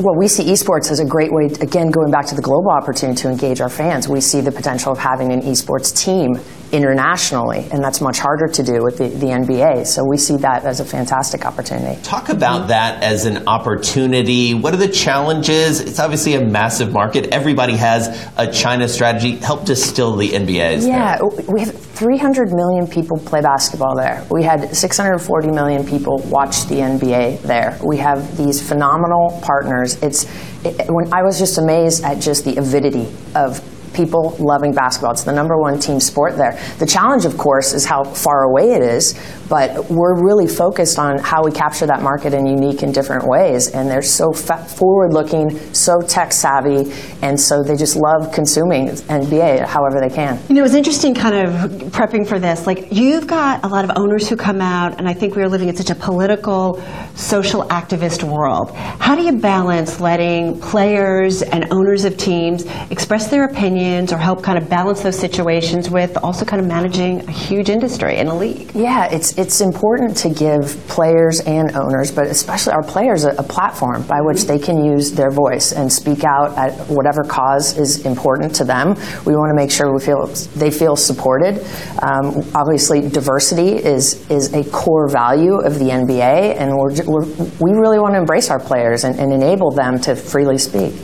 Well, 0.00 0.16
we 0.16 0.28
see 0.28 0.44
esports 0.44 0.90
as 0.90 0.98
a 0.98 1.04
great 1.04 1.30
way, 1.30 1.44
again, 1.60 1.90
going 1.90 2.10
back 2.10 2.24
to 2.26 2.34
the 2.34 2.40
global 2.40 2.70
opportunity 2.70 3.20
to 3.20 3.28
engage 3.28 3.60
our 3.60 3.68
fans. 3.68 4.08
We 4.08 4.22
see 4.22 4.40
the 4.40 4.50
potential 4.50 4.92
of 4.92 4.98
having 4.98 5.30
an 5.30 5.42
esports 5.42 5.94
team 5.94 6.40
internationally, 6.74 7.68
and 7.70 7.82
that's 7.82 8.00
much 8.00 8.18
harder 8.18 8.48
to 8.48 8.62
do 8.62 8.82
with 8.82 8.98
the, 8.98 9.08
the 9.08 9.26
NBA. 9.26 9.86
So 9.86 10.02
we 10.04 10.16
see 10.16 10.36
that 10.38 10.64
as 10.64 10.80
a 10.80 10.84
fantastic 10.84 11.46
opportunity. 11.46 12.02
Talk 12.02 12.30
about 12.30 12.68
that 12.68 13.02
as 13.02 13.26
an 13.26 13.46
opportunity. 13.46 14.54
What 14.54 14.74
are 14.74 14.78
the 14.78 14.88
challenges? 14.88 15.80
It's 15.80 16.00
obviously 16.00 16.34
a 16.34 16.44
massive 16.44 16.92
market. 16.92 17.28
Everybody 17.28 17.76
has 17.76 18.28
a 18.36 18.50
China 18.50 18.88
strategy. 18.88 19.36
Help 19.36 19.64
distill 19.64 20.16
the 20.16 20.30
NBA's. 20.30 20.84
Yeah, 20.84 21.18
there. 21.18 21.46
we 21.48 21.60
have 21.60 21.74
300 21.74 22.52
million 22.52 22.88
people 22.88 23.18
play 23.18 23.40
basketball 23.40 23.96
there. 23.96 24.26
We 24.28 24.42
had 24.42 24.74
640 24.76 25.52
million 25.52 25.86
people 25.86 26.18
watch 26.26 26.64
the 26.64 26.76
NBA 26.76 27.42
there. 27.42 27.78
We 27.84 27.98
have 27.98 28.36
these 28.36 28.66
phenomenal 28.66 29.40
partners. 29.42 30.02
It's 30.02 30.24
it, 30.64 30.86
when 30.88 31.12
I 31.12 31.22
was 31.22 31.38
just 31.38 31.58
amazed 31.58 32.02
at 32.02 32.18
just 32.18 32.44
the 32.44 32.56
avidity 32.56 33.12
of 33.36 33.62
people 33.94 34.36
loving 34.38 34.72
basketball. 34.72 35.12
It's 35.12 35.24
the 35.24 35.32
number 35.32 35.56
one 35.56 35.78
team 35.78 36.00
sport 36.00 36.36
there. 36.36 36.58
The 36.78 36.86
challenge, 36.86 37.24
of 37.24 37.38
course, 37.38 37.72
is 37.72 37.84
how 37.84 38.04
far 38.04 38.44
away 38.44 38.72
it 38.72 38.82
is, 38.82 39.14
but 39.48 39.90
we're 39.90 40.22
really 40.24 40.46
focused 40.46 40.98
on 40.98 41.18
how 41.18 41.44
we 41.44 41.52
capture 41.52 41.86
that 41.86 42.02
market 42.02 42.34
in 42.34 42.46
unique 42.46 42.82
and 42.82 42.92
different 42.92 43.26
ways. 43.26 43.70
And 43.70 43.90
they're 43.90 44.02
so 44.02 44.32
fa- 44.32 44.64
forward 44.64 45.12
looking, 45.12 45.58
so 45.72 46.00
tech 46.00 46.32
savvy, 46.32 46.92
and 47.22 47.38
so 47.40 47.62
they 47.62 47.76
just 47.76 47.96
love 47.96 48.32
consuming 48.32 48.88
NBA 48.88 49.66
however 49.66 50.00
they 50.00 50.14
can. 50.14 50.40
You 50.48 50.56
know, 50.56 50.64
it's 50.64 50.74
interesting 50.74 51.14
kind 51.14 51.46
of 51.46 51.70
prepping 51.92 52.26
for 52.26 52.38
this. 52.38 52.66
Like, 52.66 52.92
you've 52.92 53.26
got 53.26 53.64
a 53.64 53.68
lot 53.68 53.84
of 53.84 53.92
owners 53.96 54.28
who 54.28 54.36
come 54.36 54.60
out, 54.60 54.98
and 54.98 55.08
I 55.08 55.14
think 55.14 55.36
we 55.36 55.42
are 55.42 55.48
living 55.48 55.68
in 55.68 55.76
such 55.76 55.90
a 55.90 55.94
political, 55.94 56.82
social 57.14 57.64
activist 57.64 58.22
world. 58.24 58.74
How 58.74 59.14
do 59.14 59.22
you 59.22 59.38
balance 59.38 60.00
letting 60.00 60.60
players 60.60 61.42
and 61.42 61.72
owners 61.72 62.04
of 62.04 62.16
teams 62.16 62.64
express 62.90 63.28
their 63.28 63.44
opinions? 63.44 63.83
Or 63.84 64.16
help 64.16 64.42
kind 64.42 64.56
of 64.56 64.68
balance 64.70 65.02
those 65.02 65.18
situations 65.18 65.90
with 65.90 66.16
also 66.22 66.44
kind 66.44 66.60
of 66.60 66.66
managing 66.66 67.20
a 67.28 67.30
huge 67.30 67.68
industry 67.68 68.16
in 68.16 68.28
a 68.28 68.34
league? 68.34 68.70
Yeah, 68.74 69.12
it's 69.12 69.36
it's 69.36 69.60
important 69.60 70.16
to 70.18 70.30
give 70.30 70.76
players 70.88 71.40
and 71.40 71.76
owners, 71.76 72.10
but 72.10 72.26
especially 72.26 72.72
our 72.72 72.82
players, 72.82 73.24
a, 73.24 73.30
a 73.32 73.42
platform 73.42 74.02
by 74.06 74.20
which 74.22 74.44
they 74.44 74.58
can 74.58 74.82
use 74.82 75.12
their 75.12 75.30
voice 75.30 75.72
and 75.72 75.92
speak 75.92 76.24
out 76.24 76.56
at 76.56 76.72
whatever 76.88 77.22
cause 77.24 77.76
is 77.76 78.06
important 78.06 78.54
to 78.56 78.64
them. 78.64 78.94
We 79.26 79.34
want 79.34 79.50
to 79.50 79.56
make 79.62 79.70
sure 79.70 79.92
we 79.92 80.00
feel 80.00 80.26
they 80.56 80.70
feel 80.70 80.96
supported. 80.96 81.58
Um, 82.00 82.42
obviously, 82.54 83.06
diversity 83.06 83.76
is 83.76 84.28
is 84.30 84.54
a 84.54 84.64
core 84.70 85.08
value 85.08 85.56
of 85.56 85.78
the 85.78 85.90
NBA, 85.90 86.56
and 86.56 86.72
we're, 86.74 86.94
we're 87.04 87.26
we 87.60 87.72
really 87.78 87.98
want 87.98 88.14
to 88.14 88.18
embrace 88.18 88.48
our 88.48 88.60
players 88.60 89.04
and, 89.04 89.20
and 89.20 89.30
enable 89.30 89.70
them 89.70 89.98
to 90.00 90.16
freely 90.16 90.56
speak. 90.56 90.94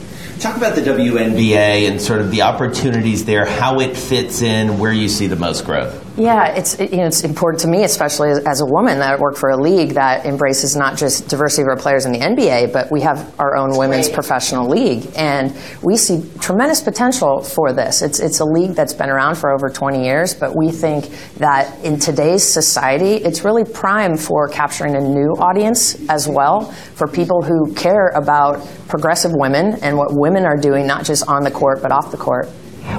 Talk 0.40 0.56
about 0.56 0.74
the 0.74 0.80
WNBA 0.80 1.86
and 1.86 2.00
sort 2.00 2.22
of 2.22 2.30
the 2.30 2.40
opportunities 2.40 3.26
there, 3.26 3.44
how 3.44 3.78
it 3.80 3.94
fits 3.94 4.40
in, 4.40 4.78
where 4.78 4.90
you 4.90 5.06
see 5.06 5.26
the 5.26 5.36
most 5.36 5.66
growth. 5.66 6.09
Yeah, 6.20 6.48
it's 6.54 6.74
it, 6.74 6.90
you 6.90 6.98
know, 6.98 7.06
it's 7.06 7.24
important 7.24 7.62
to 7.62 7.68
me, 7.68 7.82
especially 7.82 8.28
as, 8.28 8.40
as, 8.40 8.60
a 8.60 8.66
woman 8.66 8.98
that 8.98 9.14
I 9.14 9.16
work 9.18 9.36
for 9.36 9.48
a 9.48 9.56
league 9.56 9.94
that 9.94 10.26
embraces 10.26 10.76
not 10.76 10.98
just 10.98 11.28
diversity 11.28 11.62
of 11.62 11.68
our 11.68 11.78
players 11.78 12.04
in 12.04 12.12
the 12.12 12.18
NBA, 12.18 12.74
but 12.74 12.92
we 12.92 13.00
have 13.00 13.34
our 13.40 13.56
own 13.56 13.70
women's 13.74 14.06
Great. 14.08 14.16
professional 14.16 14.68
league, 14.68 15.10
and 15.16 15.56
we 15.82 15.96
see 15.96 16.22
tremendous 16.38 16.82
potential 16.82 17.40
for 17.40 17.72
this. 17.72 18.02
It's 18.02 18.20
it's 18.20 18.40
a 18.40 18.44
league 18.44 18.72
that's 18.72 18.92
been 18.92 19.08
around 19.08 19.36
for 19.36 19.50
over 19.50 19.70
20 19.70 20.04
years, 20.04 20.34
but 20.34 20.54
we 20.54 20.70
think 20.70 21.08
that 21.38 21.82
in 21.82 21.98
today's 21.98 22.44
society, 22.44 23.14
it's 23.14 23.42
really 23.42 23.64
prime 23.64 24.18
for 24.18 24.46
capturing 24.46 24.96
a 24.96 25.00
new 25.00 25.32
audience 25.38 26.06
as 26.10 26.28
well 26.28 26.70
for 26.96 27.08
people 27.08 27.40
who 27.40 27.72
care 27.72 28.08
about 28.08 28.60
progressive 28.88 29.30
women 29.32 29.78
and 29.80 29.96
what 29.96 30.08
women 30.10 30.44
are 30.44 30.58
doing, 30.58 30.86
not 30.86 31.06
just 31.06 31.26
on 31.28 31.44
the 31.44 31.50
court 31.50 31.80
but 31.80 31.92
off 31.92 32.10
the 32.10 32.18
court. 32.18 32.46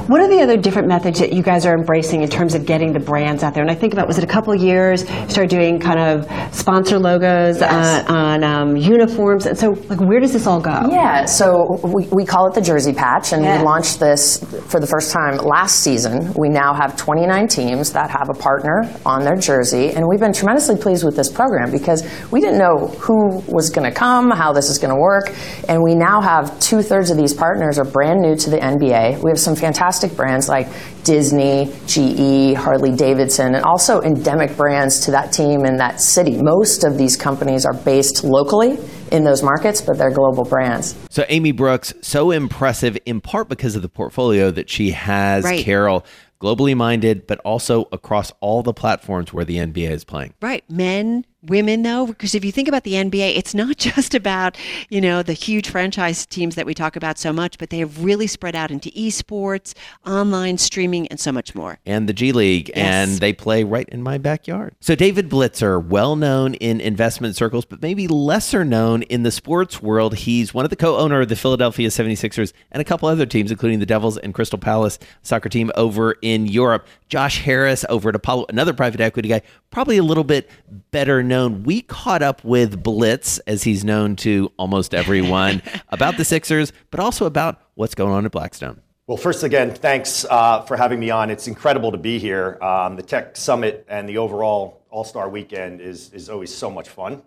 What 0.07 0.21
are 0.21 0.27
the 0.27 0.41
other 0.41 0.57
different 0.57 0.87
methods 0.87 1.19
that 1.19 1.33
you 1.33 1.43
guys 1.43 1.65
are 1.65 1.73
embracing 1.73 2.21
in 2.21 2.29
terms 2.29 2.53
of 2.53 2.65
getting 2.65 2.93
the 2.93 2.99
brands 2.99 3.43
out 3.43 3.53
there? 3.53 3.63
And 3.63 3.71
I 3.71 3.75
think 3.75 3.93
about 3.93 4.07
was 4.07 4.17
it 4.17 4.23
a 4.23 4.27
couple 4.27 4.53
of 4.53 4.61
years 4.61 5.07
started 5.07 5.49
doing 5.49 5.79
kind 5.79 5.99
of 5.99 6.55
sponsor 6.55 6.99
logos 6.99 7.59
yes. 7.59 8.09
uh, 8.09 8.13
on 8.13 8.43
um, 8.43 8.77
uniforms, 8.77 9.45
and 9.45 9.57
so 9.57 9.71
like 9.89 9.99
where 9.99 10.19
does 10.19 10.33
this 10.33 10.47
all 10.47 10.61
go? 10.61 10.87
Yeah, 10.89 11.25
so 11.25 11.79
we, 11.83 12.07
we 12.11 12.25
call 12.25 12.47
it 12.47 12.53
the 12.53 12.61
Jersey 12.61 12.93
Patch, 12.93 13.33
and 13.33 13.43
yeah. 13.43 13.59
we 13.59 13.65
launched 13.65 13.99
this 13.99 14.37
for 14.67 14.79
the 14.79 14.87
first 14.87 15.11
time 15.11 15.37
last 15.37 15.79
season. 15.81 16.33
We 16.37 16.49
now 16.49 16.73
have 16.73 16.95
29 16.95 17.47
teams 17.47 17.91
that 17.93 18.09
have 18.09 18.29
a 18.29 18.33
partner 18.33 18.83
on 19.05 19.23
their 19.23 19.35
jersey, 19.35 19.91
and 19.91 20.07
we've 20.07 20.19
been 20.19 20.33
tremendously 20.33 20.77
pleased 20.77 21.03
with 21.03 21.15
this 21.15 21.31
program 21.31 21.71
because 21.71 22.07
we 22.31 22.39
didn't 22.39 22.59
know 22.59 22.87
who 22.99 23.39
was 23.47 23.69
going 23.69 23.89
to 23.89 23.93
come, 23.97 24.31
how 24.31 24.53
this 24.53 24.69
is 24.69 24.77
going 24.77 24.93
to 24.93 24.99
work, 24.99 25.33
and 25.67 25.81
we 25.83 25.95
now 25.95 26.21
have 26.21 26.57
two 26.59 26.81
thirds 26.81 27.09
of 27.09 27.17
these 27.17 27.33
partners 27.33 27.77
are 27.77 27.85
brand 27.85 28.21
new 28.21 28.35
to 28.35 28.49
the 28.49 28.57
NBA. 28.57 29.23
We 29.23 29.29
have 29.31 29.39
some 29.39 29.55
fantastic 29.55 29.70
fantastic 29.71 30.17
brands 30.17 30.49
like 30.49 30.67
Disney, 31.03 31.71
GE, 31.87 32.57
Harley 32.57 32.93
Davidson, 32.93 33.55
and 33.55 33.63
also 33.63 34.01
endemic 34.01 34.57
brands 34.57 34.99
to 35.05 35.11
that 35.11 35.31
team 35.31 35.65
in 35.65 35.77
that 35.77 36.01
city. 36.01 36.41
Most 36.41 36.83
of 36.83 36.97
these 36.97 37.15
companies 37.15 37.65
are 37.65 37.73
based 37.73 38.25
locally 38.25 38.77
in 39.13 39.23
those 39.23 39.41
markets, 39.41 39.81
but 39.81 39.97
they're 39.97 40.11
global 40.11 40.43
brands. 40.43 40.97
So 41.09 41.23
Amy 41.29 41.53
Brooks, 41.53 41.93
so 42.01 42.31
impressive 42.31 42.97
in 43.05 43.21
part 43.21 43.47
because 43.47 43.77
of 43.77 43.81
the 43.81 43.89
portfolio 43.89 44.51
that 44.51 44.69
she 44.69 44.91
has, 44.91 45.45
right. 45.45 45.63
Carol 45.63 46.05
globally 46.41 46.75
minded, 46.75 47.27
but 47.27 47.39
also 47.39 47.85
across 47.93 48.33
all 48.41 48.63
the 48.63 48.73
platforms 48.73 49.31
where 49.31 49.45
the 49.45 49.57
NBA 49.57 49.89
is 49.89 50.03
playing. 50.03 50.33
Right. 50.41 50.69
Men, 50.69 51.23
women 51.43 51.83
though? 51.83 52.07
Because 52.07 52.35
if 52.35 52.45
you 52.45 52.51
think 52.51 52.67
about 52.67 52.83
the 52.83 52.93
NBA 52.93 53.35
it's 53.35 53.53
not 53.53 53.77
just 53.91 54.13
about 54.13 54.57
you 54.89 55.01
know 55.01 55.23
the 55.23 55.33
huge 55.33 55.69
franchise 55.69 56.25
teams 56.25 56.55
that 56.55 56.65
we 56.65 56.73
talk 56.73 56.95
about 56.95 57.17
so 57.17 57.33
much 57.33 57.57
but 57.57 57.69
they 57.69 57.79
have 57.79 58.03
really 58.03 58.27
spread 58.27 58.55
out 58.55 58.71
into 58.71 58.89
esports 58.91 59.73
online 60.05 60.57
streaming 60.57 61.07
and 61.07 61.19
so 61.19 61.31
much 61.31 61.55
more. 61.55 61.79
And 61.85 62.07
the 62.07 62.13
G 62.13 62.31
League 62.31 62.69
yes. 62.69 62.77
and 62.77 63.19
they 63.19 63.33
play 63.33 63.63
right 63.63 63.87
in 63.89 64.03
my 64.03 64.17
backyard. 64.17 64.75
So 64.79 64.95
David 64.95 65.29
Blitzer 65.29 65.83
well 65.83 66.15
known 66.15 66.53
in 66.55 66.79
investment 66.81 67.35
circles 67.35 67.65
but 67.65 67.81
maybe 67.81 68.07
lesser 68.07 68.63
known 68.63 69.03
in 69.03 69.23
the 69.23 69.31
sports 69.31 69.81
world. 69.81 70.15
He's 70.15 70.53
one 70.53 70.65
of 70.65 70.69
the 70.69 70.75
co-owner 70.75 71.21
of 71.21 71.29
the 71.29 71.35
Philadelphia 71.35 71.89
76ers 71.89 72.53
and 72.71 72.81
a 72.81 72.85
couple 72.85 73.09
other 73.09 73.25
teams 73.25 73.51
including 73.51 73.79
the 73.79 73.85
Devils 73.85 74.17
and 74.17 74.33
Crystal 74.33 74.59
Palace 74.59 74.99
soccer 75.21 75.49
team 75.49 75.71
over 75.75 76.15
in 76.21 76.45
Europe. 76.45 76.87
Josh 77.07 77.41
Harris 77.41 77.83
over 77.89 78.09
at 78.09 78.15
Apollo 78.15 78.45
another 78.49 78.73
private 78.73 79.01
equity 79.01 79.29
guy 79.29 79.41
probably 79.71 79.97
a 79.97 80.03
little 80.03 80.23
bit 80.23 80.49
better 80.91 81.23
known. 81.31 81.63
We 81.63 81.81
caught 81.81 82.21
up 82.21 82.43
with 82.43 82.83
Blitz, 82.83 83.39
as 83.39 83.63
he's 83.63 83.83
known 83.83 84.15
to 84.17 84.51
almost 84.57 84.93
everyone, 84.93 85.63
about 85.89 86.17
the 86.17 86.25
Sixers, 86.25 86.71
but 86.91 86.99
also 86.99 87.25
about 87.25 87.59
what's 87.73 87.95
going 87.95 88.13
on 88.13 88.25
at 88.25 88.31
Blackstone. 88.31 88.81
Well, 89.07 89.17
first 89.17 89.43
again, 89.43 89.73
thanks 89.73 90.25
uh, 90.29 90.61
for 90.61 90.77
having 90.77 90.99
me 90.99 91.09
on. 91.09 91.31
It's 91.31 91.47
incredible 91.47 91.91
to 91.91 91.97
be 91.97 92.19
here. 92.19 92.59
Um, 92.61 92.95
the 92.95 93.01
Tech 93.01 93.35
Summit 93.35 93.85
and 93.89 94.07
the 94.07 94.17
overall 94.17 94.85
All 94.91 95.03
Star 95.03 95.27
Weekend 95.27 95.81
is 95.81 96.13
is 96.13 96.29
always 96.29 96.53
so 96.53 96.69
much 96.69 96.89
fun. 96.89 97.21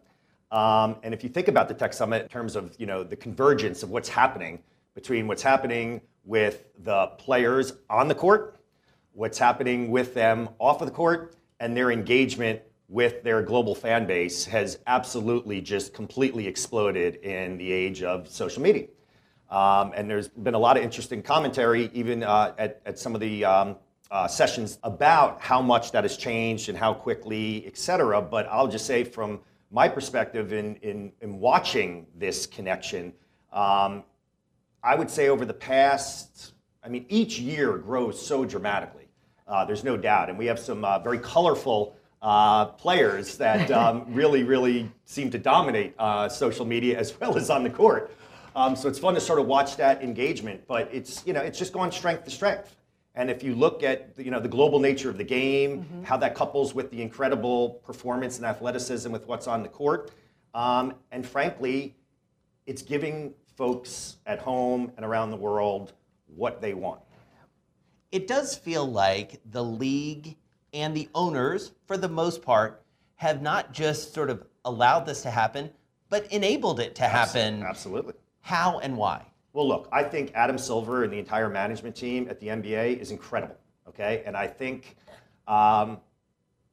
Um, 0.53 0.97
and 1.03 1.13
if 1.13 1.25
you 1.25 1.31
think 1.31 1.49
about 1.49 1.69
the 1.69 1.75
Tech 1.75 1.93
Summit 1.93 2.23
in 2.23 2.29
terms 2.29 2.57
of 2.57 2.75
you 2.79 2.87
know 2.87 3.03
the 3.03 3.17
convergence 3.17 3.83
of 3.83 3.91
what's 3.91 4.09
happening 4.09 4.63
between 4.95 5.27
what's 5.27 5.43
happening 5.43 6.01
with 6.25 6.65
the 6.79 7.09
players 7.19 7.73
on 7.91 8.09
the 8.09 8.15
court, 8.15 8.61
what's 9.13 9.39
happening 9.39 9.91
with 9.91 10.15
them 10.15 10.49
off 10.59 10.81
of 10.81 10.87
the 10.87 10.95
court, 10.95 11.37
and 11.59 11.77
their 11.77 11.91
engagement 11.91 12.61
with 12.95 13.25
their 13.25 13.43
global 13.43 13.75
fan 13.75 14.07
base 14.07 14.45
has 14.45 14.79
absolutely 14.87 15.61
just 15.61 15.93
completely 15.93 16.47
exploded 16.47 17.17
in 17.17 17.59
the 17.59 17.73
age 17.73 18.05
of 18.05 18.29
social 18.29 18.63
media. 18.63 18.87
Um, 19.51 19.93
and 19.97 20.09
there's 20.09 20.29
been 20.29 20.55
a 20.55 20.59
lot 20.61 20.77
of 20.77 20.85
interesting 20.85 21.21
commentary, 21.21 21.91
even 21.93 22.23
uh, 22.23 22.55
at, 22.57 22.81
at, 22.87 22.97
some 22.97 23.17
of 23.17 23.21
the 23.21 23.45
um, 23.45 23.77
uh, 24.13 24.29
sessions 24.29 24.79
about 24.85 25.41
how 25.41 25.61
much 25.61 25.91
that 25.91 26.05
has 26.05 26.17
changed 26.17 26.69
and 26.69 26.79
how 26.79 26.95
quickly, 26.95 27.67
et 27.67 27.77
cetera. 27.77 28.23
But 28.23 28.47
I'll 28.49 28.69
just 28.69 28.87
say 28.87 29.03
from 29.03 29.41
my 29.73 29.89
perspective 29.89 30.53
in, 30.53 30.77
in, 30.77 31.11
in 31.21 31.41
watching 31.41 32.07
this 32.17 32.47
connection, 32.47 33.13
um, 33.53 34.05
I 34.85 34.95
would 34.95 35.11
say 35.11 35.31
over 35.31 35.45
the 35.45 35.53
past, 35.53 36.53
I 36.85 36.89
mean, 36.89 37.07
each 37.09 37.41
year 37.41 37.77
grows 37.77 38.25
so 38.25 38.45
dramatically. 38.45 39.09
Uh, 39.49 39.65
there's 39.65 39.83
no 39.83 39.97
doubt. 39.97 40.31
And 40.31 40.39
we 40.39 40.47
have 40.47 40.61
some 40.61 40.85
uh, 40.85 41.01
very 41.01 41.19
colorful 41.19 41.97
uh, 42.25 42.65
players 42.65 43.37
that 43.37 43.71
um, 43.71 44.07
really, 44.09 44.45
really 44.45 44.91
seem 45.05 45.31
to 45.31 45.39
dominate 45.39 45.95
uh, 45.99 46.27
social 46.27 46.65
media 46.65 46.99
as 46.99 47.19
well 47.21 47.37
as 47.37 47.51
on 47.51 47.63
the 47.63 47.71
court. 47.71 48.17
Um, 48.57 48.75
so 48.75 48.89
it's 48.89 48.99
fun 48.99 49.15
to 49.15 49.21
sort 49.21 49.39
of 49.39 49.47
watch 49.47 49.77
that 49.77 50.03
engagement, 50.03 50.67
but 50.67 50.89
it's, 50.91 51.23
you 51.27 51.35
know, 51.35 51.43
it's 51.43 51.59
just 51.59 51.75
going 51.75 51.91
strength 51.91 52.25
to 52.25 52.31
strength. 52.31 52.75
And 53.15 53.31
if 53.31 53.43
you 53.43 53.55
look 53.55 53.85
at 53.85 54.15
you 54.17 54.33
know 54.33 54.41
the 54.41 54.49
global 54.49 54.81
nature 54.81 55.09
of 55.09 55.19
the 55.19 55.25
game, 55.25 55.83
mm-hmm. 55.83 56.03
how 56.03 56.17
that 56.17 56.35
couples 56.35 56.75
with 56.75 56.91
the 56.91 57.01
incredible 57.01 57.81
performance 57.85 58.39
and 58.39 58.47
athleticism 58.47 59.13
with 59.13 59.29
what's 59.29 59.47
on 59.47 59.63
the 59.63 59.69
court, 59.69 60.11
um, 60.53 60.95
and 61.13 61.25
frankly, 61.25 61.95
it's 62.67 62.83
giving 62.83 63.35
folks 63.57 64.17
at 64.27 64.41
home 64.41 64.91
and 64.97 65.07
around 65.07 65.31
the 65.31 65.37
world 65.37 65.93
what 66.27 66.61
they 66.61 66.75
want. 66.75 67.01
It 68.11 68.27
does 68.27 68.57
feel 68.57 68.85
like 68.85 69.41
the 69.49 69.63
league 69.63 70.37
and 70.75 70.95
the 70.95 71.09
owners, 71.15 71.73
for 71.87 71.97
the 71.97 72.09
most 72.09 72.43
part, 72.43 72.83
have 73.17 73.41
not 73.41 73.73
just 73.73 74.13
sort 74.13 74.29
of 74.29 74.45
allowed 74.65 75.07
this 75.07 75.23
to 75.23 75.31
happen, 75.31 75.71
but 76.11 76.31
enabled 76.33 76.81
it 76.81 76.95
to 76.97 77.05
happen. 77.05 77.63
Absolutely. 77.63 78.15
How 78.41 78.81
and 78.81 78.97
why? 78.97 79.25
Well, 79.53 79.69
look, 79.69 79.89
I 79.93 80.03
think 80.03 80.33
Adam 80.35 80.59
Silver 80.59 81.05
and 81.05 81.13
the 81.13 81.19
entire 81.19 81.49
management 81.49 81.95
team 81.95 82.27
at 82.29 82.41
the 82.41 82.49
NBA 82.49 82.99
is 82.99 83.13
incredible. 83.13 83.57
Okay, 83.89 84.23
and 84.27 84.37
I 84.37 84.47
think 84.47 84.97
um, 85.47 85.99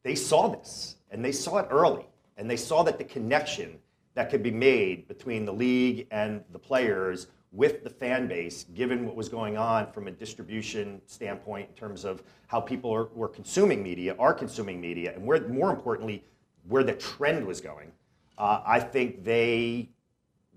they 0.01 0.15
saw 0.15 0.47
this 0.47 0.95
and 1.11 1.23
they 1.23 1.31
saw 1.31 1.59
it 1.59 1.67
early, 1.69 2.05
and 2.37 2.49
they 2.49 2.57
saw 2.57 2.83
that 2.83 2.97
the 2.97 3.03
connection 3.03 3.77
that 4.15 4.29
could 4.29 4.41
be 4.41 4.51
made 4.51 5.07
between 5.07 5.45
the 5.45 5.53
league 5.53 6.07
and 6.11 6.43
the 6.51 6.59
players 6.59 7.27
with 7.51 7.83
the 7.83 7.89
fan 7.89 8.27
base, 8.27 8.65
given 8.73 9.05
what 9.05 9.15
was 9.15 9.27
going 9.27 9.57
on 9.57 9.91
from 9.91 10.07
a 10.07 10.11
distribution 10.11 11.01
standpoint 11.05 11.69
in 11.69 11.75
terms 11.75 12.05
of 12.05 12.23
how 12.47 12.61
people 12.61 12.93
are, 12.93 13.05
were 13.13 13.27
consuming 13.27 13.83
media, 13.83 14.15
are 14.17 14.33
consuming 14.33 14.79
media, 14.79 15.13
and 15.13 15.25
where, 15.25 15.45
more 15.47 15.69
importantly, 15.69 16.23
where 16.67 16.83
the 16.83 16.93
trend 16.93 17.45
was 17.45 17.59
going, 17.59 17.91
uh, 18.37 18.61
I 18.65 18.79
think 18.79 19.23
they 19.23 19.89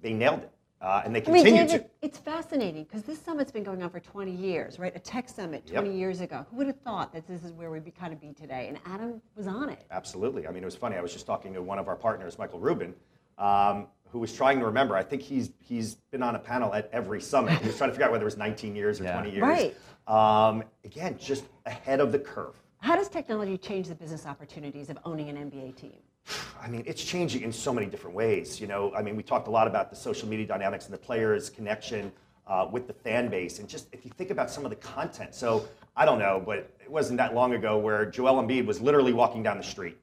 they 0.01 0.13
nailed 0.13 0.41
it. 0.41 0.51
Uh, 0.81 1.01
and 1.03 1.15
they 1.15 1.21
continue 1.23 1.41
I 1.41 1.57
mean, 1.57 1.67
David, 1.67 1.85
to. 1.85 1.91
It's 2.03 2.19
fascinating 2.19 2.85
because 2.85 3.05
this 3.05 3.19
summit's 3.19 3.51
been 3.51 3.63
going 3.63 3.83
on 3.83 3.89
for 3.89 4.01
20 4.01 4.31
years, 4.31 4.79
right? 4.79 4.95
A 4.95 4.99
tech 4.99 5.31
summit 5.31 5.67
20 5.67 5.89
yep. 5.89 5.99
years 5.99 6.21
ago. 6.21 6.45
Who 6.51 6.59
would 6.59 6.67
have 6.67 6.79
thought 6.81 7.11
that 7.15 7.27
this 7.27 7.43
is 7.43 7.53
where 7.53 7.71
we'd 7.71 7.87
be 7.87 7.91
kind 7.91 8.13
of 8.13 8.21
be 8.21 8.35
today? 8.35 8.67
And 8.69 8.79
Adam 8.85 9.23
was 9.35 9.47
on 9.47 9.71
it. 9.71 9.87
Absolutely. 9.91 10.47
I 10.47 10.51
mean, 10.51 10.63
it 10.63 10.67
was 10.67 10.77
funny. 10.77 10.97
I 10.97 11.01
was 11.01 11.15
just 11.15 11.25
talking 11.25 11.55
to 11.55 11.63
one 11.63 11.79
of 11.79 11.89
our 11.89 11.97
partners, 11.97 12.39
Michael 12.39 12.59
Rubin, 12.59 12.95
um, 13.39 13.87
who 14.15 14.21
was 14.21 14.33
trying 14.33 14.61
to 14.61 14.67
remember. 14.67 14.95
I 14.95 15.03
think 15.03 15.23
he's 15.23 15.51
he's 15.59 15.97
been 16.13 16.23
on 16.23 16.37
a 16.37 16.39
panel 16.39 16.73
at 16.73 16.89
every 16.93 17.21
summit. 17.21 17.59
He 17.61 17.67
was 17.67 17.77
trying 17.77 17.91
to 17.91 17.95
figure 17.95 18.07
out 18.07 18.13
whether 18.13 18.23
it 18.23 18.25
was 18.25 18.37
19 18.37 18.77
years 18.77 19.01
or 19.01 19.05
yeah. 19.05 19.13
20 19.15 19.31
years. 19.33 19.43
Right. 19.43 19.77
Um, 20.07 20.63
again, 20.85 21.19
just 21.19 21.45
ahead 21.67 21.99
of 21.99 22.13
the 22.13 22.21
curve. 22.21 22.55
How 22.79 22.95
does 22.95 23.09
technology 23.09 23.59
change 23.59 23.89
the 23.89 23.95
business 23.97 24.25
opportunities 24.25 24.89
of 24.89 24.99
owning 25.05 25.31
an 25.31 25.51
NBA 25.51 25.75
team? 25.75 25.99
I 26.63 26.69
mean, 26.69 26.85
it's 26.87 27.03
changing 27.03 27.43
in 27.43 27.53
so 27.53 27.73
many 27.73 27.89
different 27.89 28.15
ways. 28.15 28.61
You 28.61 28.69
know, 28.69 28.95
I 28.95 29.03
mean, 29.03 29.17
we 29.17 29.25
talked 29.25 29.49
a 29.49 29.51
lot 29.51 29.67
about 29.67 29.91
the 29.91 29.97
social 29.97 30.29
media 30.29 30.47
dynamics 30.47 30.85
and 30.85 30.95
the 30.95 30.99
players' 30.99 31.51
connection 31.51 32.13
uh, 32.47 32.69
with 32.71 32.87
the 32.87 32.93
fan 32.93 33.29
base, 33.29 33.59
and 33.59 33.69
just 33.69 33.89
if 33.93 34.05
you 34.05 34.13
think 34.13 34.31
about 34.31 34.49
some 34.49 34.65
of 34.65 34.71
the 34.71 34.77
content. 34.77 35.35
So 35.35 35.67
I 35.97 36.05
don't 36.05 36.21
know, 36.21 36.41
but 36.47 36.59
it 36.81 36.89
wasn't 36.89 37.17
that 37.17 37.35
long 37.35 37.55
ago 37.55 37.79
where 37.79 38.07
Joel 38.07 38.41
Embiid 38.41 38.65
was 38.65 38.81
literally 38.81 39.13
walking 39.13 39.43
down 39.43 39.57
the 39.57 39.65
street, 39.65 39.99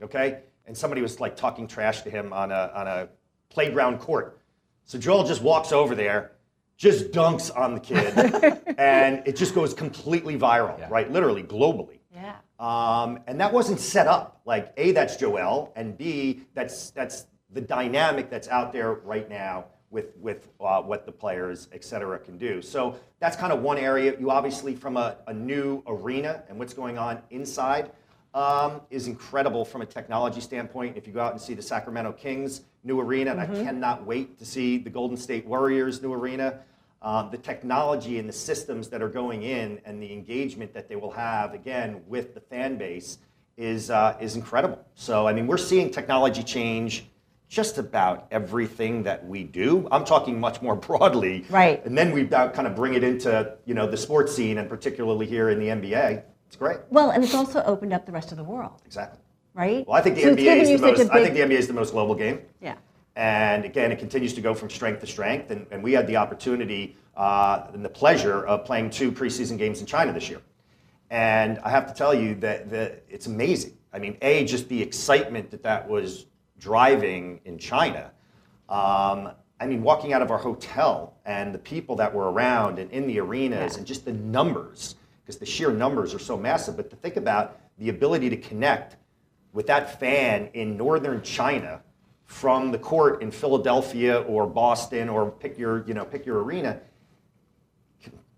okay, 0.00 0.42
and 0.66 0.76
somebody 0.76 1.02
was 1.02 1.18
like 1.18 1.36
talking 1.36 1.66
trash 1.66 2.02
to 2.02 2.10
him 2.10 2.32
on 2.32 2.52
a 2.52 2.70
on 2.74 2.86
a 2.86 3.08
playground 3.48 3.98
court. 3.98 4.40
So 4.84 4.98
Joel 4.98 5.24
just 5.24 5.42
walks 5.42 5.72
over 5.72 5.94
there, 5.94 6.32
just 6.76 7.10
dunks 7.10 7.56
on 7.56 7.74
the 7.74 7.80
kid, 7.80 8.16
and 8.78 9.22
it 9.26 9.36
just 9.36 9.54
goes 9.54 9.74
completely 9.74 10.38
viral, 10.38 10.78
yeah. 10.78 10.88
right? 10.90 11.10
Literally 11.10 11.42
globally. 11.42 11.98
Yeah. 12.14 12.36
Um, 12.58 13.20
and 13.26 13.40
that 13.40 13.52
wasn't 13.52 13.80
set 13.80 14.06
up. 14.06 14.40
Like 14.44 14.72
A, 14.76 14.92
that's 14.92 15.16
Joel, 15.16 15.72
and 15.76 15.98
B, 15.98 16.42
that's 16.54 16.90
that's 16.90 17.26
the 17.50 17.60
dynamic 17.60 18.30
that's 18.30 18.48
out 18.48 18.72
there 18.72 18.94
right 18.94 19.28
now 19.28 19.66
with 19.90 20.16
with 20.18 20.48
uh, 20.60 20.82
what 20.82 21.06
the 21.06 21.12
players, 21.12 21.68
et 21.72 21.84
cetera, 21.84 22.18
can 22.18 22.38
do. 22.38 22.62
So 22.62 22.96
that's 23.18 23.36
kind 23.36 23.52
of 23.52 23.62
one 23.62 23.78
area. 23.78 24.14
You 24.18 24.30
obviously 24.30 24.74
from 24.74 24.96
a, 24.96 25.16
a 25.26 25.34
new 25.34 25.82
arena 25.86 26.42
and 26.48 26.58
what's 26.58 26.74
going 26.74 26.98
on 26.98 27.20
inside 27.30 27.90
um, 28.34 28.82
is 28.90 29.06
incredible 29.08 29.64
from 29.64 29.82
a 29.82 29.86
technology 29.86 30.40
standpoint. 30.40 30.96
If 30.96 31.06
you 31.06 31.12
go 31.12 31.20
out 31.20 31.32
and 31.32 31.40
see 31.40 31.54
the 31.54 31.62
Sacramento 31.62 32.12
Kings 32.12 32.62
new 32.86 33.00
arena, 33.00 33.32
mm-hmm. 33.32 33.40
and 33.40 33.52
I 33.52 33.54
mm-hmm. 33.54 33.66
cannot 33.66 34.06
wait 34.06 34.38
to 34.38 34.46
see 34.46 34.78
the 34.78 34.90
Golden 34.90 35.16
State 35.16 35.44
Warriors 35.44 36.00
new 36.00 36.12
arena 36.12 36.60
um, 37.06 37.30
the 37.30 37.38
technology 37.38 38.18
and 38.18 38.28
the 38.28 38.32
systems 38.32 38.88
that 38.88 39.00
are 39.00 39.08
going 39.08 39.42
in 39.42 39.80
and 39.84 40.02
the 40.02 40.12
engagement 40.12 40.74
that 40.74 40.88
they 40.88 40.96
will 40.96 41.12
have 41.12 41.54
again 41.54 42.02
with 42.08 42.34
the 42.34 42.40
fan 42.40 42.76
base 42.76 43.18
is 43.56 43.90
uh, 43.90 44.16
is 44.20 44.36
incredible. 44.36 44.84
So 44.94 45.26
I 45.26 45.32
mean, 45.32 45.46
we're 45.46 45.56
seeing 45.56 45.90
technology 45.90 46.42
change 46.42 47.06
just 47.48 47.78
about 47.78 48.26
everything 48.32 49.04
that 49.04 49.24
we 49.24 49.44
do. 49.44 49.86
I'm 49.92 50.04
talking 50.04 50.40
much 50.40 50.60
more 50.60 50.74
broadly, 50.88 51.46
right? 51.48 51.84
And 51.86 51.96
then 51.96 52.12
we 52.12 52.26
kind 52.26 52.66
of 52.66 52.74
bring 52.74 52.94
it 52.94 53.04
into 53.04 53.56
you 53.66 53.74
know 53.74 53.88
the 53.88 53.96
sports 53.96 54.34
scene 54.34 54.58
and 54.58 54.68
particularly 54.68 55.26
here 55.26 55.50
in 55.50 55.58
the 55.58 55.68
NBA. 55.68 56.22
It's 56.48 56.56
great. 56.56 56.78
Well, 56.90 57.10
and 57.10 57.22
it's 57.22 57.34
also 57.34 57.62
opened 57.64 57.92
up 57.92 58.06
the 58.06 58.12
rest 58.12 58.30
of 58.30 58.38
the 58.38 58.44
world. 58.44 58.82
Exactly. 58.84 59.20
Right. 59.56 59.86
Well, 59.86 59.96
I 59.96 60.02
think 60.02 60.16
the 60.16 60.22
so 60.22 60.36
NBA 60.36 60.60
is 60.60 60.80
the 60.80 60.86
most. 60.86 60.98
Big... 60.98 61.10
I 61.10 61.24
think 61.24 61.34
the 61.34 61.40
NBA 61.40 61.58
is 61.58 61.66
the 61.66 61.72
most 61.72 61.92
global 61.92 62.14
game. 62.14 62.42
Yeah. 62.60 62.76
And 63.16 63.64
again, 63.64 63.90
it 63.90 63.98
continues 63.98 64.34
to 64.34 64.42
go 64.42 64.52
from 64.52 64.68
strength 64.68 65.00
to 65.00 65.06
strength. 65.06 65.50
And, 65.50 65.66
and 65.70 65.82
we 65.82 65.94
had 65.94 66.06
the 66.06 66.16
opportunity 66.16 66.96
uh, 67.16 67.66
and 67.72 67.82
the 67.82 67.88
pleasure 67.88 68.44
of 68.46 68.66
playing 68.66 68.90
two 68.90 69.10
preseason 69.10 69.56
games 69.56 69.80
in 69.80 69.86
China 69.86 70.12
this 70.12 70.28
year. 70.28 70.42
And 71.08 71.58
I 71.60 71.70
have 71.70 71.86
to 71.86 71.94
tell 71.94 72.14
you 72.14 72.34
that, 72.36 72.68
that 72.68 73.04
it's 73.08 73.26
amazing. 73.26 73.78
I 73.94 73.98
mean, 73.98 74.18
A, 74.20 74.44
just 74.44 74.68
the 74.68 74.82
excitement 74.82 75.50
that 75.50 75.62
that 75.62 75.88
was 75.88 76.26
driving 76.58 77.40
in 77.46 77.56
China. 77.56 78.10
Um, 78.68 79.30
I 79.58 79.66
mean, 79.66 79.82
walking 79.82 80.12
out 80.12 80.20
of 80.20 80.30
our 80.30 80.36
hotel 80.36 81.16
and 81.24 81.54
the 81.54 81.58
people 81.58 81.96
that 81.96 82.12
were 82.12 82.30
around 82.30 82.78
and 82.78 82.90
in 82.90 83.06
the 83.06 83.18
arenas 83.20 83.72
yeah. 83.72 83.78
and 83.78 83.86
just 83.86 84.04
the 84.04 84.12
numbers, 84.12 84.96
because 85.24 85.38
the 85.38 85.46
sheer 85.46 85.70
numbers 85.70 86.12
are 86.12 86.18
so 86.18 86.36
massive. 86.36 86.76
But 86.76 86.90
to 86.90 86.96
think 86.96 87.16
about 87.16 87.58
the 87.78 87.88
ability 87.88 88.28
to 88.28 88.36
connect 88.36 88.96
with 89.56 89.66
that 89.66 89.98
fan 89.98 90.50
in 90.52 90.76
northern 90.76 91.22
China 91.22 91.80
from 92.26 92.70
the 92.70 92.78
court 92.78 93.22
in 93.22 93.30
Philadelphia 93.30 94.20
or 94.20 94.46
Boston 94.46 95.08
or 95.08 95.30
pick 95.30 95.56
your, 95.58 95.82
you 95.88 95.94
know, 95.94 96.04
pick 96.04 96.26
your 96.26 96.42
arena, 96.42 96.78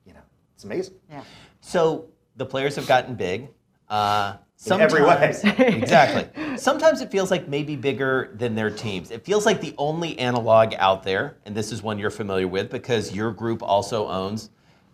you 0.07 0.15
know, 0.15 0.21
it's 0.55 0.63
amazing. 0.63 0.95
Yeah. 1.11 1.25
So 1.61 2.09
the 2.37 2.47
players 2.47 2.77
have 2.77 2.87
gotten 2.87 3.17
big. 3.17 3.49
Uh, 3.89 4.37
in 4.65 4.81
every 4.81 5.03
way. 5.03 5.35
exactly. 5.59 6.57
Sometimes 6.57 7.01
it 7.01 7.11
feels 7.11 7.33
like 7.33 7.49
maybe 7.49 7.75
bigger 7.75 8.31
than 8.35 8.55
their 8.55 8.71
teams. 8.71 9.11
It 9.11 9.25
feels 9.25 9.45
like 9.45 9.61
the 9.61 9.75
only 9.77 10.17
analog 10.21 10.75
out 10.79 11.03
there, 11.03 11.39
and 11.47 11.55
this 11.55 11.73
is 11.73 11.83
one 11.83 11.99
you're 11.99 12.11
familiar 12.11 12.47
with 12.47 12.71
because 12.71 13.13
your 13.13 13.33
group 13.33 13.61
also 13.63 14.07
owns 14.07 14.51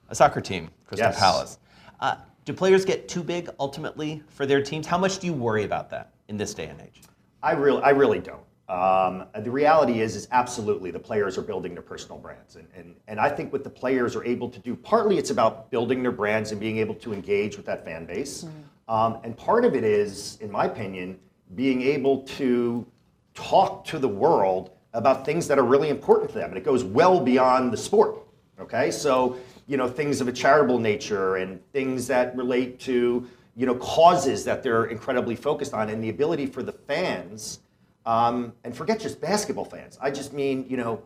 a 0.08 0.14
soccer 0.14 0.40
team, 0.40 0.70
Crystal 0.86 1.10
yes. 1.10 1.18
Palace. 1.18 1.58
Uh, 2.00 2.16
do 2.46 2.54
players 2.54 2.86
get 2.86 3.08
too 3.08 3.22
big 3.22 3.50
ultimately 3.58 4.22
for 4.28 4.46
their 4.46 4.62
teams? 4.62 4.86
How 4.86 4.98
much 4.98 5.18
do 5.18 5.26
you 5.26 5.34
worry 5.34 5.64
about 5.64 5.90
that 5.90 6.13
in 6.28 6.36
this 6.36 6.54
day 6.54 6.66
and 6.66 6.80
age? 6.80 7.02
I 7.42 7.52
really, 7.52 7.82
I 7.82 7.90
really 7.90 8.20
don't. 8.20 8.44
Um, 8.68 9.26
the 9.42 9.50
reality 9.50 10.00
is, 10.00 10.16
is 10.16 10.26
absolutely 10.30 10.90
the 10.90 10.98
players 10.98 11.36
are 11.36 11.42
building 11.42 11.74
their 11.74 11.82
personal 11.82 12.18
brands, 12.18 12.56
and, 12.56 12.66
and 12.74 12.94
and 13.08 13.20
I 13.20 13.28
think 13.28 13.52
what 13.52 13.62
the 13.62 13.68
players 13.68 14.16
are 14.16 14.24
able 14.24 14.48
to 14.48 14.58
do, 14.58 14.74
partly 14.74 15.18
it's 15.18 15.28
about 15.28 15.70
building 15.70 16.02
their 16.02 16.12
brands 16.12 16.50
and 16.50 16.58
being 16.58 16.78
able 16.78 16.94
to 16.96 17.12
engage 17.12 17.58
with 17.58 17.66
that 17.66 17.84
fan 17.84 18.06
base, 18.06 18.44
mm-hmm. 18.44 18.94
um, 18.94 19.20
and 19.22 19.36
part 19.36 19.66
of 19.66 19.74
it 19.74 19.84
is, 19.84 20.38
in 20.40 20.50
my 20.50 20.64
opinion, 20.64 21.18
being 21.54 21.82
able 21.82 22.22
to 22.22 22.86
talk 23.34 23.84
to 23.84 23.98
the 23.98 24.08
world 24.08 24.70
about 24.94 25.26
things 25.26 25.46
that 25.46 25.58
are 25.58 25.64
really 25.64 25.90
important 25.90 26.30
to 26.30 26.38
them, 26.38 26.48
and 26.48 26.56
it 26.56 26.64
goes 26.64 26.84
well 26.84 27.20
beyond 27.20 27.70
the 27.70 27.76
sport. 27.76 28.16
Okay, 28.58 28.90
so 28.90 29.36
you 29.66 29.76
know 29.76 29.88
things 29.88 30.22
of 30.22 30.28
a 30.28 30.32
charitable 30.32 30.78
nature 30.78 31.36
and 31.36 31.60
things 31.72 32.06
that 32.06 32.34
relate 32.34 32.80
to 32.80 33.28
you 33.56 33.66
know 33.66 33.74
causes 33.76 34.44
that 34.44 34.62
they're 34.62 34.86
incredibly 34.86 35.36
focused 35.36 35.74
on, 35.74 35.88
and 35.88 36.02
the 36.02 36.10
ability 36.10 36.46
for 36.46 36.62
the 36.62 36.72
fans 36.72 37.60
um, 38.06 38.52
and 38.64 38.76
forget 38.76 39.00
just 39.00 39.20
basketball 39.20 39.64
fans. 39.64 39.98
I 40.00 40.10
just 40.10 40.32
mean, 40.32 40.66
you 40.68 40.76
know, 40.76 41.02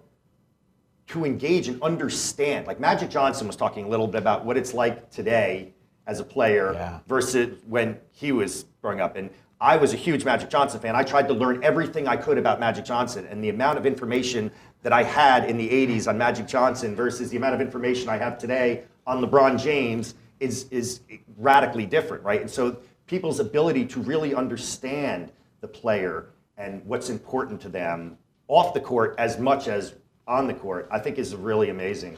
to 1.09 1.25
engage 1.25 1.69
and 1.69 1.81
understand. 1.83 2.67
Like 2.67 2.81
Magic 2.81 3.11
Johnson 3.11 3.47
was 3.47 3.57
talking 3.57 3.85
a 3.85 3.89
little 3.89 4.07
bit 4.07 4.21
about 4.21 4.45
what 4.45 4.57
it's 4.57 4.75
like 4.75 5.11
today 5.11 5.73
as 6.07 6.21
a 6.21 6.25
player 6.25 6.73
yeah. 6.73 7.01
versus 7.07 7.63
when 7.67 7.99
he 8.11 8.33
was 8.33 8.65
growing 8.83 9.01
up. 9.01 9.17
And 9.17 9.31
I 9.61 9.77
was 9.77 9.93
a 9.93 9.97
huge 9.97 10.25
Magic 10.25 10.51
Johnson 10.51 10.81
fan. 10.81 10.95
I 10.95 11.03
tried 11.03 11.29
to 11.29 11.35
learn 11.35 11.63
everything 11.63 12.09
I 12.09 12.17
could 12.17 12.39
about 12.39 12.61
Magic 12.61 12.85
Johnson, 12.85 13.27
and 13.27 13.43
the 13.43 13.49
amount 13.49 13.79
of 13.79 13.87
information 13.87 14.51
that 14.83 14.93
I 14.93 15.03
had 15.03 15.51
in 15.51 15.59
the 15.59 15.69
80s 15.69 16.09
on 16.09 16.17
Magic 16.17 16.47
Johnson 16.47 16.95
versus 16.95 17.31
the 17.31 17.37
amount 17.37 17.55
of 17.55 17.61
information 17.61 18.09
I 18.09 18.17
have 18.17 18.39
today 18.39 18.85
on 19.07 19.23
LeBron 19.23 19.61
James 19.61 20.15
is 20.40 20.66
is 20.70 21.01
radically 21.37 21.87
different, 21.87 22.22
right? 22.24 22.40
And 22.40 22.51
so 22.51 22.79
people's 23.07 23.40
ability 23.40 23.87
to 23.87 24.01
really 24.01 24.35
understand 24.35 25.33
the 25.61 25.68
player 25.68 26.27
and 26.57 26.85
what's 26.85 27.11
important 27.11 27.61
to 27.62 27.68
them 27.68 28.16
off 28.48 28.74
the 28.74 28.81
court 28.81 29.14
as 29.18 29.38
much 29.38 29.68
as 29.68 29.94
on 30.27 30.46
the 30.46 30.55
court, 30.55 30.88
I 30.90 30.98
think 30.98 31.18
is 31.18 31.35
really 31.35 31.70
amazing. 31.70 32.16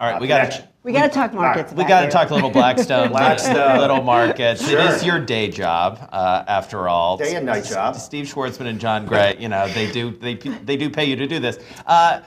All 0.00 0.08
right, 0.10 0.16
uh, 0.16 0.20
we 0.20 0.26
got 0.26 0.50
to 0.50 0.68
We 0.82 0.92
got 0.92 1.04
to 1.04 1.08
talk 1.10 1.32
markets. 1.32 1.72
we 1.72 1.84
got 1.84 2.02
to 2.02 2.10
talk 2.10 2.30
a 2.30 2.34
little 2.34 2.50
Blackstone, 2.50 3.08
Blackstone. 3.10 3.78
little 3.78 4.02
markets. 4.02 4.68
Sure. 4.68 4.80
It 4.80 4.86
is 4.90 5.04
your 5.04 5.20
day 5.20 5.48
job, 5.48 6.08
uh, 6.10 6.44
after 6.48 6.88
all. 6.88 7.16
Day 7.16 7.36
and 7.36 7.46
night 7.46 7.64
job. 7.64 7.94
Steve 7.94 8.26
Schwarzman 8.26 8.66
and 8.66 8.80
Jon 8.80 9.06
Gray, 9.06 9.36
you 9.38 9.48
know, 9.48 9.68
they 9.68 9.90
do 9.92 10.10
they 10.10 10.34
they 10.34 10.76
do 10.76 10.90
pay 10.90 11.04
you 11.04 11.14
to 11.14 11.26
do 11.28 11.38
this. 11.38 11.58
Uh, 11.86 12.22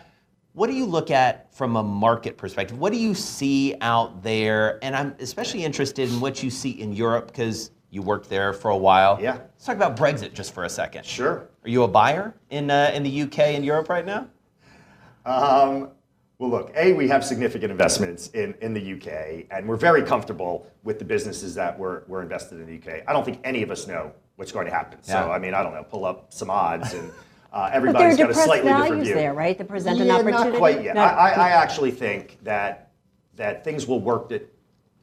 what 0.58 0.72
do 0.72 0.76
you 0.76 0.88
look 0.88 1.12
at 1.12 1.54
from 1.54 1.76
a 1.76 1.84
market 1.84 2.36
perspective? 2.36 2.80
What 2.80 2.92
do 2.92 2.98
you 2.98 3.14
see 3.14 3.76
out 3.80 4.24
there? 4.24 4.84
And 4.84 4.96
I'm 4.96 5.16
especially 5.20 5.64
interested 5.64 6.10
in 6.10 6.20
what 6.20 6.42
you 6.42 6.50
see 6.50 6.72
in 6.72 6.94
Europe 6.94 7.28
because 7.28 7.70
you 7.92 8.02
worked 8.02 8.28
there 8.28 8.54
for 8.54 8.72
a 8.72 8.78
while. 8.78 9.20
Yeah. 9.22 9.34
Let's 9.34 9.66
talk 9.66 9.76
about 9.76 9.96
Brexit 9.96 10.34
just 10.34 10.56
for 10.56 10.64
a 10.64 10.70
second. 10.70 11.06
Sure. 11.06 11.48
Are 11.64 11.70
you 11.70 11.84
a 11.84 11.88
buyer 11.88 12.34
in 12.50 12.72
uh, 12.72 12.90
in 12.92 13.04
the 13.04 13.22
UK 13.22 13.40
and 13.40 13.64
Europe 13.64 13.88
right 13.88 14.04
now? 14.04 14.28
Um, 15.28 15.92
well, 16.40 16.50
look, 16.50 16.72
A, 16.76 16.92
we 16.94 17.08
have 17.08 17.24
significant 17.24 17.72
investments 17.72 18.30
in, 18.30 18.56
in 18.62 18.74
the 18.74 18.94
UK, 18.94 19.46
and 19.52 19.68
we're 19.68 19.76
very 19.76 20.02
comfortable 20.02 20.66
with 20.84 20.98
the 20.98 21.06
businesses 21.06 21.54
that 21.54 21.78
we're, 21.78 22.02
we're 22.08 22.24
invested 22.24 22.60
in 22.60 22.66
the 22.66 22.78
UK. 22.78 23.04
I 23.08 23.14
don't 23.14 23.26
think 23.26 23.42
any 23.44 23.62
of 23.62 23.70
us 23.70 23.88
know 23.88 24.12
what's 24.38 24.52
going 24.52 24.66
to 24.66 24.74
happen. 24.74 25.04
So, 25.04 25.14
Yeah. 25.14 25.30
I 25.30 25.38
mean, 25.38 25.54
I 25.54 25.62
don't 25.62 25.74
know, 25.74 25.84
pull 25.84 26.06
up 26.06 26.34
some 26.34 26.50
odds, 26.50 26.94
and 26.94 27.12
uh, 27.52 27.70
everybody's 27.72 28.18
got 28.18 28.30
a 28.30 28.34
slightly 28.34 28.72
different 28.72 29.04
view. 29.04 29.14
there, 29.14 29.34
right? 29.34 29.58
That 29.58 29.68
present 29.68 30.02
an 30.02 30.08
yeah, 30.08 30.16
opportunity. 30.16 30.52
Not 30.52 30.58
quite 30.58 30.84
yet. 30.84 30.96
No. 30.96 31.02
I, 31.02 31.30
I, 31.30 31.50
actually 31.50 31.92
think 31.92 32.38
that, 32.44 32.92
that 33.36 33.64
things 33.64 33.88
will 33.88 34.00
work 34.00 34.32
it 34.32 34.54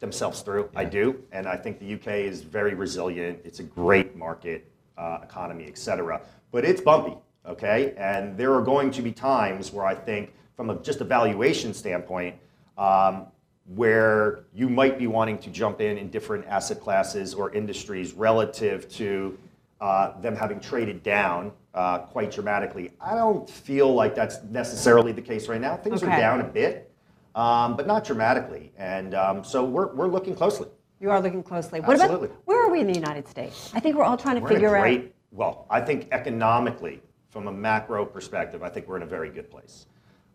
themselves 0.00 0.42
through. 0.42 0.68
I 0.76 0.84
do. 0.84 1.22
And 1.32 1.46
I 1.46 1.56
think 1.56 1.78
the 1.78 1.94
UK 1.94 2.08
is 2.28 2.42
very 2.42 2.74
resilient. 2.74 3.40
It's 3.44 3.60
a 3.60 3.62
great 3.62 4.16
market, 4.16 4.70
uh, 4.98 5.18
economy, 5.22 5.66
etc. 5.66 6.20
But 6.52 6.64
it's 6.64 6.80
bumpy, 6.80 7.16
okay? 7.46 7.94
And 7.96 8.36
there 8.36 8.54
are 8.54 8.62
going 8.62 8.90
to 8.92 9.02
be 9.02 9.12
times 9.12 9.72
where 9.72 9.86
I 9.86 9.94
think, 9.94 10.32
from 10.56 10.70
a, 10.70 10.76
just 10.76 11.00
a 11.00 11.04
valuation 11.04 11.72
standpoint, 11.72 12.36
um, 12.76 13.26
where 13.74 14.44
you 14.52 14.68
might 14.68 14.98
be 14.98 15.06
wanting 15.06 15.38
to 15.38 15.50
jump 15.50 15.80
in 15.80 15.96
in 15.96 16.10
different 16.10 16.46
asset 16.46 16.80
classes 16.80 17.32
or 17.32 17.50
industries 17.54 18.12
relative 18.12 18.88
to 18.90 19.38
uh, 19.80 20.20
them 20.20 20.36
having 20.36 20.60
traded 20.60 21.02
down 21.02 21.50
uh, 21.74 21.98
quite 21.98 22.30
dramatically. 22.30 22.92
I 23.00 23.14
don't 23.14 23.48
feel 23.48 23.92
like 23.92 24.14
that's 24.14 24.42
necessarily 24.44 25.12
the 25.12 25.22
case 25.22 25.48
right 25.48 25.60
now. 25.60 25.76
Things 25.76 26.02
Okay. 26.02 26.12
are 26.12 26.18
down 26.18 26.40
a 26.40 26.44
bit, 26.44 26.90
um, 27.34 27.76
but 27.76 27.86
not 27.86 28.04
dramatically. 28.04 28.72
And 28.78 29.14
um, 29.14 29.44
so 29.44 29.64
we're, 29.64 29.92
we're 29.94 30.06
looking 30.08 30.34
closely. 30.34 30.68
You 31.00 31.10
are 31.10 31.20
looking 31.20 31.42
closely. 31.42 31.80
What 31.80 32.00
Absolutely. 32.00 32.28
about 32.28 32.42
where 32.46 32.64
are 32.64 32.70
we 32.70 32.80
in 32.80 32.86
the 32.86 32.94
United 32.94 33.26
States? 33.28 33.72
I 33.74 33.80
think 33.80 33.96
we're 33.96 34.04
all 34.04 34.16
trying 34.16 34.36
to 34.36 34.40
We're 34.40 34.48
figure 34.50 34.76
out. 34.76 34.82
great, 34.82 35.14
well, 35.32 35.66
I 35.68 35.80
think 35.80 36.08
economically, 36.12 37.02
from 37.30 37.48
a 37.48 37.52
macro 37.52 38.06
perspective, 38.06 38.62
I 38.62 38.68
think 38.68 38.86
we're 38.86 38.96
in 38.96 39.02
a 39.02 39.06
very 39.06 39.28
good 39.28 39.50
place. 39.50 39.86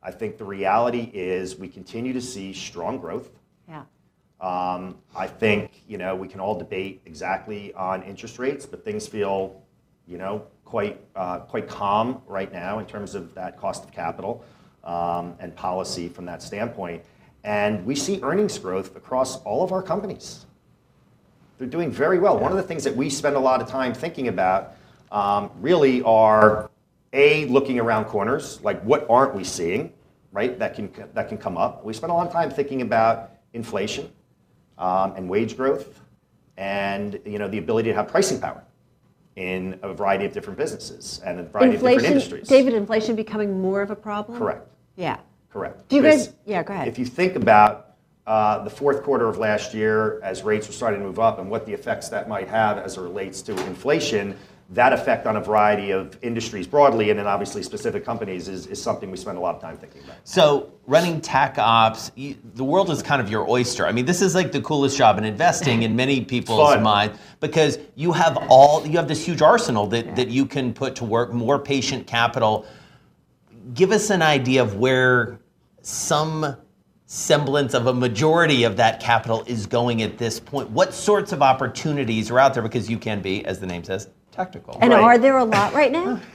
I 0.03 0.11
think 0.11 0.37
the 0.37 0.45
reality 0.45 1.09
is 1.13 1.57
we 1.57 1.69
continue 1.69 2.13
to 2.13 2.21
see 2.21 2.53
strong 2.53 2.97
growth. 2.99 3.31
Yeah. 3.67 3.83
Um, 4.41 4.97
I 5.15 5.27
think 5.27 5.83
you 5.87 5.97
know 5.97 6.15
we 6.15 6.27
can 6.27 6.39
all 6.39 6.57
debate 6.57 7.01
exactly 7.05 7.73
on 7.73 8.03
interest 8.03 8.39
rates, 8.39 8.65
but 8.65 8.83
things 8.85 9.07
feel, 9.07 9.61
you 10.09 10.17
know, 10.17 10.43
quite 10.65 10.99
uh, 11.15 11.39
quite 11.39 11.67
calm 11.67 12.21
right 12.27 12.51
now 12.51 12.79
in 12.79 12.85
terms 12.85 13.13
of 13.13 13.33
that 13.35 13.57
cost 13.57 13.83
of 13.83 13.91
capital 13.91 14.43
um, 14.83 15.35
and 15.39 15.55
policy 15.55 16.09
from 16.09 16.25
that 16.25 16.41
standpoint. 16.41 17.03
And 17.43 17.85
we 17.85 17.95
see 17.95 18.19
earnings 18.23 18.57
growth 18.57 18.95
across 18.95 19.41
all 19.43 19.63
of 19.63 19.71
our 19.71 19.83
companies. 19.83 20.45
They're 21.57 21.67
doing 21.67 21.91
very 21.91 22.19
well. 22.19 22.37
One 22.39 22.51
of 22.51 22.57
the 22.57 22.63
things 22.63 22.83
that 22.83 22.95
we 22.95 23.09
spend 23.09 23.35
a 23.35 23.39
lot 23.39 23.61
of 23.61 23.67
time 23.69 23.93
thinking 23.93 24.29
about 24.29 24.75
um, 25.11 25.51
really 25.59 26.01
are 26.01 26.71
a 27.13 27.45
looking 27.45 27.79
around 27.79 28.05
corners, 28.05 28.61
like 28.61 28.81
what 28.81 29.05
aren't 29.09 29.35
we 29.35 29.43
seeing, 29.43 29.93
right? 30.31 30.57
That 30.57 30.73
can 30.73 30.91
that 31.13 31.29
can 31.29 31.37
come 31.37 31.57
up. 31.57 31.85
We 31.85 31.93
spend 31.93 32.11
a 32.11 32.15
lot 32.15 32.25
of 32.25 32.33
time 32.33 32.49
thinking 32.49 32.81
about 32.81 33.31
inflation 33.53 34.11
um, 34.79 35.13
and 35.15 35.29
wage 35.29 35.55
growth, 35.55 36.01
and 36.57 37.19
you 37.25 37.37
know 37.37 37.47
the 37.47 37.59
ability 37.59 37.89
to 37.89 37.95
have 37.95 38.07
pricing 38.07 38.39
power 38.39 38.63
in 39.39 39.79
a 39.83 39.93
variety 39.93 40.25
of 40.25 40.33
different 40.33 40.59
businesses 40.59 41.21
and 41.25 41.39
a 41.39 41.43
variety 41.43 41.75
of 41.77 41.81
different 41.81 42.03
industries. 42.03 42.47
David, 42.47 42.73
inflation 42.73 43.15
becoming 43.15 43.61
more 43.61 43.81
of 43.81 43.89
a 43.89 43.95
problem? 43.95 44.37
Correct. 44.37 44.67
Yeah. 44.97 45.17
Correct. 45.49 45.87
Do 45.87 45.95
you 45.95 46.01
Because 46.01 46.27
guys- 46.27 46.35
yeah, 46.45 46.61
go 46.61 46.73
ahead. 46.73 46.89
If 46.89 46.99
you 46.99 47.05
think 47.05 47.37
about 47.37 47.95
uh, 48.27 48.63
the 48.65 48.69
fourth 48.69 49.01
quarter 49.01 49.29
of 49.29 49.37
last 49.37 49.73
year, 49.73 50.19
as 50.23 50.43
rates 50.43 50.67
were 50.67 50.73
starting 50.73 50.99
to 50.99 51.05
move 51.05 51.19
up, 51.19 51.39
and 51.39 51.49
what 51.49 51.65
the 51.65 51.71
effects 51.73 52.09
that 52.09 52.27
might 52.27 52.49
have 52.49 52.77
as 52.77 52.97
it 52.97 53.01
relates 53.01 53.41
to 53.43 53.53
inflation, 53.65 54.37
that 54.71 54.93
effect 54.93 55.25
on 55.25 55.35
a 55.35 55.41
variety 55.41 55.89
of 55.89 56.15
industries 56.21 56.67
broadly, 56.67 57.09
and 57.09 57.17
then 57.17 57.25
obviously 57.25 57.63
specific 57.63 58.05
companies, 58.05 58.47
is, 58.47 58.67
is 58.67 58.79
something 58.79 59.09
we 59.09 59.17
spend 59.17 59.37
a 59.37 59.41
lot 59.41 59.55
of 59.55 59.61
time 59.61 59.77
thinking 59.77 60.03
about. 60.03 60.17
So 60.23 60.71
running 60.85 61.21
Tac 61.21 61.55
Opps, 61.55 62.11
you, 62.15 62.35
the 62.53 62.63
world 62.63 62.91
is 62.91 63.01
kind 63.01 63.19
of 63.19 63.31
your 63.31 63.49
oyster. 63.49 63.87
I 63.87 63.91
mean, 63.91 64.05
this 64.05 64.21
is 64.21 64.35
like 64.35 64.51
the 64.51 64.61
coolest 64.61 64.95
job 64.95 65.17
in 65.17 65.23
investing 65.23 65.81
in 65.83 65.95
many 65.95 66.23
people's 66.23 66.73
Fun. 66.73 66.83
mind 66.83 67.13
because 67.39 67.79
you 67.95 68.11
have 68.11 68.37
all 68.47 68.85
you 68.85 68.97
have 68.97 69.07
this 69.07 69.25
huge 69.25 69.41
arsenal 69.41 69.87
that, 69.87 70.15
that 70.15 70.29
you 70.29 70.45
can 70.45 70.71
put 70.71 70.95
to 70.97 71.05
work, 71.05 71.33
more 71.33 71.57
patient 71.57 72.05
capital. 72.05 72.67
Give 73.73 73.91
us 73.91 74.11
an 74.11 74.21
idea 74.21 74.61
of 74.61 74.75
where 74.75 75.39
some 75.81 76.55
semblance 77.07 77.73
of 77.73 77.87
a 77.87 77.93
majority 77.93 78.65
of 78.65 78.77
that 78.77 78.99
capital 78.99 79.43
is 79.47 79.65
going 79.65 80.03
at 80.03 80.19
this 80.19 80.39
point. 80.39 80.69
What 80.69 80.93
sorts 80.93 81.31
of 81.31 81.41
opportunities 81.41 82.29
are 82.29 82.37
out 82.37 82.53
there? 82.53 82.61
Because 82.61 82.87
you 82.87 82.99
can 82.99 83.19
be, 83.19 83.43
as 83.45 83.59
the 83.59 83.65
name 83.65 83.83
says, 83.83 84.09
tactical. 84.39 84.77
And 84.81 84.93
Right. 84.93 85.01
are 85.03 85.17
there 85.17 85.37
a 85.37 85.43
lot 85.43 85.73
right 85.73 85.91
now? 85.91 86.19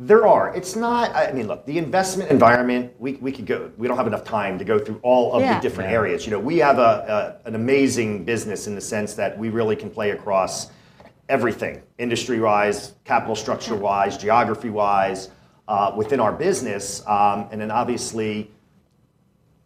There 0.00 0.28
are. 0.28 0.54
It's 0.54 0.76
not, 0.76 1.10
I 1.12 1.32
mean, 1.32 1.48
look, 1.48 1.66
the 1.66 1.76
investment 1.76 2.30
environment, 2.30 2.92
we, 3.00 3.14
we 3.14 3.32
could 3.32 3.46
go, 3.46 3.72
we 3.76 3.88
don't 3.88 3.96
have 3.96 4.06
enough 4.06 4.22
time 4.22 4.56
to 4.56 4.64
go 4.64 4.78
through 4.78 5.00
all 5.02 5.32
of 5.34 5.40
Yeah. 5.42 5.56
the 5.56 5.60
different 5.60 5.90
Yeah. 5.90 5.96
areas. 5.96 6.24
You 6.24 6.30
know, 6.30 6.38
we 6.38 6.58
have 6.58 6.78
a, 6.78 7.40
a, 7.44 7.48
an 7.48 7.56
amazing 7.56 8.22
business 8.24 8.68
in 8.68 8.76
the 8.76 8.80
sense 8.80 9.14
that 9.14 9.36
we 9.36 9.48
really 9.48 9.74
can 9.74 9.90
play 9.90 10.10
across 10.12 10.70
everything, 11.28 11.82
industry-wise, 11.98 12.92
capital 13.04 13.34
structure-wise, 13.34 14.16
geography-wise, 14.16 15.30
uh, 15.66 15.90
within 15.96 16.20
our 16.20 16.32
business. 16.32 17.02
Um, 17.08 17.48
and 17.50 17.60
then 17.60 17.72
obviously, 17.72 18.52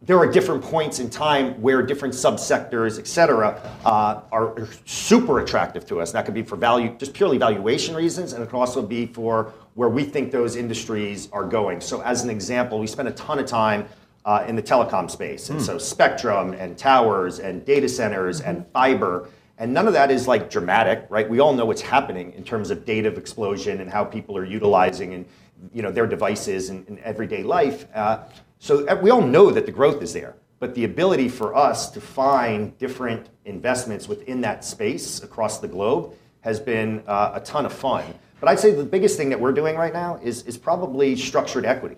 there 0.05 0.19
are 0.19 0.31
different 0.31 0.62
points 0.62 0.99
in 0.99 1.09
time 1.09 1.61
where 1.62 1.81
different 1.81 2.12
subsectors, 2.12 2.99
et 2.99 3.07
cetera, 3.07 3.61
uh, 3.85 4.21
are 4.33 4.69
super 4.85 5.41
attractive 5.41 5.87
to 5.87 6.01
us. 6.01 6.11
That 6.11 6.25
could 6.25 6.35
be 6.35 6.43
for 6.43 6.57
value, 6.57 6.95
just 6.99 7.15
purely 7.15 7.38
valuation 7.38 7.95
reasons, 7.95 8.33
and 8.33 8.43
it 8.43 8.49
can 8.49 8.59
also 8.59 8.83
be 8.83 9.07
for 9.07 9.53
where 9.75 9.88
we 9.88 10.03
think 10.03 10.33
those 10.33 10.57
industries 10.57 11.29
are 11.33 11.45
going. 11.45 11.81
So, 11.81 12.03
as 12.03 12.25
an 12.25 12.31
example, 12.31 12.81
we 12.81 12.88
spend 12.88 13.09
a 13.09 13.12
ton 13.12 13.38
of 13.38 13.47
time 13.47 13.88
uh, 14.25 14.45
in 14.47 14.57
the 14.57 14.62
telecom 14.62 15.09
space, 15.11 15.51
and 15.51 15.61
so 15.62 15.79
spectrum 15.79 16.53
and 16.53 16.77
towers 16.77 17.38
and 17.38 17.65
data 17.65 17.88
centers 17.88 18.41
and 18.41 18.67
fiber. 18.73 19.29
And 19.59 19.73
none 19.73 19.87
of 19.87 19.93
that 19.93 20.11
is 20.11 20.27
like 20.27 20.51
dramatic, 20.51 21.07
right? 21.11 21.29
We 21.29 21.38
all 21.38 21.53
know 21.53 21.65
what's 21.65 21.81
happening 21.83 22.33
in 22.33 22.43
terms 22.43 22.71
of 22.71 22.85
data 22.85 23.15
explosion 23.15 23.81
and 23.81 23.88
how 23.88 24.05
people 24.05 24.37
are 24.37 24.45
utilizing 24.45 25.15
and 25.15 25.27
you 25.73 25.83
know 25.83 25.93
their 25.93 26.09
devices 26.09 26.71
in, 26.71 26.85
in 26.87 26.99
everyday 27.01 27.45
life. 27.45 27.87
Uh, 27.95 28.25
so 28.62 28.87
uh, 28.87 28.94
we 28.94 29.11
all 29.11 29.22
know 29.22 29.51
that 29.51 29.66
the 29.66 29.72
growth 29.72 30.05
is 30.05 30.12
there, 30.12 30.37
but 30.61 30.72
the 30.77 30.85
ability 30.85 31.29
for 31.29 31.53
us 31.57 31.90
to 31.90 32.01
find 32.01 32.79
different 32.79 33.29
investments 33.44 34.07
within 34.07 34.40
that 34.42 34.64
space 34.64 35.20
across 35.20 35.59
the 35.59 35.66
globe 35.66 36.14
has 36.42 36.61
been 36.61 37.03
uh, 37.09 37.33
a 37.35 37.40
ton 37.40 37.66
of 37.66 37.72
fun. 37.72 38.05
But 38.38 38.48
I'd 38.48 38.61
say 38.61 38.70
the 38.70 38.85
biggest 38.85 39.16
thing 39.16 39.31
that 39.31 39.40
we're 39.40 39.51
doing 39.51 39.75
right 39.75 39.92
now 39.92 40.20
is, 40.22 40.44
is 40.44 40.57
probably 40.57 41.16
structured 41.16 41.66
equity. 41.66 41.96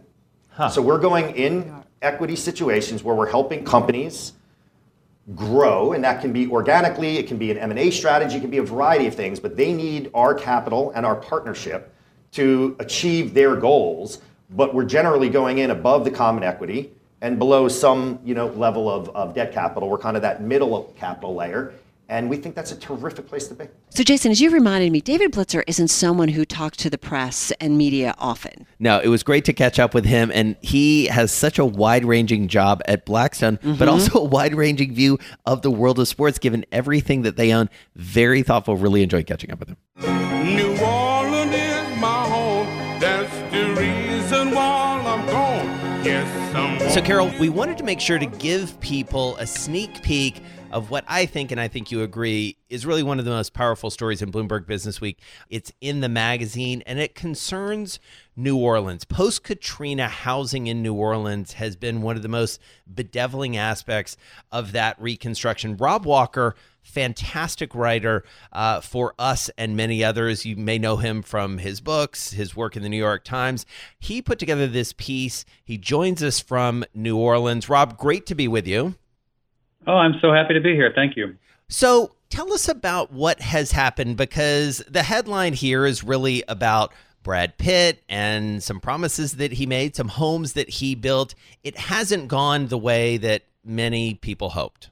So 0.71 0.81
we're 0.81 0.99
going 0.99 1.37
in 1.37 1.85
equity 2.01 2.35
situations 2.35 3.03
where 3.05 3.15
we're 3.15 3.31
helping 3.31 3.63
companies 3.63 4.33
grow, 5.35 5.93
and 5.93 6.03
that 6.03 6.23
can 6.23 6.33
be 6.33 6.49
organically, 6.49 7.19
it 7.19 7.27
can 7.27 7.37
be 7.37 7.51
an 7.51 7.59
M&A 7.59 7.91
strategy, 7.91 8.37
it 8.39 8.41
can 8.41 8.51
be 8.51 8.59
a 8.59 8.63
variety 8.63 9.07
of 9.07 9.15
things, 9.15 9.39
but 9.39 9.55
they 9.55 9.75
need 9.75 10.11
our 10.15 10.35
capital 10.35 10.93
and 10.93 11.05
our 11.05 11.17
partnership 11.17 11.95
to 12.33 12.75
achieve 12.79 13.35
their 13.35 13.55
goals, 13.55 14.23
but 14.51 14.75
we're 14.75 14.85
generally 14.85 15.29
going 15.29 15.59
in 15.59 15.71
above 15.71 16.05
the 16.05 16.11
common 16.11 16.43
equity 16.43 16.93
and 17.21 17.39
below 17.39 17.69
some 17.69 18.19
you 18.23 18.35
know, 18.35 18.49
level 18.49 18.91
of, 18.91 19.09
of 19.11 19.35
debt 19.35 19.53
capital. 19.53 19.89
We're 19.89 19.99
kind 19.99 20.17
of 20.17 20.23
that 20.23 20.43
middle 20.43 20.95
capital 20.97 21.35
layer, 21.35 21.73
and 22.11 22.29
we 22.29 22.37
think 22.37 22.55
that's 22.55 22.71
a 22.71 22.77
terrific 22.77 23.27
place 23.27 23.49
to 23.49 23.55
be. 23.55 23.65
So, 23.89 24.05
Jason, 24.05 24.31
as 24.31 24.43
you 24.43 24.51
reminded 24.51 24.93
me, 24.93 25.01
David 25.01 25.33
Blitzer 25.33 25.63
isn't 25.67 25.89
someone 25.89 26.29
who 26.29 26.45
talks 26.45 26.77
to 26.79 26.91
the 26.91 26.99
press 26.99 27.51
and 27.61 27.79
media 27.79 28.15
often. 28.19 28.67
No, 28.79 29.01
it 29.01 29.09
was 29.09 29.23
great 29.23 29.47
to 29.47 29.55
catch 29.55 29.79
up 29.79 29.95
with 29.95 30.05
him, 30.05 30.31
and 30.35 30.57
he 30.61 31.07
has 31.07 31.33
such 31.33 31.59
a 31.59 31.65
wide-ranging 31.65 32.49
job 32.49 32.83
at 32.87 33.07
Blackstone, 33.07 33.59
but 33.63 33.71
mm-hmm. 33.71 33.89
also 33.89 34.19
a 34.21 34.25
wide-ranging 34.25 34.93
view 34.93 35.19
of 35.47 35.63
the 35.63 35.71
world 35.71 35.99
of 35.99 36.09
sports, 36.09 36.39
given 36.39 36.67
everything 36.71 37.23
that 37.23 37.37
they 37.37 37.55
own. 37.55 37.71
Very 37.97 38.43
thoughtful. 38.43 38.77
Really 38.77 39.03
enjoyed 39.03 39.27
catching 39.27 39.51
up 39.51 39.61
with 39.61 39.71
him. 39.71 39.77
New 40.45 40.77
Orleans 40.85 41.14
So, 46.95 47.03
Carol, 47.03 47.33
we 47.41 47.49
wanted 47.49 47.77
to 47.79 47.83
make 47.83 47.99
sure 47.99 48.21
to 48.21 48.27
give 48.27 48.79
people 48.79 49.37
a 49.39 49.49
sneak 49.49 50.01
peek 50.05 50.41
of 50.71 50.91
what 50.91 51.05
I 51.09 51.27
think, 51.27 51.51
and 51.51 51.61
I 51.61 51.67
think 51.67 51.91
you 51.91 52.03
agree, 52.03 52.57
is 52.71 52.87
really 52.87 53.03
one 53.03 53.19
of 53.19 53.25
the 53.25 53.33
most 53.33 53.53
powerful 53.53 53.91
stories 53.91 54.23
in 54.23 54.31
Bloomberg 54.31 54.65
Businessweek. 54.67 55.17
It's 55.51 55.73
in 55.81 56.03
the 56.03 56.09
magazine 56.09 56.85
and 56.87 57.01
it 57.01 57.17
concerns 57.17 57.99
New 58.37 58.57
Orleans. 58.57 59.05
Post 59.05 59.43
Katrina 59.43 60.07
housing 60.07 60.69
in 60.69 60.85
New 60.85 60.95
Orleans 60.95 61.55
has 61.55 61.75
been 61.75 62.01
one 62.01 62.15
of 62.15 62.23
the 62.23 62.29
most 62.29 62.61
bedeviling 62.87 63.57
aspects 63.57 64.17
of 64.53 64.71
that 64.71 64.95
reconstruction. 65.01 65.77
Rob 65.77 66.07
Walker, 66.07 66.55
fantastic 66.85 67.75
writer 67.75 68.25
uh, 68.53 68.81
for 68.81 69.15
us 69.19 69.51
and 69.59 69.77
many 69.77 70.05
others. 70.05 70.47
You 70.47 70.57
may 70.57 70.79
know 70.79 70.99
him 70.99 71.23
from 71.23 71.59
his 71.59 71.81
books, 71.81 72.33
his 72.33 72.55
work 72.55 72.77
in 72.77 72.83
the 72.83 72.89
New 72.89 72.99
York 72.99 73.25
Times. 73.25 73.67
He 73.99 74.23
put 74.23 74.39
together 74.39 74.69
this 74.69 74.93
piece. 74.93 75.45
He 75.65 75.77
joins 75.77 76.23
us 76.23 76.39
from 76.39 76.85
New 76.95 77.17
Orleans. 77.17 77.69
Rob, 77.69 77.99
great 77.99 78.27
to 78.27 78.35
be 78.35 78.47
with 78.47 78.69
you. 78.69 78.95
Oh, 79.87 79.97
I'm 79.97 80.15
so 80.21 80.33
happy 80.33 80.55
to 80.55 80.61
be 80.61 80.75
here. 80.75 80.93
Thank 80.95 81.17
you. 81.17 81.37
So, 81.69 82.13
tell 82.29 82.53
us 82.53 82.69
about 82.69 83.13
what 83.13 83.41
has 83.41 83.73
happened 83.73 84.17
because 84.17 84.79
the 84.89 85.03
headline 85.03 85.55
here 85.55 85.87
is 85.87 86.05
really 86.05 86.45
about 86.49 86.93
Brad 87.23 87.59
Pitt 87.59 88.03
and 88.09 88.63
some 88.63 88.81
promises 88.81 89.37
that 89.37 89.53
he 89.53 89.67
made, 89.67 89.97
some 89.97 90.09
homes 90.09 90.53
that 90.53 90.69
he 90.69 90.95
built. 90.95 91.35
It 91.63 91.77
hasn't 91.77 92.29
gone 92.29 92.69
the 92.69 92.79
way 92.79 93.17
that 93.17 93.43
many 93.65 94.15
people 94.15 94.51
hoped. 94.51 94.91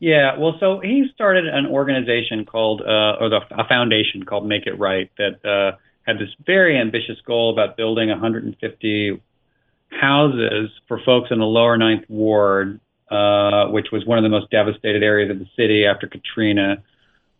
Yeah, 0.00 0.38
well, 0.38 0.56
so 0.60 0.78
he 0.78 1.06
started 1.12 1.46
an 1.46 1.66
organization 1.66 2.44
called, 2.44 2.82
uh, 2.82 3.16
or 3.20 3.28
the, 3.28 3.40
a 3.50 3.66
foundation 3.66 4.22
called 4.22 4.46
Make 4.46 4.66
It 4.66 4.78
Right 4.78 5.10
that 5.18 5.44
uh, 5.44 5.76
had 6.06 6.18
this 6.18 6.28
very 6.46 6.78
ambitious 6.78 7.20
goal 7.26 7.52
about 7.52 7.76
building 7.76 8.08
150 8.08 9.20
houses 9.90 10.70
for 10.86 11.00
folks 11.04 11.30
in 11.32 11.40
the 11.40 11.46
lower 11.46 11.76
ninth 11.76 12.04
ward, 12.08 12.80
uh, 13.10 13.66
which 13.68 13.88
was 13.90 14.06
one 14.06 14.18
of 14.18 14.22
the 14.22 14.28
most 14.28 14.50
devastated 14.50 15.02
areas 15.02 15.30
of 15.30 15.40
the 15.40 15.48
city 15.56 15.84
after 15.84 16.06
Katrina. 16.06 16.82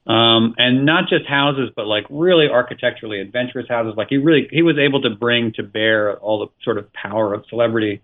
Um, 0.09 0.55
and 0.57 0.85
not 0.85 1.09
just 1.09 1.27
houses, 1.27 1.71
but 1.77 1.87
like 1.87 2.07
really 2.09 2.49
architecturally 2.49 3.21
adventurous 3.21 3.68
houses. 3.68 3.94
Like 3.97 4.09
he 4.09 4.16
really, 4.16 4.49
he 4.51 4.62
was 4.62 4.79
able 4.79 5.03
to 5.03 5.11
bring 5.11 5.53
to 5.53 5.62
bear 5.62 6.16
all 6.18 6.40
the 6.40 6.47
sort 6.64 6.79
of 6.79 6.92
power 6.92 7.35
of 7.35 7.44
celebrity 7.49 8.01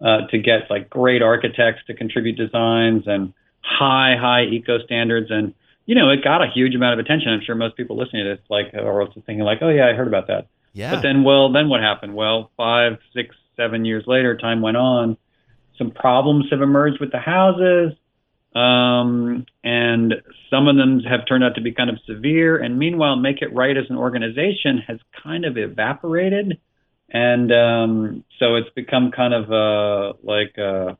uh, 0.00 0.26
to 0.30 0.38
get 0.38 0.70
like 0.70 0.90
great 0.90 1.22
architects 1.22 1.82
to 1.86 1.94
contribute 1.94 2.36
designs 2.36 3.04
and 3.06 3.32
high, 3.60 4.16
high 4.18 4.44
eco 4.44 4.78
standards. 4.80 5.30
And, 5.30 5.54
you 5.86 5.94
know, 5.94 6.10
it 6.10 6.24
got 6.24 6.42
a 6.42 6.50
huge 6.52 6.74
amount 6.74 6.98
of 6.98 7.04
attention. 7.04 7.32
I'm 7.32 7.42
sure 7.44 7.54
most 7.54 7.76
people 7.76 7.96
listening 7.96 8.24
to 8.24 8.36
this, 8.36 8.44
like, 8.48 8.74
are 8.74 9.00
also 9.00 9.22
thinking 9.26 9.44
like, 9.44 9.58
oh 9.62 9.68
yeah, 9.68 9.88
I 9.88 9.92
heard 9.94 10.08
about 10.08 10.28
that. 10.28 10.48
Yeah. 10.72 10.94
But 10.94 11.02
then, 11.02 11.24
well, 11.24 11.52
then 11.52 11.68
what 11.68 11.80
happened? 11.80 12.14
Well, 12.14 12.50
five, 12.56 12.98
six, 13.14 13.34
seven 13.56 13.84
years 13.84 14.04
later, 14.06 14.36
time 14.36 14.62
went 14.62 14.76
on. 14.76 15.16
Some 15.76 15.90
problems 15.90 16.46
have 16.50 16.62
emerged 16.62 17.00
with 17.00 17.10
the 17.10 17.18
houses. 17.18 17.92
Um, 18.54 19.46
and 19.62 20.14
some 20.50 20.66
of 20.66 20.76
them 20.76 21.00
have 21.00 21.26
turned 21.26 21.44
out 21.44 21.54
to 21.54 21.60
be 21.60 21.72
kind 21.72 21.88
of 21.88 21.98
severe. 22.06 22.56
And 22.56 22.78
meanwhile, 22.78 23.16
Make 23.16 23.42
It 23.42 23.52
Right 23.54 23.76
as 23.76 23.84
an 23.90 23.96
organization 23.96 24.78
has 24.86 24.98
kind 25.22 25.44
of 25.44 25.56
evaporated. 25.56 26.58
And 27.08 27.52
um, 27.52 28.24
so 28.38 28.56
it's 28.56 28.70
become 28.70 29.10
kind 29.12 29.34
of 29.34 29.52
uh, 29.52 30.16
like 30.22 30.58
uh, 30.58 30.94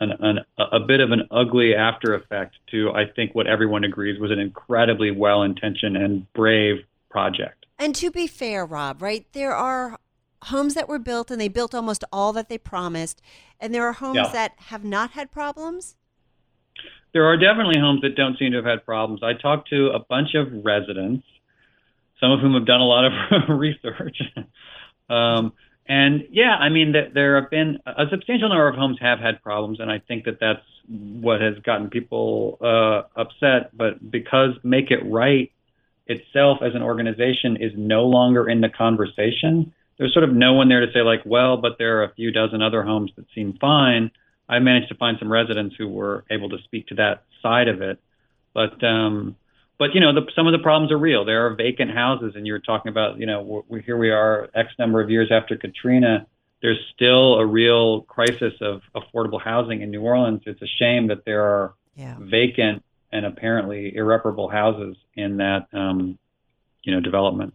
an, 0.00 0.12
an, 0.20 0.38
a 0.58 0.80
bit 0.80 1.00
of 1.00 1.10
an 1.12 1.28
ugly 1.30 1.74
after 1.74 2.14
effect 2.14 2.56
to, 2.70 2.90
I 2.92 3.04
think, 3.06 3.34
what 3.34 3.46
everyone 3.46 3.84
agrees 3.84 4.18
was 4.20 4.30
an 4.30 4.38
incredibly 4.38 5.10
well 5.10 5.42
intentioned 5.42 5.96
and 5.96 6.30
brave 6.32 6.76
project. 7.10 7.66
And 7.78 7.94
to 7.96 8.10
be 8.10 8.26
fair, 8.26 8.64
Rob, 8.66 9.02
right, 9.02 9.26
there 9.32 9.54
are 9.54 9.98
homes 10.44 10.74
that 10.74 10.88
were 10.88 10.98
built 10.98 11.30
and 11.30 11.40
they 11.40 11.48
built 11.48 11.74
almost 11.74 12.02
all 12.12 12.32
that 12.32 12.48
they 12.48 12.58
promised, 12.58 13.20
and 13.60 13.74
there 13.74 13.86
are 13.86 13.92
homes 13.92 14.16
Yeah. 14.16 14.32
that 14.32 14.52
have 14.68 14.84
not 14.84 15.10
had 15.12 15.30
problems. 15.30 15.96
There 17.12 17.24
are 17.24 17.36
definitely 17.36 17.78
homes 17.80 18.02
that 18.02 18.14
don't 18.14 18.38
seem 18.38 18.52
to 18.52 18.56
have 18.58 18.64
had 18.66 18.84
problems. 18.86 19.20
I 19.22 19.34
talked 19.34 19.68
to 19.70 19.88
a 19.88 19.98
bunch 19.98 20.34
of 20.34 20.46
residents, 20.64 21.26
some 22.20 22.30
of 22.30 22.40
whom 22.40 22.54
have 22.54 22.66
done 22.66 22.80
a 22.80 22.84
lot 22.86 23.04
of 23.04 23.12
research. 23.58 24.22
um, 25.08 25.52
and 25.90 26.28
yeah, 26.30 26.54
I 26.54 26.68
mean, 26.68 26.92
th- 26.92 27.14
there 27.14 27.40
have 27.40 27.50
been 27.50 27.80
a 27.84 28.04
substantial 28.12 28.48
number 28.48 28.68
of 28.68 28.76
homes 28.76 28.98
have 29.00 29.18
had 29.18 29.42
problems, 29.42 29.80
and 29.80 29.90
I 29.90 29.98
think 29.98 30.24
that 30.26 30.38
that's 30.40 30.62
what 30.88 31.40
has 31.40 31.58
gotten 31.64 31.90
people 31.90 32.58
uh, 32.60 33.20
upset. 33.20 33.76
But 33.76 34.08
because 34.08 34.50
Make 34.62 34.92
It 34.92 35.00
Right 35.04 35.50
itself 36.06 36.58
as 36.62 36.76
an 36.76 36.82
organization 36.82 37.56
is 37.56 37.72
no 37.76 38.04
longer 38.04 38.48
in 38.48 38.60
the 38.60 38.68
conversation, 38.68 39.74
there's 39.98 40.12
sort 40.12 40.22
of 40.22 40.32
no 40.32 40.52
one 40.52 40.68
there 40.68 40.86
to 40.86 40.92
say, 40.92 41.00
like, 41.00 41.22
well, 41.26 41.56
but 41.56 41.72
there 41.78 41.98
are 41.98 42.04
a 42.04 42.14
few 42.14 42.30
dozen 42.30 42.62
other 42.62 42.84
homes 42.84 43.10
that 43.16 43.26
seem 43.34 43.58
fine. 43.60 44.12
I 44.48 44.60
managed 44.60 44.90
to 44.90 44.94
find 44.94 45.16
some 45.18 45.30
residents 45.30 45.74
who 45.76 45.88
were 45.88 46.24
able 46.30 46.50
to 46.50 46.58
speak 46.66 46.86
to 46.88 46.94
that 46.94 47.24
side 47.42 47.66
of 47.66 47.82
it. 47.82 47.98
But 48.54 48.82
um, 48.84 49.34
but 49.80 49.94
you 49.94 50.00
know, 50.00 50.12
the, 50.12 50.30
some 50.36 50.46
of 50.46 50.52
the 50.52 50.58
problems 50.58 50.92
are 50.92 50.98
real. 50.98 51.24
There 51.24 51.46
are 51.46 51.54
vacant 51.54 51.90
houses, 51.90 52.34
and 52.36 52.46
you 52.46 52.52
were 52.52 52.60
talking 52.60 52.90
about, 52.90 53.18
you 53.18 53.24
know, 53.24 53.64
we, 53.66 53.80
here 53.80 53.96
we 53.96 54.10
are, 54.10 54.50
X 54.54 54.68
number 54.78 55.00
of 55.00 55.08
years 55.08 55.32
after 55.32 55.56
Katrina. 55.56 56.26
There's 56.60 56.78
still 56.94 57.36
a 57.36 57.46
real 57.46 58.02
crisis 58.02 58.52
of 58.60 58.82
affordable 58.94 59.40
housing 59.40 59.80
in 59.80 59.90
New 59.90 60.02
Orleans. 60.02 60.42
It's 60.44 60.60
a 60.60 60.66
shame 60.78 61.08
that 61.08 61.24
there 61.24 61.42
are 61.42 61.74
Yeah. 61.96 62.16
vacant 62.20 62.84
and 63.10 63.24
apparently 63.24 63.96
irreparable 63.96 64.50
houses 64.50 64.98
in 65.14 65.38
that, 65.38 65.66
um, 65.72 66.18
you 66.82 66.92
know, 66.92 67.00
development. 67.00 67.54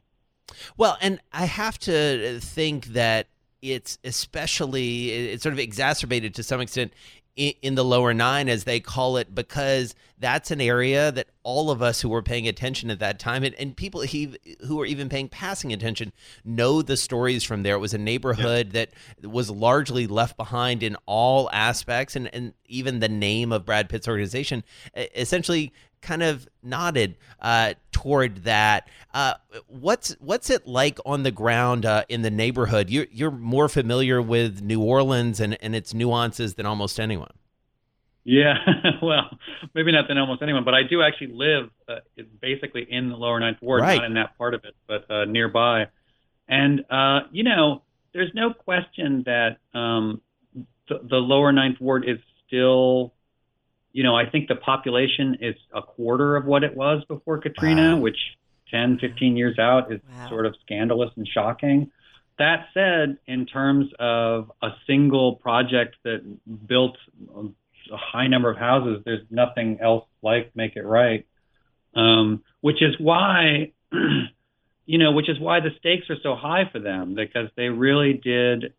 Well, 0.77 0.97
and 1.01 1.19
I 1.31 1.45
have 1.45 1.77
to 1.81 2.39
think 2.39 2.87
that 2.87 3.27
it's 3.61 3.99
especially 4.03 5.11
it's 5.11 5.43
sort 5.43 5.53
of 5.53 5.59
exacerbated 5.59 6.33
to 6.35 6.43
some 6.43 6.59
extent 6.59 6.91
in, 7.35 7.75
the 7.75 7.83
lower 7.83 8.13
nine, 8.13 8.47
as 8.47 8.63
they 8.63 8.79
call 8.79 9.17
it, 9.17 9.35
because 9.35 9.93
that's 10.17 10.51
an 10.51 10.61
area 10.61 11.11
that 11.11 11.27
all 11.43 11.69
of 11.69 11.81
us 11.81 11.99
who 11.99 12.07
were 12.07 12.21
paying 12.21 12.47
attention 12.47 12.89
at 12.89 12.99
that 12.99 13.19
time, 13.19 13.43
and, 13.43 13.53
and 13.55 13.75
people 13.75 14.01
he, 14.01 14.37
who 14.65 14.77
were 14.77 14.85
even 14.85 15.09
paying 15.09 15.27
passing 15.27 15.73
attention, 15.73 16.13
know 16.45 16.81
the 16.81 16.95
stories 16.95 17.43
from 17.43 17.63
there. 17.63 17.75
It 17.75 17.79
was 17.79 17.93
a 17.93 17.97
neighborhood 17.97 18.71
that 18.71 18.91
was 19.21 19.49
largely 19.49 20.07
left 20.07 20.37
behind 20.37 20.81
in 20.81 20.95
all 21.05 21.49
aspects, 21.51 22.15
and, 22.15 22.33
and 22.33 22.53
even 22.67 22.99
the 22.99 23.09
name 23.09 23.51
of 23.51 23.65
Brad 23.65 23.89
Pitt's 23.89 24.07
organization 24.07 24.63
essentially 24.95 25.73
kind 26.05 26.23
of 26.23 26.47
nodded 26.63 27.17
uh, 27.41 27.73
toward 27.91 28.43
that. 28.43 28.87
Uh, 29.13 29.33
what's 29.67 30.11
what's 30.19 30.49
it 30.49 30.67
like 30.67 30.99
on 31.05 31.23
the 31.23 31.31
ground 31.31 31.85
uh, 31.85 32.03
in 32.09 32.21
the 32.21 32.29
neighborhood? 32.31 32.89
You're 32.89 33.07
you're 33.11 33.31
more 33.31 33.67
familiar 33.67 34.21
with 34.21 34.61
New 34.61 34.81
Orleans 34.81 35.39
and, 35.39 35.57
and 35.61 35.75
its 35.75 35.93
nuances 35.93 36.53
than 36.55 36.65
almost 36.65 36.99
anyone. 36.99 37.31
Yeah, 38.23 38.55
well, 39.03 39.29
maybe 39.75 39.91
not 39.91 40.07
than 40.07 40.17
almost 40.17 40.41
anyone, 40.41 40.63
but 40.63 40.73
I 40.73 40.81
do 40.83 41.01
actually 41.03 41.33
live 41.33 41.69
uh, 41.87 41.97
basically 42.41 42.85
in 42.89 43.09
the 43.09 43.15
lower 43.15 43.39
ninth 43.39 43.59
ward, 43.61 43.81
Right. 43.81 43.97
not 43.97 44.05
in 44.05 44.13
that 44.15 44.35
part 44.37 44.53
of 44.55 44.63
it, 44.65 44.75
but 44.87 45.09
uh, 45.11 45.25
nearby. 45.25 45.87
And 46.47 46.85
uh, 46.89 47.21
you 47.31 47.43
know, 47.43 47.83
there's 48.13 48.31
no 48.33 48.51
question 48.53 49.23
that 49.25 49.57
um, 49.77 50.21
the, 50.89 50.99
the 51.09 51.17
lower 51.17 51.51
ninth 51.51 51.79
ward 51.79 52.03
is 52.07 52.17
still, 52.47 53.13
you 53.95 54.03
know, 54.03 54.13
I 54.13 54.29
think 54.29 54.49
the 54.49 54.57
population 54.57 55.37
is 55.39 55.55
a 55.73 55.81
quarter 55.81 56.35
of 56.35 56.43
what 56.43 56.65
it 56.65 56.75
was 56.75 57.05
before 57.07 57.37
Katrina, 57.37 57.95
Wow. 57.95 58.01
which 58.01 58.17
10, 58.69 58.99
15 58.99 59.37
years 59.37 59.57
out 59.57 59.89
is 59.89 60.01
Wow. 60.05 60.27
sort 60.27 60.45
of 60.45 60.53
scandalous 60.57 61.11
and 61.15 61.25
shocking. 61.25 61.89
That 62.37 62.67
said, 62.73 63.19
in 63.25 63.45
terms 63.45 63.89
of 63.97 64.51
a 64.61 64.71
single 64.85 65.37
project 65.37 65.95
that 66.03 66.19
built 66.67 66.97
a 67.33 67.95
high 67.95 68.27
number 68.27 68.49
of 68.49 68.57
houses, 68.57 69.01
there's 69.05 69.25
nothing 69.31 69.79
else 69.79 70.03
like 70.21 70.53
Make 70.57 70.75
It 70.75 70.83
Right, 70.85 71.25
um, 71.95 72.43
which 72.59 72.81
is 72.81 72.99
why, 72.99 73.71
you 74.85 74.97
know, 74.97 75.13
which 75.13 75.29
is 75.29 75.39
why 75.39 75.61
the 75.61 75.69
stakes 75.79 76.09
are 76.09 76.19
so 76.21 76.35
high 76.35 76.65
for 76.69 76.79
them 76.79 77.15
because 77.15 77.47
they 77.55 77.69
really 77.69 78.11
did 78.21 78.73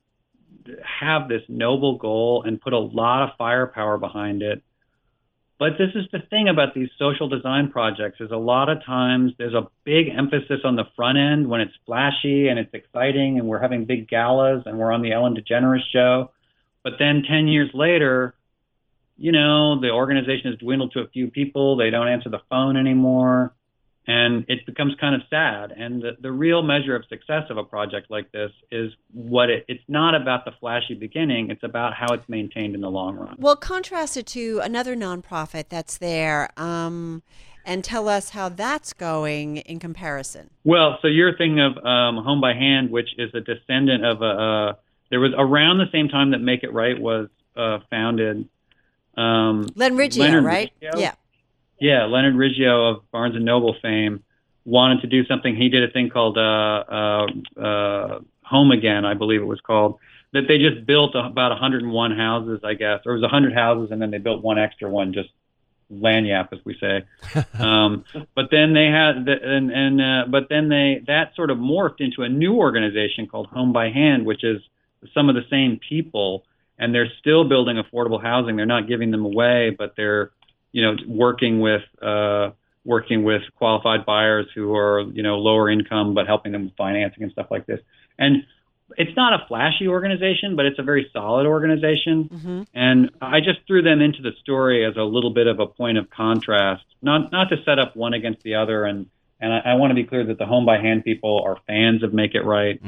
have 0.83 1.26
this 1.31 1.42
noble 1.48 1.96
goal 1.96 2.42
and 2.46 2.61
put 2.61 2.74
a 2.74 2.79
lot 2.79 3.22
of 3.22 3.31
firepower 3.38 3.96
behind 3.96 4.42
it. 4.42 4.62
But 5.59 5.79
this 5.79 5.90
is 5.95 6.05
the 6.12 6.19
thing 6.29 6.49
about 6.49 6.75
these 6.75 6.90
social 6.99 7.29
design 7.29 7.71
projects 7.71 8.21
is 8.21 8.31
a 8.31 8.37
lot 8.37 8.69
of 8.69 8.85
times 8.85 9.33
there's 9.38 9.55
a 9.55 9.69
big 9.85 10.09
emphasis 10.09 10.61
on 10.64 10.77
the 10.77 10.85
front 10.95 11.16
end 11.16 11.49
when 11.49 11.62
it's 11.62 11.73
flashy 11.87 12.49
and 12.49 12.59
it's 12.59 12.75
exciting 12.75 13.38
and 13.38 13.49
we're 13.49 13.61
having 13.61 13.87
big 13.87 14.07
galas 14.07 14.64
and 14.66 14.79
we're 14.79 14.92
on 14.92 15.01
the 15.01 15.12
Ellen 15.12 15.35
DeGeneres 15.35 15.81
show. 15.90 16.31
But 16.85 16.95
then 16.99 17.22
10 17.26 17.49
years 17.49 17.70
later, 17.72 18.35
you 19.16 19.33
know, 19.33 19.80
the 19.80 19.91
organization 19.91 20.51
has 20.51 20.59
dwindled 20.59 20.93
to 20.93 21.01
a 21.01 21.09
few 21.09 21.30
people. 21.30 21.76
They 21.76 21.89
don't 21.89 22.09
answer 22.09 22.28
the 22.28 22.43
phone 22.51 22.76
anymore. 22.76 23.55
And 24.09 24.44
it 24.48 24.64
becomes 24.66 24.94
kind 25.00 25.16
of 25.16 25.22
sad. 25.28 25.72
And 25.72 26.00
the, 26.00 26.12
the 26.20 26.30
real 26.30 26.62
measure 26.62 26.94
of 26.94 27.04
success 27.09 27.42
of 27.50 27.57
a 27.57 27.64
project 27.64 28.09
like 28.09 28.30
this 28.30 28.52
is 28.70 28.92
what 29.12 29.50
it, 29.50 29.64
it's 29.66 29.82
not 29.88 30.14
about 30.14 30.44
the 30.44 30.52
flashy 30.61 30.94
beginning, 30.94 31.50
it's 31.50 31.64
about 31.64 31.92
how 31.94 32.14
it's 32.14 32.28
maintained 32.28 32.76
in 32.76 32.82
the 32.82 32.90
long 32.90 33.16
run. 33.16 33.34
Well, 33.38 33.57
contrast 33.57 34.16
it 34.16 34.26
to 34.28 34.61
another 34.62 34.94
nonprofit 34.94 35.68
that's 35.68 35.98
there, 35.98 36.50
um, 36.57 37.24
and 37.64 37.82
tell 37.82 38.09
us 38.09 38.30
how 38.30 38.48
that's 38.48 38.92
going 38.92 39.57
in 39.57 39.80
comparison. 39.80 40.50
Well, 40.62 40.98
so 41.02 41.09
you're 41.09 41.36
thinking 41.36 41.59
of 41.59 41.76
um, 41.84 42.22
Home 42.22 42.40
by 42.40 42.54
Hand, 42.54 42.90
which 42.90 43.09
is 43.18 43.34
a 43.34 43.40
descendant 43.40 44.04
of 44.04 44.22
a. 44.22 44.24
Uh, 44.24 44.74
there 45.11 45.18
was 45.18 45.32
around 45.36 45.78
the 45.78 45.90
same 45.90 46.09
time 46.09 46.30
that 46.30 46.38
Make 46.38 46.62
It 46.62 46.72
Right 46.72 46.98
was 46.98 47.28
uh, 47.57 47.80
founded. 47.90 48.48
Um, 49.16 49.66
Len 49.74 49.96
Riggio, 49.96 50.18
Leonard 50.20 50.44
right? 50.44 50.72
Riggio? 50.80 51.00
Yeah. 51.00 51.14
Yeah, 51.79 52.05
Leonard 52.05 52.35
Riggio 52.35 52.91
of 52.91 53.11
Barnes 53.11 53.37
and 53.37 53.45
Noble 53.45 53.77
fame 53.83 54.22
wanted 54.64 55.01
to 55.03 55.07
do 55.07 55.24
something. 55.27 55.55
He 55.57 55.68
did 55.68 55.85
a 55.85 55.93
thing 55.93 56.11
called 56.11 56.37
uh, 56.37 56.41
uh, 56.41 57.27
uh, 57.61 58.18
Home 58.45 58.70
Again, 58.72 59.05
I 59.05 59.14
believe 59.14 59.41
it 59.41 59.47
was 59.47 59.61
called. 59.61 59.99
That 60.33 60.49
they 60.49 60.59
just 60.59 60.85
built 60.87 61.14
a, 61.14 61.20
about 61.20 61.51
101 61.53 62.16
houses, 62.16 62.61
I 62.64 62.74
guess, 62.74 63.01
or 63.07 63.12
it 63.12 63.16
was 63.16 63.22
100 63.22 63.55
houses, 63.55 63.91
and 63.91 64.03
then 64.03 64.11
they 64.11 64.18
built 64.18 64.43
one 64.43 64.59
extra 64.59 64.91
one, 64.91 65.12
just 65.12 65.31
lagniappe, 65.93 66.53
as 66.53 66.59
we 66.64 66.77
say. 66.79 67.05
um, 67.59 68.05
but 68.35 68.51
then 68.51 68.74
they 68.74 68.87
had, 68.87 69.24
the, 69.24 69.37
and 69.41 69.70
and 69.70 70.01
uh, 70.01 70.24
but 70.29 70.49
then 70.49 70.68
they 70.68 71.03
that 71.07 71.35
sort 71.37 71.51
of 71.51 71.59
morphed 71.59 72.01
into 72.01 72.22
a 72.22 72.29
new 72.29 72.57
organization 72.57 73.29
called 73.29 73.47
Home 73.49 73.72
by 73.72 73.91
Hand, 73.91 74.27
which 74.27 74.43
is 74.43 74.61
some 75.14 75.29
of 75.29 75.37
the 75.37 75.45
same 75.49 75.79
people, 75.89 76.45
and 76.79 76.95
they're 76.95 77.11
still 77.20 77.45
building 77.45 77.77
affordable 77.77 78.20
housing. 78.20 78.57
They're 78.57 78.66
not 78.66 78.89
giving 78.89 79.12
them 79.12 79.24
away, 79.24 79.70
but 79.70 79.95
they're 79.97 80.33
you 80.77 80.83
know 80.83 80.95
working 81.09 81.61
with 81.61 81.85
uh, 82.03 82.51
working 82.85 83.24
with 83.24 83.41
qualified 83.57 84.05
buyers 84.05 84.47
who 84.55 84.77
are 84.77 85.01
you 85.01 85.22
know 85.22 85.39
lower 85.39 85.70
income, 85.70 86.12
but 86.12 86.27
helping 86.27 86.53
them 86.53 86.66
with 86.66 86.77
financing 86.77 87.22
and 87.22 87.33
stuff 87.33 87.47
like 87.51 87.64
this. 87.64 87.81
And 88.18 88.45
it's 88.99 89.16
not 89.16 89.33
a 89.33 89.47
flashy 89.49 89.89
organization, 89.89 90.55
but 90.55 90.66
it's 90.66 90.79
a 90.79 90.83
very 90.83 91.09
solid 91.14 91.47
organization. 91.47 92.29
Mm-hmm. 92.29 92.62
And 92.74 93.11
I 93.22 93.41
just 93.41 93.61
threw 93.66 93.81
them 93.81 94.03
into 94.03 94.20
the 94.20 94.33
story 94.43 94.85
as 94.85 94.97
a 94.97 95.03
little 95.03 95.33
bit 95.33 95.47
of 95.47 95.61
a 95.61 95.66
point 95.66 95.97
of 95.97 96.11
contrast, 96.11 96.85
not 97.01 97.33
not 97.33 97.49
to 97.49 97.57
set 97.64 97.79
up 97.79 97.97
one 97.97 98.12
against 98.12 98.43
the 98.43 98.57
other. 98.57 98.85
And 98.85 99.07
and 99.41 99.55
I, 99.55 99.70
I 99.70 99.74
want 99.77 99.93
to 99.93 99.95
be 99.95 100.05
clear 100.05 100.27
that 100.27 100.37
the 100.37 100.47
Home 100.47 100.66
by 100.66 100.77
Hand 100.77 101.05
people 101.05 101.43
are 101.43 101.57
fans 101.66 102.03
of 102.03 102.12
Make 102.12 102.35
It 102.35 102.43
Right, 102.43 102.79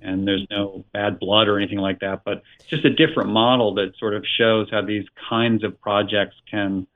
and 0.00 0.26
there's 0.26 0.46
no 0.50 0.84
bad 0.92 1.20
blood 1.20 1.46
or 1.46 1.58
anything 1.58 1.78
like 1.78 2.00
that. 2.00 2.22
But 2.24 2.42
it's 2.58 2.66
just 2.66 2.84
a 2.84 2.90
different 2.90 3.30
model 3.30 3.74
that 3.74 3.92
sort 4.00 4.14
of 4.14 4.24
shows 4.36 4.66
how 4.68 4.82
these 4.82 5.04
kinds 5.30 5.62
of 5.62 5.80
projects 5.80 6.34
can 6.50 6.88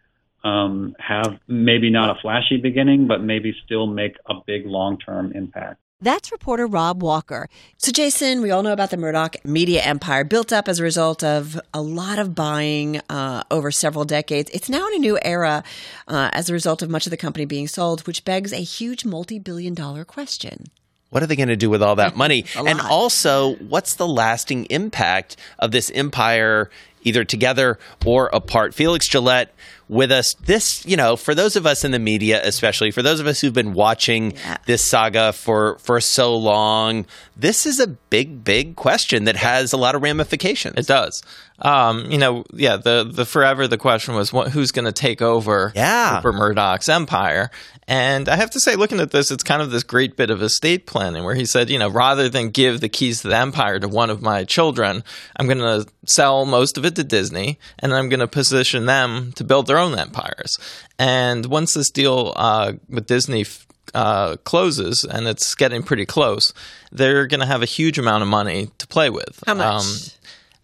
um, 0.44 0.94
have 0.98 1.38
maybe 1.48 1.90
not 1.90 2.16
a 2.16 2.20
flashy 2.20 2.56
beginning, 2.56 3.06
but 3.06 3.22
maybe 3.22 3.54
still 3.64 3.86
make 3.86 4.16
a 4.26 4.34
big 4.46 4.66
long 4.66 4.98
term 4.98 5.32
impact. 5.34 5.80
That's 6.02 6.32
reporter 6.32 6.66
Rob 6.66 7.02
Walker. 7.02 7.50
So, 7.76 7.92
Jason, 7.92 8.40
we 8.40 8.50
all 8.50 8.62
know 8.62 8.72
about 8.72 8.90
the 8.90 8.96
Murdoch 8.96 9.36
media 9.44 9.82
empire 9.82 10.24
built 10.24 10.50
up 10.50 10.66
as 10.66 10.78
a 10.78 10.82
result 10.82 11.22
of 11.22 11.60
a 11.74 11.82
lot 11.82 12.18
of 12.18 12.34
buying 12.34 13.02
uh, 13.10 13.42
over 13.50 13.70
several 13.70 14.06
decades. 14.06 14.50
It's 14.54 14.70
now 14.70 14.86
in 14.88 14.94
a 14.94 14.98
new 14.98 15.18
era 15.20 15.62
uh, 16.08 16.30
as 16.32 16.48
a 16.48 16.54
result 16.54 16.80
of 16.80 16.88
much 16.88 17.06
of 17.06 17.10
the 17.10 17.18
company 17.18 17.44
being 17.44 17.68
sold, 17.68 18.06
which 18.06 18.24
begs 18.24 18.50
a 18.50 18.62
huge 18.62 19.04
multi 19.04 19.38
billion 19.38 19.74
dollar 19.74 20.06
question. 20.06 20.68
What 21.10 21.22
are 21.22 21.26
they 21.26 21.36
going 21.36 21.48
to 21.48 21.56
do 21.56 21.68
with 21.68 21.82
all 21.82 21.96
that 21.96 22.16
money? 22.16 22.46
And 22.56 22.78
lot. 22.78 22.90
also, 22.90 23.56
what's 23.56 23.96
the 23.96 24.06
lasting 24.06 24.66
impact 24.66 25.36
of 25.58 25.70
this 25.70 25.90
empire, 25.90 26.70
either 27.02 27.24
together 27.24 27.78
or 28.06 28.30
apart? 28.32 28.74
Felix 28.74 29.06
Gillette 29.06 29.52
with 29.90 30.12
us. 30.12 30.34
This, 30.34 30.86
you 30.86 30.96
know, 30.96 31.16
for 31.16 31.34
those 31.34 31.56
of 31.56 31.66
us 31.66 31.84
in 31.84 31.90
the 31.90 31.98
media, 31.98 32.40
especially 32.44 32.92
for 32.92 33.02
those 33.02 33.18
of 33.18 33.26
us 33.26 33.40
who've 33.40 33.52
been 33.52 33.74
watching 33.74 34.34
this 34.66 34.84
saga 34.84 35.32
for 35.32 35.76
for 35.78 36.00
so 36.00 36.34
long, 36.36 37.04
this 37.36 37.66
is 37.66 37.80
a 37.80 37.88
big, 37.88 38.44
big 38.44 38.76
question 38.76 39.24
that 39.24 39.36
has 39.36 39.72
a 39.72 39.76
lot 39.76 39.94
of 39.94 40.02
ramifications. 40.02 40.76
It 40.78 40.86
does. 40.86 41.22
Um, 41.62 42.10
you 42.10 42.16
know, 42.16 42.44
yeah. 42.54 42.76
The 42.76 43.04
the 43.04 43.26
forever 43.26 43.66
the 43.68 43.76
question 43.76 44.14
was 44.14 44.32
what, 44.32 44.52
who's 44.52 44.72
going 44.72 44.86
to 44.86 44.92
take 44.92 45.20
over 45.20 45.72
Yeah. 45.74 46.16
Rupert 46.16 46.34
Murdoch's 46.36 46.88
empire. 46.88 47.50
And 47.86 48.28
I 48.28 48.36
have 48.36 48.50
to 48.50 48.60
say, 48.60 48.76
looking 48.76 49.00
at 49.00 49.10
this, 49.10 49.32
it's 49.32 49.42
kind 49.42 49.60
of 49.60 49.72
this 49.72 49.82
great 49.82 50.16
bit 50.16 50.30
of 50.30 50.42
estate 50.42 50.86
planning 50.86 51.24
where 51.24 51.34
he 51.34 51.44
said, 51.44 51.68
you 51.68 51.78
know, 51.78 51.90
rather 51.90 52.28
than 52.28 52.50
give 52.50 52.80
the 52.80 52.88
keys 52.88 53.22
to 53.22 53.28
the 53.28 53.36
empire 53.36 53.80
to 53.80 53.88
one 53.88 54.10
of 54.10 54.22
my 54.22 54.44
children, 54.44 55.02
I'm 55.36 55.46
going 55.46 55.58
to 55.58 55.86
sell 56.06 56.46
most 56.46 56.78
of 56.78 56.84
it 56.84 56.94
to 56.96 57.04
Disney, 57.04 57.58
and 57.80 57.92
I'm 57.92 58.08
going 58.08 58.20
to 58.20 58.28
position 58.28 58.86
them 58.86 59.32
to 59.32 59.42
build 59.42 59.66
their 59.66 59.76
own 59.80 59.98
empires. 59.98 60.56
And 60.98 61.46
once 61.46 61.74
this 61.74 61.90
deal 61.90 62.32
uh, 62.36 62.74
with 62.88 63.06
Disney 63.06 63.42
f- 63.42 63.66
uh, 63.94 64.36
closes, 64.44 65.04
and 65.04 65.26
it's 65.26 65.54
getting 65.54 65.82
pretty 65.82 66.06
close, 66.06 66.52
they're 66.92 67.26
going 67.26 67.40
to 67.40 67.46
have 67.46 67.62
a 67.62 67.66
huge 67.66 67.98
amount 67.98 68.22
of 68.22 68.28
money 68.28 68.68
to 68.78 68.86
play 68.86 69.10
with. 69.10 69.42
How 69.46 69.54
much? 69.54 69.66
Um, 69.66 69.86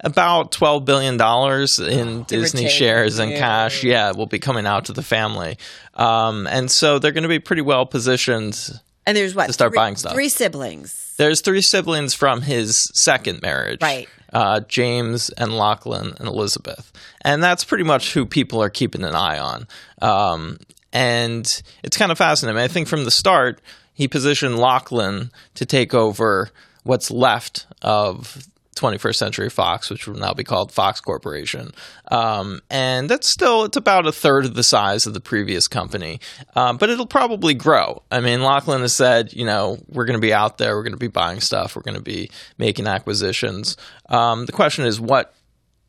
about 0.00 0.52
twelve 0.52 0.84
billion 0.84 1.16
dollars 1.16 1.78
in 1.78 2.20
or 2.20 2.24
Disney 2.24 2.68
shares 2.68 3.18
and 3.18 3.30
Yeah. 3.32 3.38
cash. 3.38 3.82
Yeah, 3.82 4.12
will 4.12 4.26
be 4.26 4.38
coming 4.38 4.66
out 4.66 4.84
to 4.84 4.92
the 4.92 5.02
family, 5.02 5.56
um, 5.94 6.46
and 6.46 6.70
so 6.70 6.98
they're 6.98 7.12
going 7.12 7.22
to 7.22 7.28
be 7.30 7.38
pretty 7.38 7.62
well 7.62 7.86
positioned. 7.86 8.78
And 9.06 9.16
there's 9.16 9.34
what? 9.34 9.46
To 9.46 9.52
start 9.54 9.70
three, 9.72 9.76
buying 9.78 9.96
stuff. 9.96 10.12
Three 10.12 10.28
siblings. 10.28 11.14
There's 11.16 11.40
three 11.40 11.62
siblings 11.62 12.12
from 12.12 12.42
his 12.42 12.78
second 12.94 13.40
marriage, 13.40 13.80
Right. 13.80 14.06
Uh, 14.32 14.60
James 14.60 15.30
and 15.30 15.56
Lachlan 15.56 16.14
and 16.18 16.28
Elizabeth, 16.28 16.92
and 17.22 17.42
that's 17.42 17.64
pretty 17.64 17.84
much 17.84 18.14
who 18.14 18.26
people 18.26 18.62
are 18.62 18.70
keeping 18.70 19.04
an 19.04 19.14
eye 19.14 19.38
on. 19.38 19.66
Um, 20.02 20.58
and 20.92 21.62
it's 21.82 21.96
kind 21.96 22.10
of 22.10 22.18
fascinating. 22.18 22.60
I 22.60 22.68
think 22.68 22.88
from 22.88 23.04
the 23.04 23.10
start, 23.10 23.60
he 23.92 24.08
positioned 24.08 24.58
Lachlan 24.58 25.30
to 25.54 25.66
take 25.66 25.94
over 25.94 26.50
what's 26.84 27.10
left 27.10 27.66
of 27.82 28.46
21st 28.76 29.16
Century 29.16 29.50
Fox, 29.50 29.90
which 29.90 30.06
will 30.06 30.18
now 30.18 30.32
be 30.32 30.44
called 30.44 30.70
Fox 30.70 31.00
Corporation. 31.00 31.72
Um, 32.10 32.60
and 32.70 33.08
that's 33.08 33.28
still, 33.28 33.64
it's 33.64 33.76
about 33.76 34.06
a 34.06 34.12
third 34.12 34.44
of 34.44 34.54
the 34.54 34.62
size 34.62 35.06
of 35.06 35.14
the 35.14 35.20
previous 35.20 35.66
company, 35.66 36.20
um, 36.54 36.76
but 36.76 36.90
it'll 36.90 37.06
probably 37.06 37.54
grow. 37.54 38.02
I 38.10 38.20
mean, 38.20 38.42
Lachlan 38.42 38.82
has 38.82 38.94
said, 38.94 39.32
you 39.32 39.44
know, 39.44 39.78
we're 39.88 40.04
going 40.04 40.18
to 40.18 40.26
be 40.26 40.32
out 40.32 40.58
there, 40.58 40.76
we're 40.76 40.82
going 40.82 40.92
to 40.92 40.98
be 40.98 41.08
buying 41.08 41.40
stuff, 41.40 41.74
we're 41.74 41.82
going 41.82 41.96
to 41.96 42.02
be 42.02 42.30
making 42.58 42.86
acquisitions. 42.86 43.76
Um, 44.08 44.46
the 44.46 44.52
question 44.52 44.84
is, 44.84 45.00
what 45.00 45.34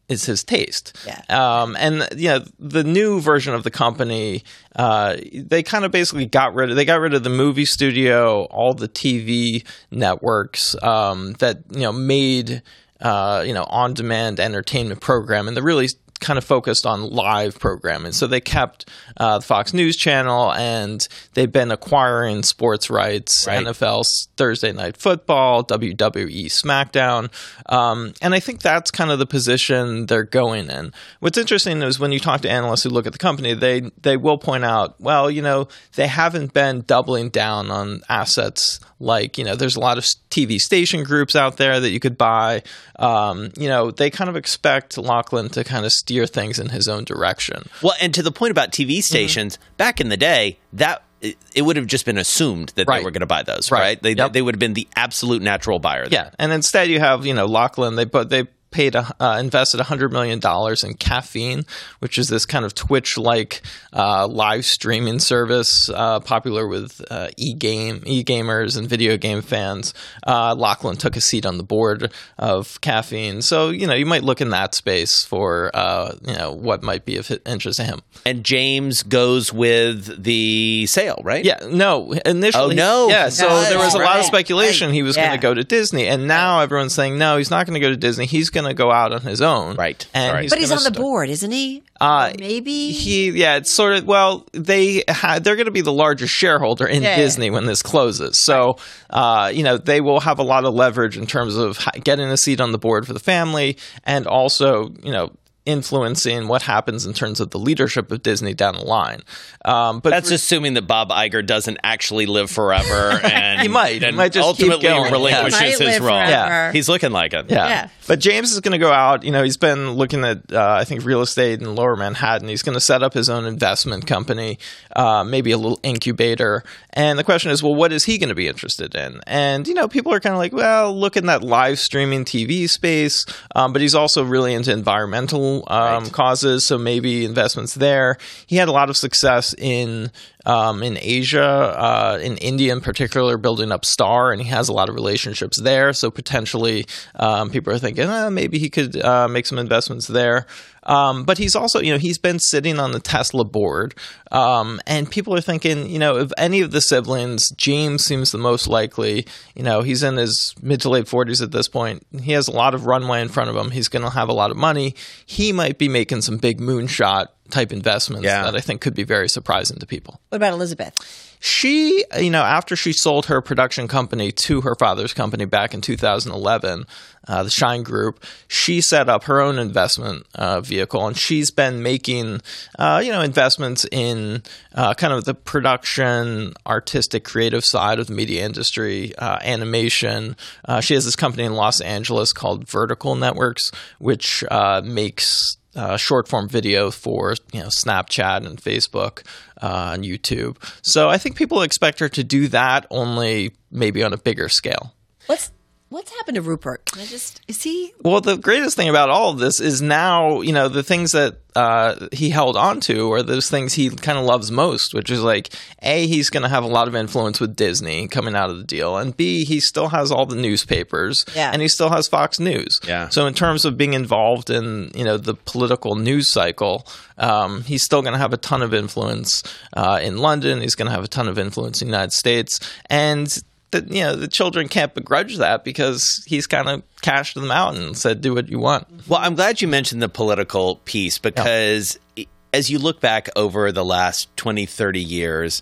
is 0.10 0.26
his 0.26 0.44
taste. 0.44 0.96
Yeah. 1.06 1.22
Um, 1.30 1.76
and 1.78 2.08
you 2.16 2.30
know, 2.30 2.46
the 2.60 2.84
new 2.84 3.20
version 3.20 3.54
of 3.54 3.64
the 3.64 3.72
company, 3.72 4.44
uh, 4.76 5.18
they 5.34 5.64
kind 5.64 5.86
of 5.86 5.92
basically 5.92 6.26
got 6.26 6.54
rid 6.54 6.70
of. 6.70 6.76
They 6.76 6.86
got 6.86 7.00
rid 7.00 7.14
of 7.14 7.24
the 7.24 7.30
movie 7.30 7.66
studio, 7.66 8.44
all 8.46 8.74
the 8.74 8.88
TV 8.88 9.66
networks 9.92 10.82
um, 10.82 11.34
that 11.34 11.60
you 11.72 11.82
know 11.82 11.92
made 11.92 12.62
uh, 13.02 13.44
you 13.46 13.54
know 13.54 13.66
on 13.66 13.94
demand 13.94 14.40
entertainment 14.40 15.02
program, 15.02 15.48
and 15.48 15.58
they 15.58 15.62
really 15.62 15.90
kind 16.20 16.38
of 16.38 16.44
focused 16.44 16.86
on 16.86 17.10
live 17.10 17.60
programming. 17.60 18.12
So 18.12 18.28
they 18.28 18.42
kept 18.42 18.90
uh, 19.18 19.40
the 19.40 19.46
Fox 19.46 19.74
News 19.74 19.96
Channel, 19.96 20.54
and 20.54 21.08
they've 21.34 21.52
been 21.52 21.72
acquiring 21.72 22.44
sports 22.44 22.90
rights, 22.90 23.46
Right. 23.48 23.66
NFL's 23.66 24.28
Thursday 24.38 24.72
Night 24.72 24.98
Football, 24.98 25.64
WWE 25.64 26.46
SmackDown, 26.46 27.32
um, 27.72 28.14
and 28.22 28.34
I 28.34 28.40
think 28.40 28.62
that's 28.62 28.92
kind 28.92 29.12
of 29.12 29.20
the 29.20 29.26
position 29.26 30.06
they're 30.08 30.24
going 30.24 30.70
in. 30.70 30.94
What's 31.20 31.38
interesting 31.38 31.82
is 31.82 32.00
when 32.00 32.12
you 32.12 32.20
talk 32.20 32.42
to 32.42 32.50
analysts 32.50 32.84
who 32.84 32.90
look 32.90 33.06
at 33.08 33.14
the 33.14 33.20
company, 33.20 33.54
they 33.54 33.92
they 34.02 34.18
will 34.18 34.38
point 34.38 34.64
out, 34.66 35.00
well, 35.00 35.30
you 35.32 35.42
know, 35.42 35.68
they 35.96 36.08
haven't 36.08 36.54
been 36.54 36.82
doubling 36.82 37.30
down 37.30 37.72
on 37.72 38.02
assets 38.10 38.80
like 39.00 39.38
you 39.38 39.44
know, 39.44 39.56
there's 39.56 39.76
a 39.76 39.80
lot 39.80 39.98
of 39.98 40.04
TV 40.30 40.60
station 40.60 41.04
groups 41.04 41.36
out 41.36 41.58
there 41.58 41.80
that 41.80 41.90
you 41.90 42.00
could 42.00 42.18
buy. 42.18 42.64
Um, 42.98 43.52
you 43.58 43.68
know, 43.70 43.92
they 43.92 44.10
kind 44.10 44.30
of 44.30 44.36
expect 44.36 44.98
Lachlan 44.98 45.50
to 45.50 45.64
kind 45.64 45.86
of 45.86 45.92
steer 45.92 46.26
things 46.26 46.60
in 46.60 46.70
his 46.70 46.88
own 46.88 47.04
direction. 47.04 47.64
Well, 47.84 47.94
and 48.02 48.14
to 48.14 48.24
the 48.24 48.32
point 48.32 48.52
about 48.52 48.72
Mm-hmm. 48.72 48.90
TV 48.90 49.02
stations, 49.04 49.60
back 49.78 50.02
in 50.02 50.10
the 50.10 50.18
day, 50.18 50.60
that 50.74 51.04
it, 51.22 51.62
would 51.64 51.78
have 51.78 51.88
just 51.88 52.06
been 52.06 52.18
assumed 52.18 52.70
that 52.76 52.86
they 52.88 53.04
were 53.04 53.10
going 53.12 53.22
to 53.22 53.26
buy 53.26 53.42
those, 53.44 53.72
Right. 53.72 53.80
right? 53.80 54.02
They, 54.04 54.12
Yep. 54.14 54.34
they 54.34 54.42
would 54.42 54.54
have 54.56 54.60
been 54.60 54.74
the 54.74 54.88
absolute 54.96 55.42
natural 55.42 55.80
buyer. 55.80 56.08
there. 56.08 56.26
Yeah, 56.26 56.30
and 56.38 56.52
instead 56.52 56.90
you 56.90 57.00
have 57.00 57.26
you 57.26 57.34
know 57.34 57.46
Lachlan. 57.46 57.96
They 57.96 58.06
put 58.06 58.30
they 58.30 58.44
paid 58.72 58.96
a, 58.96 59.14
uh, 59.20 59.38
invested 59.40 59.80
hundred 59.82 60.12
million 60.12 60.40
dollars 60.40 60.84
in 60.84 60.94
Caffeine, 60.96 61.64
which 62.00 62.18
is 62.18 62.28
this 62.30 62.46
kind 62.46 62.66
of 62.66 62.74
Twitch 62.74 63.18
like 63.18 63.62
uh, 63.94 64.28
live 64.28 64.66
streaming 64.66 65.20
service 65.20 65.90
uh, 65.90 66.20
popular 66.20 66.68
with 66.68 67.02
uh, 67.10 67.30
e 67.38 67.54
game 67.54 68.02
e 68.06 68.24
gamers 68.24 68.78
and 68.78 68.88
video 68.88 69.18
game 69.18 69.42
fans. 69.42 69.94
Uh, 70.26 70.56
Lachlan 70.56 70.98
took 70.98 71.16
a 71.16 71.22
seat 71.22 71.46
on 71.46 71.58
the 71.58 71.64
board 71.64 72.12
of 72.38 72.80
Caffeine, 72.82 73.42
so 73.42 73.70
you 73.70 73.88
know 73.88 73.94
you 73.94 74.06
might 74.06 74.24
look 74.24 74.42
in 74.42 74.50
that 74.50 74.74
space 74.76 75.24
for 75.24 75.72
uh, 75.74 76.14
you 76.26 76.36
know 76.36 76.52
what 76.52 76.84
might 76.84 77.06
be 77.06 77.18
of 77.18 77.32
interest 77.46 77.78
to 77.78 77.84
him. 77.84 78.02
And 78.26 78.44
James 78.44 79.04
goes 79.04 79.54
with 79.54 80.24
the 80.24 80.86
sale, 80.88 81.22
right? 81.24 81.44
Yeah, 81.46 81.60
no. 81.70 82.12
Initially, 82.26 82.74
Oh, 82.74 83.08
no. 83.08 83.10
Yeah, 83.10 83.30
so 83.30 83.48
No, 83.48 83.64
there 83.70 83.78
was 83.78 83.94
a 83.94 84.00
lot 84.00 84.20
of 84.20 84.26
speculation 84.26 84.88
right, 84.88 84.96
he 84.96 85.04
was 85.04 85.16
yeah. 85.16 85.28
going 85.28 85.38
to 85.38 85.42
go 85.42 85.54
to 85.54 85.64
Disney, 85.64 86.08
and 86.08 86.28
now 86.28 86.60
everyone's 86.62 86.94
saying 86.94 87.18
no, 87.18 87.38
he's 87.38 87.50
not 87.50 87.66
going 87.66 87.76
to 87.76 87.80
go 87.80 87.90
to 87.90 87.98
Disney. 87.98 88.26
He's 88.26 88.50
going 88.62 88.68
to 88.68 88.74
go 88.74 88.92
out 88.92 89.12
on 89.14 89.22
his 89.22 89.42
own, 89.42 89.76
Right, 89.76 90.06
And 90.14 90.34
right. 90.34 90.50
But 90.50 90.60
he's 90.60 90.72
on 90.72 90.78
the 90.78 90.84
st- 90.86 90.98
board, 90.98 91.30
isn't 91.30 91.52
he? 91.52 91.84
Uh, 92.00 92.32
Maybe. 92.40 92.92
He, 92.92 93.30
yeah, 93.32 93.56
it's 93.58 93.72
sort 93.72 93.94
of. 93.94 94.06
Well, 94.06 94.46
they 94.54 95.04
ha- 95.10 95.40
they're 95.40 95.56
going 95.56 95.66
to 95.66 95.72
be 95.72 95.82
the 95.82 95.94
largest 95.94 96.34
shareholder 96.34 96.86
in 96.86 97.02
Yeah. 97.04 97.16
Disney 97.16 97.50
when 97.50 97.66
this 97.66 97.82
closes. 97.82 98.40
So, 98.40 98.78
uh, 99.10 99.52
you 99.54 99.64
know, 99.64 99.78
they 99.78 100.02
will 100.02 100.20
have 100.20 100.40
a 100.40 100.44
lot 100.44 100.66
of 100.66 100.74
leverage 100.74 101.18
in 101.18 101.26
terms 101.26 101.56
of 101.56 101.80
getting 102.04 102.28
a 102.30 102.38
seat 102.38 102.60
on 102.62 102.72
the 102.72 102.78
board 102.78 103.08
for 103.08 103.14
the 103.14 103.20
family, 103.20 103.78
and 104.04 104.28
also, 104.28 104.90
you 105.04 105.12
know. 105.12 105.32
Influencing 105.68 106.48
what 106.48 106.62
happens 106.64 107.06
in 107.06 107.14
terms 107.14 107.40
of 107.40 107.52
the 107.52 107.60
leadership 107.60 108.12
of 108.12 108.24
Disney 108.24 108.54
down 108.54 108.76
the 108.76 108.84
line. 108.86 109.22
Um, 109.66 110.00
but 110.00 110.10
That's 110.12 110.32
assuming 110.32 110.74
that 110.76 110.84
Bob 110.88 111.10
Iger 111.10 111.46
doesn't 111.46 111.78
actually 111.84 112.26
live 112.26 112.50
forever, 112.50 113.20
and 113.24 113.62
He 113.62 113.68
might. 113.68 114.02
He 114.02 114.12
might 114.12 114.32
just 114.32 114.58
keep 114.58 114.70
ultimately 114.72 114.88
going. 114.88 115.12
relinquishes 115.12 115.80
Yeah. 115.80 115.90
his 115.92 116.00
role. 116.00 116.18
Yeah. 116.18 116.72
he's 116.72 116.88
looking 116.90 117.12
like 117.12 117.34
it. 117.34 117.46
Yeah. 117.50 117.68
Yeah. 117.68 117.90
But 118.08 118.20
James 118.20 118.54
is 118.54 118.62
going 118.62 118.72
to 118.72 118.78
go 118.78 118.92
out. 118.92 119.24
You 119.24 119.32
know, 119.32 119.44
he's 119.44 119.58
been 119.58 119.92
looking 119.92 120.24
at, 120.24 120.52
uh, 120.54 120.78
I 120.80 120.86
think, 120.86 121.04
real 121.04 121.22
estate 121.22 121.62
in 121.62 121.76
lower 121.76 121.96
Manhattan. 121.98 122.48
He's 122.48 122.64
going 122.64 122.76
to 122.76 122.80
set 122.82 123.04
up 123.04 123.14
his 123.14 123.30
own 123.30 123.46
investment 123.46 124.08
company, 124.08 124.60
uh, 124.98 125.24
maybe 125.24 125.52
a 125.52 125.58
little 125.58 125.80
incubator. 125.84 126.64
And 126.92 127.20
the 127.20 127.24
question 127.24 127.52
is, 127.52 127.62
well, 127.62 127.76
what 127.76 127.94
is 127.94 128.04
he 128.04 128.18
going 128.18 128.30
to 128.30 128.36
be 128.36 128.48
interested 128.48 128.96
in? 128.96 129.22
And, 129.28 129.68
you 129.68 129.76
know, 129.76 129.88
people 129.88 130.12
are 130.12 130.20
kind 130.20 130.34
of 130.34 130.40
like, 130.40 130.54
well, 130.54 130.98
look 130.98 131.16
in 131.16 131.28
that 131.28 131.44
live 131.44 131.78
streaming 131.78 132.26
TV 132.26 132.68
space. 132.68 133.24
Um, 133.56 133.74
but 133.74 133.84
he's 133.84 133.94
also 133.94 134.24
really 134.24 134.56
into 134.56 134.74
environmental 134.74 135.64
um, 135.68 136.10
causes. 136.10 136.66
So 136.66 136.80
maybe 136.80 137.26
investments 137.26 137.76
there. 137.76 138.18
He 138.48 138.56
had 138.56 138.68
a 138.68 138.72
lot 138.72 138.90
of 138.90 138.98
success 138.98 139.54
in 139.56 140.12
um, 140.48 140.82
in 140.82 140.98
Asia, 141.02 141.44
uh, 141.44 142.20
in 142.22 142.38
India 142.38 142.72
in 142.72 142.80
particular, 142.80 143.38
building 143.38 143.70
up 143.70 143.84
Star, 143.84 144.32
and 144.32 144.42
he 144.42 144.48
has 144.48 144.70
a 144.70 144.74
lot 144.74 144.88
of 144.88 144.96
relationships 144.96 145.60
there. 145.60 145.92
So 145.92 146.10
potentially, 146.10 146.86
um, 147.16 147.50
people 147.50 147.74
are 147.74 147.78
thinking 147.78 148.06
eh, 148.10 148.30
maybe 148.30 148.58
he 148.58 148.70
could 148.70 148.96
uh, 149.04 149.28
make 149.28 149.46
some 149.46 149.58
investments 149.58 150.08
there. 150.08 150.48
Um, 150.84 151.26
but 151.26 151.38
he's 151.38 151.54
also, 151.54 151.82
you 151.82 151.92
know, 151.92 151.98
he's 151.98 152.18
been 152.18 152.40
sitting 152.40 152.80
on 152.80 152.94
the 152.94 153.02
Tesla 153.02 153.44
board, 153.44 153.94
um, 154.32 154.80
and 154.88 155.12
people 155.12 155.36
are 155.36 155.42
thinking, 155.42 155.90
you 155.90 156.00
know, 156.00 156.16
of 156.16 156.34
any 156.38 156.62
of 156.62 156.72
the 156.72 156.80
siblings, 156.80 157.50
James 157.50 158.06
seems 158.06 158.32
the 158.32 158.38
most 158.38 158.70
likely. 158.70 159.28
You 159.54 159.64
know, 159.64 159.82
he's 159.82 160.02
in 160.02 160.16
his 160.16 160.56
mid 160.62 160.80
to 160.82 160.90
late 160.90 161.10
forties 161.10 161.42
at 161.42 161.52
this 161.52 161.68
point. 161.68 162.08
He 162.22 162.32
has 162.32 162.48
a 162.48 162.54
lot 162.54 162.74
of 162.74 162.86
runway 162.86 163.22
in 163.22 163.28
front 163.28 163.50
of 163.50 163.58
him. 163.58 163.72
He's 163.72 163.90
going 163.90 164.04
to 164.04 164.12
have 164.12 164.30
a 164.30 164.34
lot 164.34 164.50
of 164.50 164.56
money. 164.56 164.96
He 165.26 165.52
might 165.52 165.78
be 165.78 165.90
making 165.90 166.22
some 166.22 166.38
big 166.38 166.62
moonshot 166.62 167.28
type 167.52 167.72
investments 167.72 168.26
Yeah. 168.26 168.44
that 168.44 168.56
I 168.56 168.60
think 168.62 168.82
could 168.82 168.96
be 168.96 169.04
very 169.04 169.30
surprising 169.30 169.80
to 169.80 169.86
people 169.86 170.20
What 170.30 170.38
about 170.38 170.54
Elizabeth? 170.54 171.24
she 171.40 172.04
you 172.20 172.32
know 172.32 172.42
after 172.42 172.76
she 172.76 172.92
sold 172.92 173.28
her 173.28 173.42
production 173.44 173.88
company 173.88 174.32
to 174.32 174.62
her 174.62 174.74
father's 174.74 175.14
company 175.14 175.46
back 175.46 175.76
in 175.76 175.82
2011 175.82 176.84
uh, 177.28 177.44
the 177.44 177.50
shine 177.52 177.84
group 177.84 178.24
she 178.48 178.82
set 178.82 179.08
up 179.08 179.26
her 179.26 179.40
own 179.40 179.60
investment 179.60 180.26
uh, 180.34 180.60
vehicle 180.62 181.06
and 181.06 181.16
she's 181.16 181.52
been 181.52 181.84
making 181.84 182.42
uh, 182.80 183.00
you 183.06 183.12
know 183.12 183.22
investments 183.22 183.86
in 183.92 184.42
uh, 184.74 184.96
kind 184.96 185.14
of 185.14 185.26
the 185.26 185.36
production 185.36 186.54
artistic 186.66 187.24
creative 187.24 187.64
side 187.64 188.00
of 188.00 188.08
the 188.08 188.14
media 188.14 188.44
industry 188.44 189.16
uh, 189.18 189.38
animation 189.44 190.36
uh, 190.66 190.82
she 190.82 190.96
has 190.96 191.06
this 191.06 191.16
company 191.16 191.44
in 191.44 191.54
los 191.54 191.82
angeles 191.82 192.34
called 192.34 192.68
vertical 192.68 193.14
networks 193.16 193.72
which 194.00 194.44
uh, 194.50 194.82
makes 194.84 195.58
uh, 195.78 195.96
short 195.96 196.28
form 196.28 196.50
video 196.50 196.92
for 196.92 197.36
you 197.54 197.62
know 197.62 197.68
Snapchat 197.68 198.46
and 198.46 198.62
Facebook 198.62 199.24
uh, 199.62 199.92
and 199.94 200.04
YouTube. 200.04 200.58
So 200.82 201.10
I 201.10 201.18
think 201.18 201.36
people 201.36 201.62
expect 201.62 202.00
her 202.00 202.10
to 202.10 202.24
do 202.24 202.48
that 202.50 202.86
only 202.90 203.54
maybe 203.72 204.04
on 204.04 204.12
a 204.12 204.18
bigger 204.18 204.50
scale. 204.50 204.94
What's 205.28 205.52
what's 205.90 206.12
happened 206.16 206.36
to 206.36 206.42
Rupert? 206.42 206.90
I 206.96 207.06
just 207.06 207.42
is 207.48 207.64
he 207.64 207.94
Well, 208.02 208.22
the 208.22 208.38
greatest 208.38 208.76
thing 208.76 208.90
about 208.90 209.10
all 209.10 209.32
of 209.32 209.40
this 209.40 209.60
is 209.60 209.82
now, 209.82 210.42
you 210.42 210.52
know, 210.54 210.68
the 210.68 210.84
things 210.84 211.12
that 211.14 211.38
uh, 211.56 212.08
he 212.12 212.30
held 212.30 212.56
on 212.56 212.80
to 212.82 213.12
are 213.14 213.24
those 213.24 213.50
things 213.50 213.74
he 213.74 213.90
kind 213.90 214.18
of 214.20 214.26
loves 214.26 214.52
most, 214.52 214.94
which 214.94 215.10
is 215.10 215.22
like, 215.24 215.50
A, 215.82 216.06
he's 216.06 216.30
going 216.30 216.44
to 216.44 216.50
have 216.50 216.64
a 216.64 216.68
lot 216.68 216.88
of 216.88 216.96
influence 216.96 217.40
with 217.40 217.56
Disney 217.56 218.08
coming 218.08 218.36
out 218.36 218.52
of 218.52 218.58
the 218.58 218.64
deal, 218.64 218.96
and 218.98 219.18
B, 219.18 219.44
he 219.44 219.60
still 219.60 219.88
has 219.88 220.12
all 220.12 220.28
the 220.28 220.36
newspapers, 220.36 221.26
Yeah. 221.36 221.50
and 221.52 221.62
he 221.62 221.68
still 221.68 221.90
has 221.90 222.08
Fox 222.08 222.40
News. 222.40 222.80
Yeah. 222.88 223.10
So 223.10 223.26
in 223.26 223.34
terms 223.34 223.66
of 223.66 223.76
being 223.76 223.94
involved 223.94 224.52
in, 224.52 224.92
you 224.94 225.04
know, 225.04 225.18
the 225.18 225.34
political 225.34 225.96
news 225.96 226.28
cycle, 226.32 226.86
um, 227.18 227.64
he's 227.64 227.82
still 227.84 228.04
going 228.04 228.14
to 228.14 228.20
have 228.20 228.34
a 228.34 228.38
ton 228.38 228.62
of 228.62 228.72
influence 228.74 229.42
uh, 229.76 230.00
in 230.04 230.18
London. 230.18 230.62
He's 230.62 230.76
going 230.76 230.88
to 230.88 230.94
have 230.94 231.04
a 231.04 231.08
ton 231.08 231.28
of 231.28 231.40
influence 231.40 231.82
in 231.82 231.88
the 231.88 231.92
United 231.94 232.14
States, 232.14 232.60
and 232.88 233.36
the, 233.80 233.96
you 233.96 234.04
know 234.04 234.16
the 234.16 234.28
children 234.28 234.68
can't 234.68 234.94
begrudge 234.94 235.38
that 235.38 235.64
because 235.64 236.24
he's 236.28 236.48
kind 236.48 236.68
of 236.70 236.84
cashed 237.02 237.36
them 237.36 237.52
out 237.52 237.76
and 237.76 237.98
said, 237.98 238.22
"Do 238.22 238.34
what 238.34 238.50
you 238.50 238.60
want." 238.60 238.88
Well, 239.08 239.20
I'm 239.22 239.36
glad 239.36 239.62
you 239.62 239.68
mentioned 239.68 240.02
the 240.02 240.10
political 240.10 240.78
piece 240.86 241.18
because 241.18 241.98
i- 242.18 242.28
as 242.54 242.70
you 242.70 242.80
look 242.80 243.00
back 243.02 243.30
over 243.36 243.72
the 243.72 243.84
last 243.86 244.36
20, 244.38 244.66
30 244.66 245.02
years, 245.04 245.62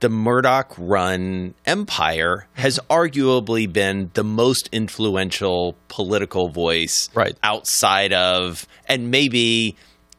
the 0.00 0.08
Murdoch 0.08 0.74
run 0.76 1.54
empire 1.66 2.46
has 2.54 2.78
arguably 2.90 3.72
been 3.72 4.10
the 4.14 4.24
most 4.24 4.68
influential 4.72 5.76
political 5.88 6.48
voice 6.48 7.08
Right. 7.14 7.36
outside 7.42 8.12
of, 8.12 8.66
and 8.86 9.10
maybe 9.10 9.76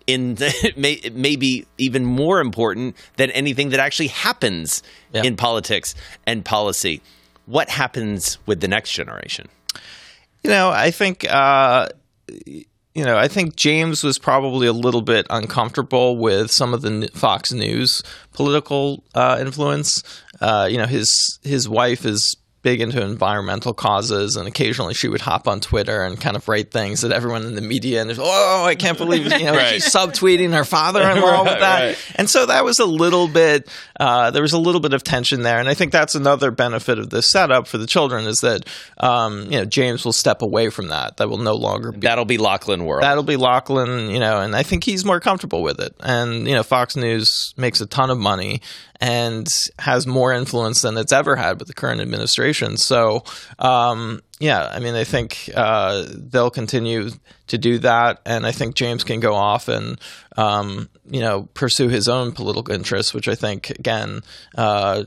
in 0.07 0.35
the, 0.35 0.73
may, 0.77 0.99
maybe 1.13 1.65
even 1.77 2.05
more 2.05 2.39
important 2.39 2.95
than 3.17 3.31
anything 3.31 3.69
that 3.69 3.79
actually 3.79 4.07
happens 4.09 4.83
Yeah. 5.13 5.23
in 5.23 5.35
politics 5.35 5.95
and 6.27 6.43
policy. 6.45 7.01
What 7.45 7.69
happens 7.69 8.37
with 8.45 8.59
the 8.61 8.67
next 8.67 8.91
generation? 8.91 9.47
You 10.43 10.49
know, 10.51 10.69
I 10.69 10.91
think 10.91 11.25
uh, 11.29 11.89
you 12.95 13.03
know, 13.03 13.17
I 13.17 13.27
think 13.27 13.55
James 13.55 14.03
was 14.03 14.17
probably 14.17 14.67
a 14.67 14.73
little 14.73 15.01
bit 15.01 15.27
uncomfortable 15.29 16.17
with 16.17 16.49
some 16.51 16.73
of 16.73 16.81
the 16.81 17.09
Fox 17.13 17.51
News 17.51 18.01
political 18.31 19.03
uh, 19.13 19.37
influence. 19.39 20.01
Uh, 20.39 20.67
you 20.71 20.77
know, 20.77 20.85
his 20.85 21.39
his 21.43 21.67
wife 21.67 22.05
is 22.05 22.35
big 22.65 22.81
into 22.81 22.99
environmental 22.99 23.75
causes, 23.75 24.35
and 24.35 24.47
occasionally 24.47 24.95
she 24.95 25.07
would 25.07 25.21
hop 25.21 25.47
on 25.47 25.59
Twitter 25.61 26.01
and 26.01 26.19
kind 26.19 26.35
of 26.35 26.47
write 26.49 26.71
things 26.71 27.01
that 27.01 27.11
everyone 27.11 27.43
in 27.45 27.53
the 27.53 27.61
media 27.61 28.01
and 28.01 28.11
oh, 28.17 28.65
I 28.65 28.73
can't 28.73 28.97
believe 28.97 29.31
you 29.31 29.45
know 29.45 29.53
Right. 29.55 29.75
she's 29.75 29.85
subtweeting 29.93 30.51
her 30.53 30.65
father-in-law 30.65 31.43
with 31.51 31.59
that, 31.59 31.83
right. 31.83 32.11
and 32.15 32.27
so 32.27 32.47
that 32.47 32.65
was 32.65 32.79
a 32.79 32.85
little 32.85 33.27
bit 33.27 33.69
uh, 33.99 34.31
there 34.31 34.41
was 34.41 34.53
a 34.53 34.57
little 34.57 34.81
bit 34.81 34.93
of 34.93 35.03
tension 35.03 35.43
there, 35.43 35.59
and 35.59 35.69
I 35.69 35.75
think 35.75 35.91
that's 35.91 36.15
another 36.15 36.49
benefit 36.49 36.97
of 36.97 37.11
this 37.11 37.29
setup 37.29 37.67
for 37.67 37.77
the 37.77 37.85
children 37.85 38.25
is 38.25 38.39
that 38.41 38.67
um, 38.97 39.43
you 39.51 39.59
know 39.59 39.65
James 39.65 40.03
will 40.03 40.13
step 40.13 40.41
away 40.41 40.69
from 40.71 40.87
that. 40.87 41.17
That 41.17 41.29
will 41.29 41.37
no 41.37 41.53
longer 41.53 41.91
be 41.91 41.99
That'll 41.99 42.25
be 42.25 42.37
Lachlan 42.39 42.85
World. 42.85 43.03
That'll 43.03 43.23
be 43.23 43.35
Lachlan, 43.37 44.09
you 44.09 44.19
know, 44.19 44.39
and 44.39 44.55
I 44.55 44.63
think 44.63 44.83
he's 44.83 45.05
more 45.05 45.19
comfortable 45.19 45.61
with 45.61 45.79
it. 45.79 45.93
And, 45.99 46.47
you 46.47 46.55
know, 46.55 46.63
Fox 46.63 46.95
News 46.95 47.53
makes 47.57 47.79
a 47.81 47.85
ton 47.85 48.09
of 48.09 48.17
money 48.17 48.61
and 49.05 49.47
has 49.77 50.07
more 50.07 50.33
influence 50.33 50.81
than 50.81 50.97
it's 50.97 51.11
ever 51.11 51.35
had 51.35 51.59
with 51.59 51.67
the 51.67 51.75
current 51.75 52.01
administration. 52.01 52.75
So, 52.75 53.23
um, 53.59 54.23
yeah, 54.39 54.67
I 54.73 54.79
mean, 54.79 54.95
I 54.95 55.03
think 55.03 55.47
uh, 55.55 56.07
they'll 56.09 56.49
continue 56.49 57.11
to 57.45 57.57
do 57.59 57.77
that. 57.79 58.19
And 58.25 58.47
I 58.47 58.51
think 58.51 58.73
James 58.73 59.03
can 59.03 59.19
go 59.19 59.35
off 59.35 59.67
and, 59.67 60.01
um, 60.37 60.89
you 61.07 61.19
know, 61.19 61.43
pursue 61.53 61.87
his 61.87 62.09
own 62.09 62.31
political 62.31 62.73
interests, 62.73 63.13
which 63.13 63.27
I 63.27 63.35
think, 63.35 63.69
again, 63.69 64.21
uh, 64.57 65.03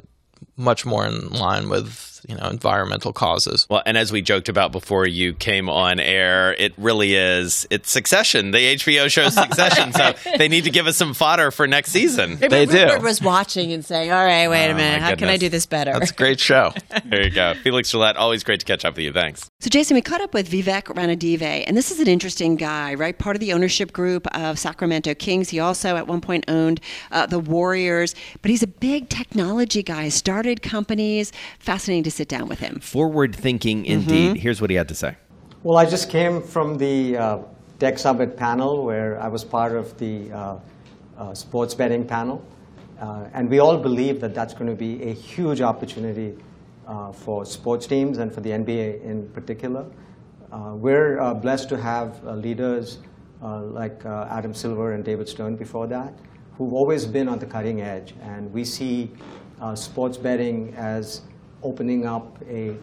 much 0.59 0.85
more 0.85 1.07
in 1.07 1.29
line 1.31 1.69
with, 1.69 2.21
you 2.29 2.35
know, 2.35 2.49
environmental 2.49 3.13
causes. 3.13 3.65
Well, 3.71 3.81
and 3.87 3.97
as 3.97 4.11
we 4.11 4.23
joked 4.23 4.49
about 4.49 4.73
before 4.73 5.07
you 5.07 5.35
came 5.35 5.69
on 5.71 6.01
air, 6.01 6.55
it 6.59 6.73
really 6.77 7.15
is. 7.15 7.65
It's 7.71 7.91
Succession, 7.91 8.51
the 8.51 8.75
HBO 8.77 9.09
show 9.09 9.29
Succession. 9.29 9.93
so 9.93 10.15
they 10.37 10.49
need 10.49 10.65
to 10.65 10.71
give 10.71 10.87
us 10.89 10.97
some 10.97 11.15
fodder 11.15 11.51
for 11.53 11.67
next 11.69 11.93
season. 11.93 12.31
Maybe 12.41 12.49
They 12.49 12.67
do. 12.67 12.85
Rupert 12.87 13.03
was 13.03 13.23
watching 13.23 13.73
and 13.73 13.85
saying, 13.85 14.11
"All 14.11 14.25
right, 14.25 14.49
wait 14.49 14.67
Oh, 14.69 14.73
a 14.73 14.75
minute. 14.75 15.01
my 15.01 15.07
How 15.11 15.15
can 15.15 15.29
I 15.29 15.37
do 15.37 15.49
this 15.49 15.65
better?" 15.67 15.93
That's 15.93 16.11
a 16.11 16.15
great 16.15 16.41
show. 16.41 16.73
There 17.05 17.23
you 17.25 17.31
go. 17.31 17.55
Felix 17.63 17.91
Gillette, 17.91 18.17
always 18.17 18.43
great 18.45 18.61
to 18.61 18.67
catch 18.67 18.85
up 18.85 18.97
with 18.97 19.05
you. 19.05 19.13
Thanks. 19.13 19.49
So, 19.61 19.71
Jason, 19.71 19.95
we 19.95 20.03
caught 20.03 20.21
up 20.21 20.35
with 20.35 20.51
Vivek 20.51 20.85
Ranadive, 20.95 21.65
and 21.67 21.77
this 21.77 21.91
is 21.91 22.01
an 22.01 22.09
interesting 22.09 22.57
guy, 22.57 22.95
right? 22.95 23.17
Part 23.17 23.35
of 23.37 23.41
the 23.41 23.53
ownership 23.53 23.93
group 23.93 24.27
of 24.37 24.59
Sacramento 24.59 25.15
Kings. 25.15 25.49
He 25.49 25.59
also, 25.61 25.97
at 25.97 26.07
one 26.07 26.21
point, 26.21 26.45
owned 26.49 26.81
uh, 27.13 27.25
the 27.27 27.39
Warriors, 27.39 28.15
but 28.43 28.51
he's 28.51 28.63
a 28.63 28.67
big 28.67 29.09
technology 29.09 29.83
guy, 29.83 30.09
started 30.09 30.48
companies. 30.57 31.33
Fascinating 31.59 32.05
to 32.05 32.11
sit 32.11 32.29
down 32.29 32.49
with 32.49 32.59
him. 32.59 32.81
Forward 32.81 33.35
thinking 33.35 33.85
indeed. 33.87 34.37
Here's 34.37 34.61
what 34.61 34.71
he 34.71 34.77
had 34.77 34.89
to 34.89 34.95
say. 34.95 35.17
Well, 35.63 35.77
I 35.77 35.87
just 35.87 36.11
came 36.11 36.43
from 36.43 36.79
the 36.79 37.17
uh, 37.17 37.39
Tech 37.79 37.99
Summit 37.99 38.37
panel 38.37 38.85
where 38.85 39.21
I 39.21 39.29
was 39.29 39.45
part 39.45 39.73
of 39.73 39.97
the 39.99 40.31
uh, 40.33 40.59
uh, 41.17 41.35
sports 41.35 41.75
betting 41.75 42.07
panel. 42.07 42.45
Uh, 43.01 43.27
and 43.33 43.49
we 43.49 43.61
all 43.61 43.77
believe 43.77 44.21
that 44.21 44.35
that's 44.35 44.55
going 44.55 44.71
to 44.71 44.77
be 44.77 45.03
a 45.03 45.13
huge 45.13 45.61
opportunity 45.61 46.37
uh, 46.87 47.13
for 47.13 47.45
sports 47.45 47.87
teams 47.87 48.19
and 48.19 48.33
for 48.33 48.41
the 48.41 48.51
NBA 48.51 49.03
in 49.03 49.29
particular. 49.29 49.85
Uh, 50.51 50.73
we're 50.75 51.21
uh, 51.21 51.35
blessed 51.35 51.69
to 51.69 51.77
have 51.77 52.25
uh, 52.27 52.33
leaders 52.33 52.99
uh, 53.43 53.63
like 53.63 54.05
uh, 54.07 54.27
Adam 54.31 54.55
Silver 54.55 54.95
and 54.95 55.05
David 55.05 55.29
Stern 55.29 55.57
before 55.57 55.87
that, 55.87 56.15
who've 56.57 56.73
always 56.73 57.05
been 57.07 57.29
on 57.29 57.39
the 57.39 57.47
cutting 57.47 57.83
edge. 57.83 58.15
And 58.23 58.53
we 58.53 58.65
see 58.65 59.11
uh, 59.61 59.75
sports 59.75 60.17
betting 60.17 60.75
as 60.75 61.23
opening 61.63 62.07
up 62.07 62.39
a 62.49 62.77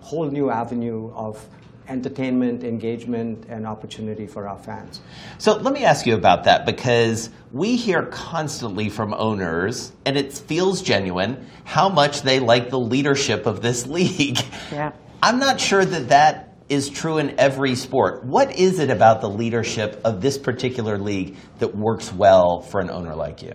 whole 0.00 0.30
new 0.30 0.50
avenue 0.50 1.10
of 1.14 1.44
entertainment, 1.88 2.64
engagement, 2.64 3.44
and 3.48 3.66
opportunity 3.66 4.26
for 4.26 4.48
our 4.48 4.58
fans. 4.58 5.00
So 5.38 5.56
let 5.56 5.74
me 5.74 5.84
ask 5.84 6.06
you 6.06 6.14
about 6.14 6.44
that 6.44 6.64
because 6.64 7.30
we 7.50 7.76
hear 7.76 8.06
constantly 8.06 8.88
from 8.88 9.12
owners, 9.14 9.92
and 10.04 10.16
it 10.16 10.32
feels 10.32 10.82
genuine, 10.82 11.46
how 11.64 11.88
much 11.88 12.22
they 12.22 12.40
like 12.40 12.70
the 12.70 12.78
leadership 12.78 13.46
of 13.46 13.62
this 13.62 13.86
league. 13.98 14.38
Yeah. 14.70 14.92
I'm 15.22 15.38
not 15.38 15.60
sure 15.60 15.84
that 15.84 16.08
that 16.08 16.56
is 16.68 16.88
true 16.88 17.18
in 17.18 17.38
every 17.38 17.74
sport. 17.74 18.24
What 18.24 18.56
is 18.56 18.78
it 18.78 18.90
about 18.90 19.20
the 19.20 19.28
leadership 19.28 20.00
of 20.04 20.20
this 20.20 20.38
particular 20.38 20.98
league 20.98 21.36
that 21.58 21.76
works 21.76 22.12
well 22.12 22.60
for 22.60 22.80
an 22.80 22.90
owner 22.90 23.14
like 23.14 23.42
you? 23.42 23.52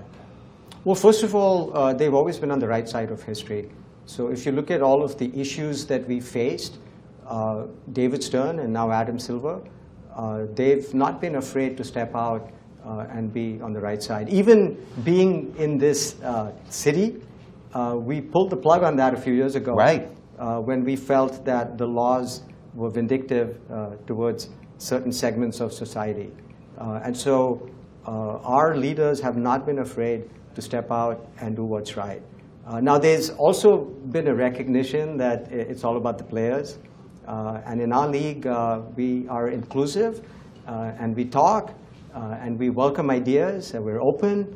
Well, 0.88 0.96
first 0.96 1.22
of 1.24 1.36
all, 1.36 1.76
uh, 1.76 1.92
they've 1.92 2.14
always 2.14 2.40
been 2.40 2.50
on 2.50 2.60
the 2.60 2.68
right 2.70 2.88
side 2.88 3.12
of 3.12 3.22
history. 3.22 3.70
So 4.06 4.30
if 4.30 4.46
you 4.46 4.54
look 4.54 4.72
at 4.72 4.82
all 4.82 5.04
of 5.04 5.18
the 5.18 5.30
issues 5.38 5.86
that 5.88 6.08
we 6.08 6.22
faced, 6.22 6.78
uh, 7.28 7.66
David 7.92 8.24
Stern 8.24 8.60
and 8.60 8.72
now 8.72 8.90
Adam 8.90 9.20
Silver, 9.20 9.60
uh, 10.16 10.46
they've 10.54 10.94
not 10.94 11.20
been 11.20 11.36
afraid 11.36 11.76
to 11.76 11.84
step 11.84 12.16
out 12.16 12.54
uh, 12.86 13.06
and 13.12 13.34
be 13.34 13.60
on 13.62 13.74
the 13.74 13.82
right 13.82 14.02
side. 14.02 14.30
Even 14.30 14.78
being 15.04 15.54
in 15.58 15.78
this 15.78 16.22
uh, 16.22 16.54
city, 16.70 17.18
uh, 17.74 17.98
we 18.00 18.22
pulled 18.22 18.50
the 18.50 18.56
plug 18.56 18.82
on 18.84 18.96
that 18.96 19.14
a 19.14 19.18
few 19.18 19.34
years 19.34 19.56
ago. 19.56 19.74
Right. 19.74 20.08
Uh, 20.40 20.62
when 20.62 20.86
we 20.86 20.96
felt 20.96 21.44
that 21.44 21.78
the 21.78 21.86
laws 21.86 22.44
were 22.74 22.90
vindictive 22.90 23.60
uh, 23.70 23.98
towards 24.06 24.52
certain 24.78 25.12
segments 25.12 25.60
of 25.60 25.74
society. 25.74 26.32
Uh, 26.78 27.02
and 27.04 27.18
so 27.18 27.70
our 28.08 28.76
leaders 28.78 29.20
have 29.20 29.38
not 29.38 29.66
been 29.66 29.80
afraid 29.80 30.30
to 30.56 30.62
step 30.62 30.92
out 30.92 31.28
and 31.40 31.56
do 31.56 31.64
what's 31.64 31.96
right. 31.98 32.22
Uh, 32.66 32.82
now, 32.82 32.98
there's 32.98 33.30
also 33.30 33.86
been 34.12 34.28
a 34.28 34.36
recognition 34.36 35.18
that 35.18 35.52
it's 35.52 35.84
all 35.84 35.98
about 35.98 36.18
the 36.18 36.24
players. 36.24 36.78
Uh, 37.28 37.62
and 37.66 37.80
in 37.82 37.94
our 37.94 38.08
league, 38.10 38.48
uh, 38.48 38.82
we 38.96 39.28
are 39.30 39.50
inclusive 39.50 40.22
uh, 40.68 40.92
and 41.00 41.16
we 41.16 41.26
talk 41.26 41.74
uh, 42.14 42.38
and 42.42 42.58
we 42.58 42.70
welcome 42.70 43.10
ideas 43.10 43.74
and 43.74 43.84
we're 43.84 44.02
open. 44.02 44.56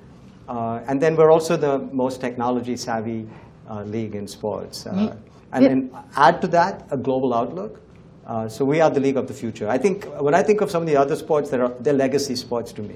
Uh, 0.50 0.82
and 0.88 1.02
then 1.02 1.16
we're 1.16 1.32
also 1.32 1.56
the 1.56 1.80
most 1.94 2.20
technology 2.20 2.76
savvy 2.76 3.28
uh, 3.70 3.84
league 3.84 4.16
in 4.16 4.28
sports. 4.28 4.86
Uh, 4.88 5.16
and 5.54 5.66
then 5.66 5.92
add 6.16 6.42
to 6.42 6.48
that 6.48 6.88
a 6.92 6.98
global 6.98 7.34
outlook. 7.34 7.80
Uh, 8.26 8.48
so 8.48 8.66
we 8.66 8.82
are 8.82 8.90
the 8.90 9.00
league 9.00 9.18
of 9.18 9.28
the 9.28 9.34
future. 9.34 9.68
I 9.70 9.78
think 9.78 10.06
when 10.20 10.34
I 10.34 10.44
think 10.44 10.62
of 10.62 10.72
some 10.72 10.82
of 10.82 10.88
the 10.88 10.98
other 10.98 11.16
sports, 11.16 11.50
they're, 11.50 11.70
they're 11.80 11.94
legacy 11.94 12.36
sports 12.36 12.72
to 12.74 12.82
me. 12.82 12.96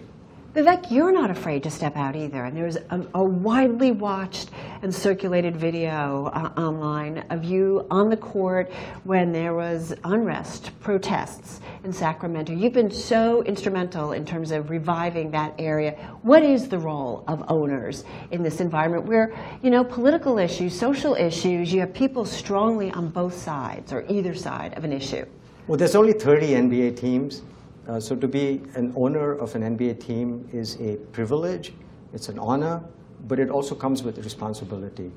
Vivek, 0.56 0.90
you're 0.90 1.12
not 1.12 1.30
afraid 1.30 1.64
to 1.64 1.70
step 1.70 1.98
out 1.98 2.16
either. 2.16 2.46
And 2.46 2.56
there's 2.56 2.78
a, 2.78 3.06
a 3.14 3.22
widely 3.22 3.92
watched 3.92 4.52
and 4.84 4.96
circulated 4.96 5.58
video 5.58 6.32
uh, 6.34 6.58
online 6.58 7.26
of 7.30 7.44
you 7.44 7.86
on 7.92 8.10
the 8.10 8.16
court 8.16 8.72
when 9.04 9.34
there 9.34 9.54
was 9.54 9.94
unrest, 10.06 10.72
protests 10.80 11.60
in 11.84 11.92
Sacramento. 11.92 12.54
You've 12.54 12.72
been 12.72 12.90
so 12.90 13.44
instrumental 13.44 14.14
in 14.14 14.26
terms 14.26 14.52
of 14.52 14.70
reviving 14.70 15.30
that 15.32 15.54
area. 15.60 15.92
What 16.22 16.42
is 16.42 16.70
the 16.70 16.80
role 16.80 17.26
of 17.28 17.44
owners 17.50 18.06
in 18.32 18.42
this 18.42 18.62
environment 18.62 19.04
where, 19.04 19.34
you 19.62 19.70
know, 19.70 19.84
political 19.84 20.38
issues, 20.38 20.74
social 20.74 21.16
issues, 21.16 21.74
you 21.74 21.82
have 21.82 21.94
people 21.94 22.24
strongly 22.24 22.92
on 22.92 23.10
both 23.10 23.38
sides 23.38 23.92
or 23.92 24.06
either 24.08 24.34
side 24.34 24.78
of 24.78 24.86
an 24.86 24.94
issue? 24.94 25.26
Well, 25.68 25.78
there's 25.78 25.96
only 25.96 26.14
30 26.14 26.52
NBA 26.52 26.96
teams. 26.96 27.42
Uh, 27.88 28.00
so 28.00 28.16
to 28.16 28.28
be 28.28 28.62
an 28.74 28.92
owner 28.96 29.34
of 29.34 29.54
an 29.56 29.78
NBA 29.78 30.00
team 30.00 30.48
is 30.52 30.76
a 30.82 30.96
privilege, 31.12 31.74
it's 32.14 32.30
an 32.30 32.40
honor, 32.40 32.82
but 33.28 33.40
it 33.40 33.50
also 33.50 33.76
comes 33.76 34.02
with 34.02 34.18
responsibility. 34.24 35.12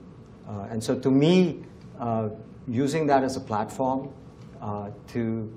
Uh, 0.46 0.66
and 0.70 0.82
so 0.82 0.98
to 0.98 1.10
me, 1.10 1.62
uh, 1.98 2.28
using 2.66 3.06
that 3.06 3.24
as 3.24 3.36
a 3.36 3.40
platform 3.40 4.10
uh, 4.60 4.90
to 5.08 5.50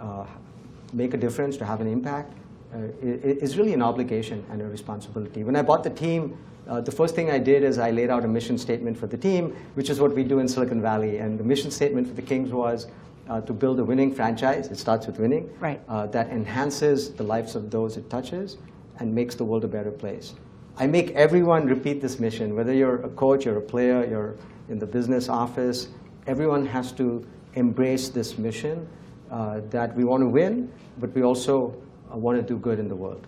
uh, 0.00 0.24
make 0.92 1.14
a 1.14 1.16
difference, 1.16 1.56
to 1.56 1.64
have 1.64 1.80
an 1.80 1.88
impact, 1.88 2.32
is 3.02 3.58
really 3.58 3.74
an 3.74 3.82
obligation 3.82 4.42
and 4.50 4.62
a 4.62 4.64
responsibility. 4.64 5.44
When 5.44 5.56
I 5.56 5.62
bought 5.62 5.84
the 5.84 5.90
team, 5.90 6.38
the 6.66 6.90
first 6.90 7.14
thing 7.14 7.30
I 7.30 7.38
did 7.38 7.64
is 7.64 7.76
I 7.78 7.90
laid 7.90 8.08
out 8.08 8.24
a 8.24 8.28
mission 8.28 8.56
statement 8.56 8.96
for 8.96 9.06
the 9.06 9.18
team, 9.18 9.54
which 9.74 9.90
is 9.90 10.00
what 10.00 10.14
we 10.14 10.24
do 10.24 10.38
in 10.38 10.48
Silicon 10.48 10.80
Valley. 10.80 11.18
And 11.18 11.38
the 11.38 11.44
mission 11.44 11.70
statement 11.70 12.08
for 12.08 12.14
the 12.14 12.22
Kings 12.22 12.50
was 12.50 12.86
uh, 13.32 13.40
to 13.40 13.52
build 13.54 13.80
a 13.80 13.84
winning 13.84 14.12
franchise. 14.14 14.68
It 14.68 14.76
starts 14.76 15.06
with 15.06 15.18
winning. 15.18 15.50
Right. 15.58 15.80
Uh, 15.88 16.06
that 16.08 16.28
enhances 16.28 17.12
the 17.12 17.22
lives 17.22 17.56
of 17.56 17.70
those 17.70 17.96
it 17.96 18.10
touches 18.10 18.58
and 18.98 19.14
makes 19.14 19.34
the 19.34 19.44
world 19.44 19.64
a 19.64 19.68
better 19.68 19.90
place. 19.90 20.34
I 20.76 20.86
make 20.86 21.12
everyone 21.12 21.66
repeat 21.66 22.02
this 22.02 22.20
mission, 22.20 22.54
whether 22.54 22.74
you're 22.74 23.00
a 23.02 23.08
coach, 23.08 23.46
you're 23.46 23.58
a 23.58 23.68
player, 23.74 24.06
you're 24.06 24.36
in 24.68 24.78
the 24.78 24.86
business 24.86 25.28
office, 25.28 25.88
everyone 26.26 26.66
has 26.66 26.92
to 26.92 27.26
embrace 27.54 28.10
this 28.10 28.38
mission 28.38 28.86
uh, 29.30 29.60
that 29.70 29.96
we 29.96 30.04
want 30.04 30.22
to 30.22 30.28
win, 30.28 30.70
but 30.98 31.14
we 31.14 31.22
also 31.22 31.74
uh, 32.12 32.16
want 32.16 32.38
to 32.38 32.42
do 32.42 32.58
good 32.58 32.78
in 32.78 32.88
the 32.88 32.96
world. 32.96 33.26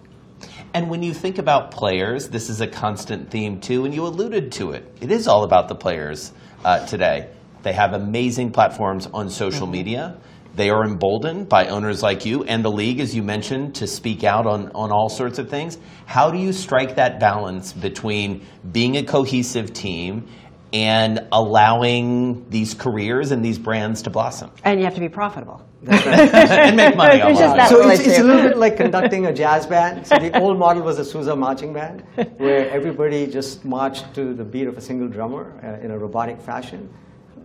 And 0.74 0.90
when 0.90 1.02
you 1.02 1.14
think 1.14 1.38
about 1.38 1.70
players, 1.70 2.28
this 2.28 2.50
is 2.50 2.60
a 2.60 2.66
constant 2.66 3.30
theme 3.30 3.60
too, 3.60 3.84
and 3.84 3.94
you 3.94 4.06
alluded 4.06 4.52
to 4.52 4.72
it. 4.72 4.84
It 5.00 5.10
is 5.10 5.28
all 5.28 5.44
about 5.44 5.68
the 5.68 5.74
players 5.74 6.32
uh, 6.64 6.84
today. 6.86 7.30
They 7.64 7.72
have 7.72 7.94
amazing 7.94 8.52
platforms 8.52 9.08
on 9.12 9.30
social 9.30 9.66
media. 9.66 10.18
They 10.54 10.68
are 10.68 10.84
emboldened 10.84 11.48
by 11.48 11.66
owners 11.66 12.02
like 12.02 12.26
you 12.26 12.44
and 12.44 12.62
the 12.62 12.70
league, 12.70 13.00
as 13.00 13.16
you 13.16 13.22
mentioned, 13.22 13.74
to 13.76 13.86
speak 13.86 14.22
out 14.22 14.46
on, 14.46 14.70
on 14.72 14.92
all 14.92 15.08
sorts 15.08 15.38
of 15.38 15.48
things. 15.48 15.78
How 16.04 16.30
do 16.30 16.38
you 16.38 16.52
strike 16.52 16.94
that 16.96 17.18
balance 17.18 17.72
between 17.72 18.46
being 18.70 18.98
a 18.98 19.02
cohesive 19.02 19.72
team 19.72 20.28
and 20.74 21.26
allowing 21.32 22.48
these 22.50 22.74
careers 22.74 23.30
and 23.30 23.42
these 23.42 23.58
brands 23.58 24.02
to 24.02 24.10
blossom? 24.10 24.50
And 24.62 24.78
you 24.78 24.84
have 24.84 24.94
to 24.94 25.00
be 25.00 25.08
profitable. 25.08 25.66
and 25.86 26.76
make 26.76 26.96
money 26.96 27.18
There's 27.18 27.38
just 27.38 27.42
online. 27.42 27.56
that 27.56 27.68
so 27.70 27.88
it's, 27.88 28.00
it's 28.00 28.18
a 28.18 28.22
little 28.22 28.42
bit 28.42 28.56
like 28.58 28.76
conducting 28.76 29.26
a 29.26 29.32
jazz 29.32 29.66
band. 29.66 30.06
So 30.06 30.16
the 30.16 30.38
old 30.38 30.58
model 30.58 30.82
was 30.82 30.98
a 30.98 31.04
Sousa 31.04 31.34
marching 31.34 31.72
band, 31.72 32.04
where 32.36 32.70
everybody 32.70 33.26
just 33.26 33.64
marched 33.64 34.14
to 34.14 34.34
the 34.34 34.44
beat 34.44 34.66
of 34.66 34.76
a 34.76 34.80
single 34.80 35.08
drummer 35.08 35.58
uh, 35.62 35.84
in 35.84 35.90
a 35.90 35.98
robotic 35.98 36.40
fashion. 36.40 36.90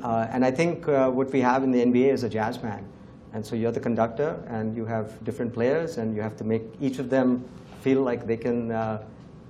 Uh, 0.03 0.27
and 0.31 0.45
I 0.45 0.51
think 0.51 0.87
uh, 0.87 1.09
what 1.09 1.31
we 1.31 1.41
have 1.41 1.63
in 1.63 1.71
the 1.71 1.83
NBA 1.83 2.13
is 2.13 2.23
a 2.23 2.29
jazz 2.29 2.57
band. 2.57 2.85
And 3.33 3.45
so 3.45 3.55
you're 3.55 3.71
the 3.71 3.79
conductor, 3.79 4.43
and 4.47 4.75
you 4.75 4.85
have 4.85 5.23
different 5.23 5.53
players, 5.53 5.97
and 5.97 6.15
you 6.15 6.21
have 6.21 6.35
to 6.37 6.43
make 6.43 6.63
each 6.81 6.99
of 6.99 7.09
them 7.09 7.47
feel 7.81 8.01
like 8.01 8.25
they 8.25 8.37
can 8.37 8.71
uh, 8.71 9.03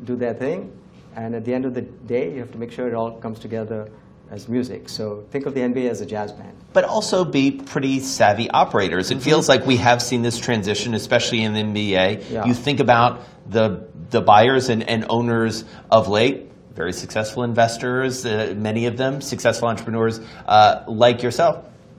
do 0.04 0.16
their 0.16 0.34
thing. 0.34 0.72
And 1.16 1.34
at 1.34 1.46
the 1.46 1.54
end 1.54 1.66
of 1.66 1.74
the 1.74 1.82
day, 1.82 2.34
you 2.34 2.40
have 2.40 2.52
to 2.52 2.58
make 2.58 2.72
sure 2.72 2.88
it 2.88 2.94
all 2.94 3.12
comes 3.20 3.40
together 3.40 3.90
as 4.32 4.48
music. 4.48 4.90
So 4.90 5.26
think 5.32 5.46
of 5.46 5.54
the 5.54 5.62
NBA 5.62 5.90
as 5.90 6.02
a 6.02 6.06
jazz 6.06 6.32
band. 6.32 6.56
but 6.72 6.84
also 6.84 7.26
be 7.26 7.50
pretty 7.52 8.00
savvy 8.00 8.48
operators. 8.52 9.10
It 9.10 9.24
feels 9.24 9.50
like 9.50 9.66
we 9.66 9.78
have 9.78 10.04
seen 10.04 10.22
this 10.22 10.38
transition, 10.38 10.94
especially 10.94 11.42
in 11.42 11.54
the 11.54 11.62
NBA. 11.64 12.30
Yeah. 12.30 12.46
You 12.46 12.54
think 12.54 12.80
about 12.80 13.22
the 13.50 13.88
the 14.12 14.22
buyers 14.22 14.70
and, 14.70 14.88
and 14.88 15.06
owners 15.10 15.64
of 15.90 16.08
late, 16.08 16.49
very 16.80 16.94
successful 16.94 17.44
investors, 17.44 18.26
uh, 18.26 18.54
many 18.70 18.84
of 18.92 18.96
them 19.02 19.20
successful 19.22 19.68
entrepreneurs 19.68 20.16
uh, 20.48 20.84
like 20.88 21.22
yourself. 21.22 21.56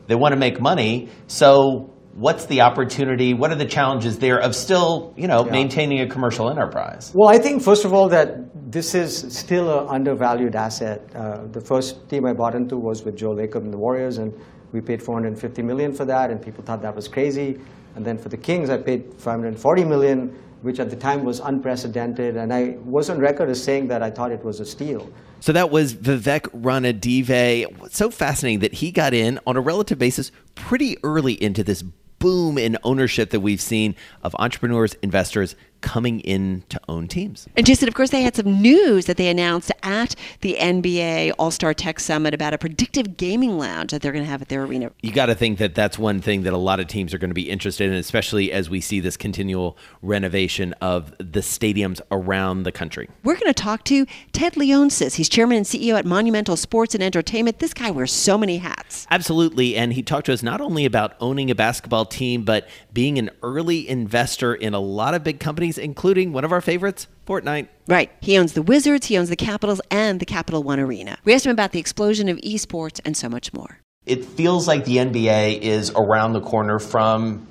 They 0.08 0.14
want 0.22 0.32
to 0.36 0.40
make 0.46 0.56
money, 0.72 0.92
so. 1.26 1.90
What's 2.26 2.46
the 2.46 2.62
opportunity? 2.62 3.34
What 3.34 3.52
are 3.52 3.60
the 3.64 3.70
challenges 3.78 4.18
there 4.18 4.40
of 4.46 4.52
still, 4.56 5.14
you 5.16 5.28
know, 5.28 5.44
Yeah. 5.46 5.52
maintaining 5.52 6.00
a 6.00 6.08
commercial 6.08 6.50
enterprise? 6.50 7.12
Well, 7.14 7.30
I 7.36 7.38
think 7.38 7.62
first 7.62 7.84
of 7.84 7.92
all 7.94 8.08
that 8.08 8.28
this 8.76 8.96
is 8.96 9.10
still 9.42 9.66
an 9.78 9.86
undervalued 9.96 10.56
asset. 10.56 10.98
Uh, 11.14 11.46
the 11.52 11.60
first 11.60 12.08
team 12.10 12.22
I 12.26 12.32
bought 12.32 12.56
into 12.56 12.76
was 12.88 13.04
with 13.04 13.14
Joe 13.22 13.32
Lacob 13.40 13.62
and 13.66 13.72
the 13.72 13.78
Warriors, 13.86 14.18
and 14.18 14.32
we 14.72 14.80
paid 14.80 15.00
450 15.00 15.62
million 15.62 15.92
for 15.94 16.04
that, 16.04 16.30
and 16.32 16.42
people 16.42 16.64
thought 16.64 16.82
that 16.82 16.96
was 17.00 17.06
crazy. 17.06 17.48
And 17.94 18.04
then 18.04 18.18
for 18.18 18.28
the 18.28 18.36
Kings, 18.48 18.70
I 18.70 18.78
paid 18.78 19.00
540 19.16 19.84
million, 19.84 20.18
which 20.62 20.78
at 20.78 20.90
the 20.90 20.96
time 20.96 21.24
was 21.24 21.40
unprecedented, 21.40 22.36
and 22.36 22.52
I 22.52 22.76
was 22.84 23.10
on 23.10 23.18
record 23.18 23.48
as 23.48 23.62
saying 23.62 23.88
that 23.88 24.02
I 24.02 24.10
thought 24.10 24.30
it 24.30 24.44
was 24.44 24.60
a 24.60 24.66
steal. 24.66 25.10
So 25.40 25.52
that 25.52 25.70
was 25.70 25.94
Vivek 25.94 26.42
Ranadive. 26.60 27.92
So 27.92 28.10
fascinating 28.10 28.60
that 28.60 28.74
he 28.74 28.90
got 28.90 29.14
in 29.14 29.40
on 29.46 29.56
a 29.56 29.60
relative 29.60 29.98
basis 29.98 30.30
pretty 30.54 30.96
early 31.02 31.42
into 31.42 31.64
this 31.64 31.82
boom 32.18 32.58
in 32.58 32.76
ownership 32.84 33.30
that 33.30 33.40
we've 33.40 33.60
seen 33.60 33.96
of 34.22 34.36
entrepreneurs, 34.38 34.94
investors 35.02 35.56
coming 35.80 36.20
in 36.20 36.62
to 36.68 36.80
own 36.88 37.08
teams. 37.08 37.48
And 37.56 37.66
Jason, 37.66 37.88
of 37.88 37.94
course, 37.94 38.10
they 38.10 38.22
had 38.22 38.36
some 38.36 38.60
news 38.60 39.06
that 39.06 39.16
they 39.16 39.28
announced 39.28 39.72
at 39.82 40.14
the 40.40 40.56
NBA 40.58 41.32
All 41.38 41.50
Star 41.50 41.74
Tech 41.74 42.00
Summit 42.00 42.34
about 42.34 42.54
a 42.54 42.58
predictive 42.58 43.16
gaming 43.16 43.58
lounge 43.58 43.90
that 43.92 44.02
they're 44.02 44.12
going 44.12 44.24
to 44.24 44.30
have 44.30 44.42
at 44.42 44.48
their 44.48 44.64
arena. 44.64 44.90
You 45.02 45.12
got 45.12 45.26
to 45.26 45.34
think 45.34 45.58
that 45.58 45.74
that's 45.74 45.98
one 45.98 46.20
thing 46.20 46.42
that 46.42 46.52
a 46.52 46.58
lot 46.58 46.80
of 46.80 46.86
teams 46.86 47.14
are 47.14 47.18
going 47.18 47.30
to 47.30 47.34
be 47.34 47.50
interested 47.50 47.90
in, 47.90 47.94
especially 47.94 48.52
as 48.52 48.70
we 48.70 48.80
see 48.80 49.00
this 49.00 49.16
continual 49.16 49.76
renovation 50.02 50.72
of 50.80 51.16
the 51.18 51.40
stadiums 51.40 52.00
around 52.10 52.62
the 52.64 52.72
country. 52.72 53.08
We're 53.24 53.34
going 53.34 53.46
to 53.46 53.54
talk 53.54 53.84
to 53.84 54.06
Ted 54.32 54.54
Leonsis. 54.54 55.14
He's 55.14 55.28
chairman 55.28 55.56
and 55.56 55.66
CEO 55.66 55.98
at 55.98 56.04
Monumental 56.04 56.56
Sports 56.56 56.94
and 56.94 57.02
Entertainment. 57.02 57.58
This 57.58 57.74
guy 57.74 57.90
wears 57.90 58.12
so 58.12 58.36
many 58.38 58.58
hats. 58.58 59.06
Absolutely. 59.10 59.76
And 59.76 59.92
he 59.92 60.02
talked 60.02 60.26
to 60.26 60.32
us 60.32 60.42
not 60.42 60.60
only 60.60 60.84
about 60.84 61.14
owning 61.20 61.50
a 61.50 61.54
basketball 61.54 62.04
team, 62.04 62.42
but 62.42 62.68
being 62.92 63.18
an 63.18 63.30
early 63.42 63.88
investor 63.88 64.54
in 64.54 64.74
a 64.74 64.80
lot 64.80 65.14
of 65.14 65.24
big 65.24 65.40
companies, 65.40 65.69
including 65.78 66.32
one 66.32 66.44
of 66.44 66.52
our 66.52 66.60
favorites, 66.60 67.06
Fortnite. 67.26 67.68
Right. 67.88 68.10
He 68.20 68.38
owns 68.38 68.52
the 68.52 68.62
Wizards, 68.62 69.06
he 69.06 69.18
owns 69.18 69.28
the 69.28 69.36
Capitals, 69.36 69.80
and 69.90 70.20
the 70.20 70.26
Capital 70.26 70.62
One 70.62 70.80
Arena. 70.80 71.18
We 71.24 71.34
asked 71.34 71.46
him 71.46 71.52
about 71.52 71.72
the 71.72 71.78
explosion 71.80 72.28
of 72.28 72.36
esports 72.38 73.00
and 73.04 73.16
so 73.16 73.28
much 73.28 73.52
more. 73.52 73.78
it 74.06 74.24
feels 74.24 74.66
like 74.66 74.84
the 74.84 74.96
NBA 74.96 75.60
is 75.60 75.92
around 75.94 76.32
the 76.32 76.40
corner 76.40 76.78
from 76.78 77.46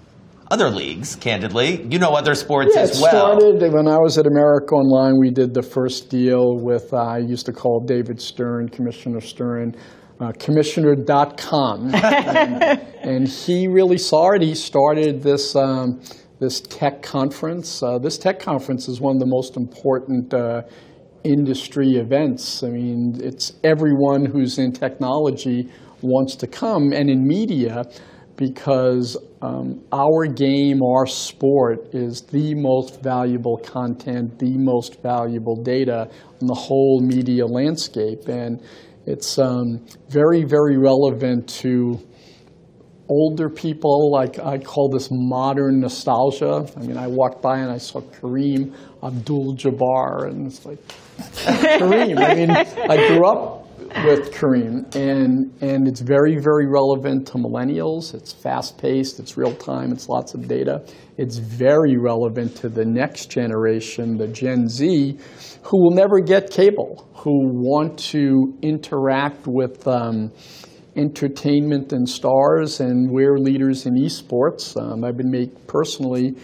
other 0.52 0.70
leagues, 0.72 1.16
candidly. 1.16 1.86
You 1.92 2.00
know 2.00 2.10
other 2.16 2.34
sports 2.34 2.72
yeah, 2.76 2.82
as 2.82 2.98
it 2.98 3.02
well. 3.04 3.40
started 3.40 3.72
when 3.72 3.88
I 3.88 3.98
was 3.98 4.18
at 4.18 4.26
America 4.26 4.74
Online. 4.74 5.20
We 5.20 5.30
did 5.30 5.54
the 5.54 5.62
first 5.62 6.10
deal 6.10 6.58
with, 6.58 6.92
uh, 6.92 6.98
I 6.98 7.20
used 7.20 7.46
to 7.46 7.54
call 7.54 7.86
David 7.86 8.20
Stern, 8.20 8.68
Commissioner 8.70 9.22
Stern, 9.22 9.76
uh, 10.20 10.32
commissioner.com. 10.40 11.94
and, 11.94 12.64
and 13.02 13.28
he 13.28 13.68
really 13.68 14.00
saw 14.00 14.32
it. 14.32 14.42
He 14.42 14.56
started 14.56 15.22
this, 15.22 15.56
um, 15.56 16.02
this 16.40 16.62
tech 16.62 17.02
conference. 17.02 17.84
Uh, 17.84 18.00
this 18.00 18.18
tech 18.18 18.40
conference 18.40 18.88
is 18.88 19.02
one 19.02 19.16
of 19.16 19.20
the 19.20 19.28
most 19.28 19.58
important 19.58 20.34
uh, 20.34 20.62
industry 21.24 21.96
events. 21.96 22.64
I 22.64 22.70
mean, 22.70 23.20
it's 23.22 23.54
everyone 23.64 24.26
who's 24.26 24.58
in 24.58 24.72
technology 24.72 25.70
wants 26.02 26.36
to 26.38 26.48
come, 26.48 26.94
and 26.94 27.10
in 27.10 27.28
media, 27.28 27.84
because 28.38 29.18
um, 29.42 29.84
our 29.92 30.26
game, 30.26 30.82
our 30.82 31.06
sport, 31.06 31.94
is 31.94 32.22
the 32.22 32.56
most 32.56 33.04
valuable 33.04 33.58
content, 33.58 34.40
the 34.40 34.58
most 34.58 35.02
valuable 35.02 35.62
data 35.62 36.10
on 36.42 36.48
the 36.48 36.54
whole 36.54 37.02
media 37.02 37.46
landscape. 37.46 38.30
And 38.30 38.62
it's 39.06 39.38
um, 39.40 39.86
very, 40.08 40.46
very 40.46 40.78
relevant 40.78 41.50
to 41.62 42.00
older 43.10 43.49
people. 43.49 44.12
Like 44.12 44.39
I 44.39 44.60
call 44.60 44.89
this 44.89 45.10
modern 45.12 45.80
nostalgia. 45.82 46.66
I 46.78 46.80
mean, 46.82 46.97
I 46.97 47.07
walked 47.07 47.41
by 47.41 47.57
and 47.60 47.72
I 47.72 47.78
saw 47.78 48.01
Kareem 48.01 48.74
Abdul-Jabbar, 49.03 50.28
and 50.28 50.47
it's 50.47 50.66
like 50.66 50.80
Kareem. 51.18 52.20
I 52.20 52.36
mean, 52.36 52.51
I 52.51 53.07
grew 53.07 53.26
up 53.26 53.66
with 54.05 54.32
Kareem, 54.34 54.93
and 54.95 55.51
and 55.62 55.88
it's 55.88 56.01
very, 56.01 56.38
very 56.38 56.68
relevant 56.68 57.28
to 57.28 57.38
millennials. 57.38 58.14
It's 58.14 58.34
fast-paced. 58.34 59.20
It's 59.20 59.38
real-time. 59.38 59.91
It's 59.91 60.10
lots 60.10 60.34
of 60.34 60.47
data. 60.47 60.86
It's 61.18 61.38
very 61.38 61.97
relevant 61.97 62.55
to 62.57 62.70
the 62.70 62.86
next 62.86 63.32
generation, 63.32 64.18
the 64.18 64.28
Gen 64.28 64.68
Z, 64.68 65.18
who 65.64 65.82
will 65.82 65.95
never 65.95 66.20
get 66.20 66.51
cable, 66.51 67.07
who 67.16 67.49
want 67.53 67.97
to 68.12 68.53
interact 68.62 69.47
with. 69.47 69.88
Um, 69.88 70.32
entertainment 71.00 71.93
and 71.93 72.08
stars, 72.08 72.80
and 72.80 73.10
we're 73.12 73.38
leaders 73.38 73.86
in 73.86 73.95
esports. 73.95 74.76
Um, 74.80 75.04
I've 75.04 75.18
been 75.18 75.32
make, 75.32 75.68
personally 75.68 76.36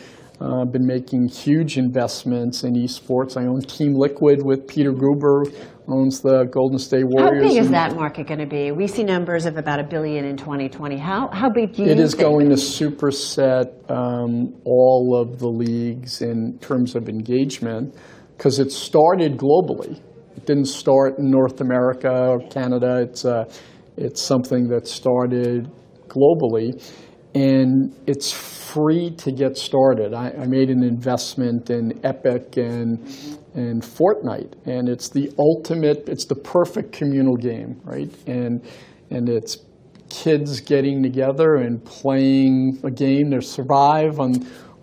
uh, 0.42 0.66
been 0.66 0.86
making 0.86 1.28
huge 1.28 1.78
investments 1.78 2.64
in 2.64 2.74
esports. 2.74 3.38
I 3.38 3.46
own 3.46 3.62
Team 3.62 3.94
Liquid 3.96 4.40
with 4.44 4.68
Peter 4.68 4.92
Guber, 4.92 5.46
owns 5.88 6.22
the 6.22 6.46
Golden 6.52 6.78
State 6.78 7.06
Warriors. 7.06 7.44
How 7.44 7.50
big 7.50 7.58
is 7.58 7.70
that 7.72 7.96
market 7.96 8.28
going 8.28 8.40
to 8.40 8.46
be? 8.46 8.72
We 8.72 8.88
see 8.88 9.04
numbers 9.04 9.46
of 9.46 9.58
about 9.58 9.80
a 9.80 9.84
billion 9.84 10.26
in 10.26 10.36
2020. 10.38 10.98
How 10.98 11.30
how 11.32 11.50
big 11.50 11.74
do 11.74 11.84
you 11.84 11.90
It 11.90 12.00
is 12.00 12.14
think? 12.14 12.22
going 12.22 12.50
to 12.50 12.56
superset 12.56 13.68
um, 13.90 14.54
all 14.66 15.16
of 15.22 15.40
the 15.40 15.48
leagues 15.48 16.22
in 16.22 16.58
terms 16.60 16.96
of 16.96 17.08
engagement 17.08 17.96
because 18.38 18.60
it 18.60 18.72
started 18.72 19.38
globally. 19.38 20.02
It 20.36 20.46
didn't 20.46 20.66
start 20.66 21.18
in 21.18 21.30
North 21.32 21.62
America 21.62 22.12
or 22.12 22.40
Canada. 22.50 23.02
It's 23.02 23.24
uh, 23.24 23.46
it's 23.98 24.22
something 24.22 24.68
that 24.70 24.88
started 24.88 25.70
globally, 26.08 26.82
and 27.34 27.94
it's 28.08 28.32
free 28.32 29.12
to 29.18 29.32
get 29.32 29.58
started. 29.58 30.14
I, 30.14 30.32
I 30.32 30.46
made 30.48 30.70
an 30.70 30.84
investment 30.84 31.70
in 31.70 32.00
Epic 32.04 32.58
and 32.58 33.00
and 33.54 33.82
Fortnite, 33.82 34.54
and 34.66 34.90
it's 34.90 35.10
the 35.10 35.32
ultimate. 35.40 36.10
It's 36.10 36.26
the 36.26 36.36
perfect 36.36 36.92
communal 36.92 37.36
game, 37.38 37.80
right? 37.84 38.12
And 38.28 38.62
and 39.10 39.30
it's 39.30 39.58
kids 40.10 40.60
getting 40.60 41.02
together 41.02 41.56
and 41.56 41.84
playing 41.84 42.80
a 42.84 42.92
game 42.92 43.32
to 43.32 43.42
survive 43.42 44.20
on 44.20 44.34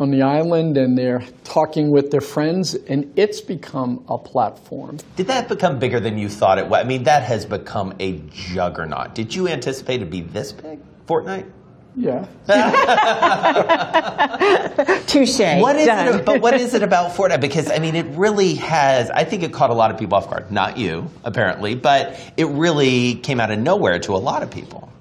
on 0.03 0.11
the 0.11 0.22
island, 0.22 0.76
and 0.76 0.98
they're 0.98 1.22
talking 1.44 1.90
with 1.90 2.11
their 2.11 2.20
friends, 2.20 2.74
and 2.74 3.11
it's 3.16 3.40
become 3.40 4.05
a 4.09 4.18
platform. 4.18 4.98
Did 5.16 5.28
that 5.28 5.48
become 5.48 5.78
bigger 5.78 6.00
than 6.00 6.18
you 6.18 6.28
thought 6.28 6.59
it 6.59 6.68
was? 6.68 6.84
I 6.84 6.86
mean, 6.86 7.05
that 7.05 7.22
has 7.22 7.46
become 7.46 7.94
a 8.00 8.18
juggernaut. 8.30 9.14
Did 9.14 9.34
you 9.34 9.48
anticipate 9.48 10.03
it 10.03 10.05
to 10.05 10.11
be 10.11 10.20
this 10.20 10.53
big, 10.53 10.80
Fortnite? 11.07 11.50
Yeah. 11.94 12.24
Touche. 15.07 15.38
What 15.61 15.76
is 15.76 15.86
Done. 15.86 16.20
it? 16.20 16.24
But 16.24 16.40
what 16.40 16.55
is 16.55 16.72
it 16.72 16.82
about 16.82 17.12
Fortnite? 17.12 17.40
Because 17.40 17.70
I 17.70 17.78
mean, 17.78 17.96
it 17.96 18.07
really 18.16 18.55
has. 18.55 19.11
I 19.11 19.24
think 19.24 19.42
it 19.42 19.53
caught 19.53 19.70
a 19.70 19.74
lot 19.74 19.90
of 19.90 19.98
people 19.98 20.16
off 20.16 20.28
guard. 20.28 20.50
Not 20.50 20.78
you, 20.78 21.09
apparently, 21.24 21.74
but 21.74 22.18
it 22.36 22.46
really 22.46 23.16
came 23.16 23.40
out 23.40 23.50
of 23.50 23.59
nowhere 23.59 23.98
to 24.00 24.14
a 24.14 24.16
lot 24.16 24.42
of 24.42 24.50
people. 24.50 24.91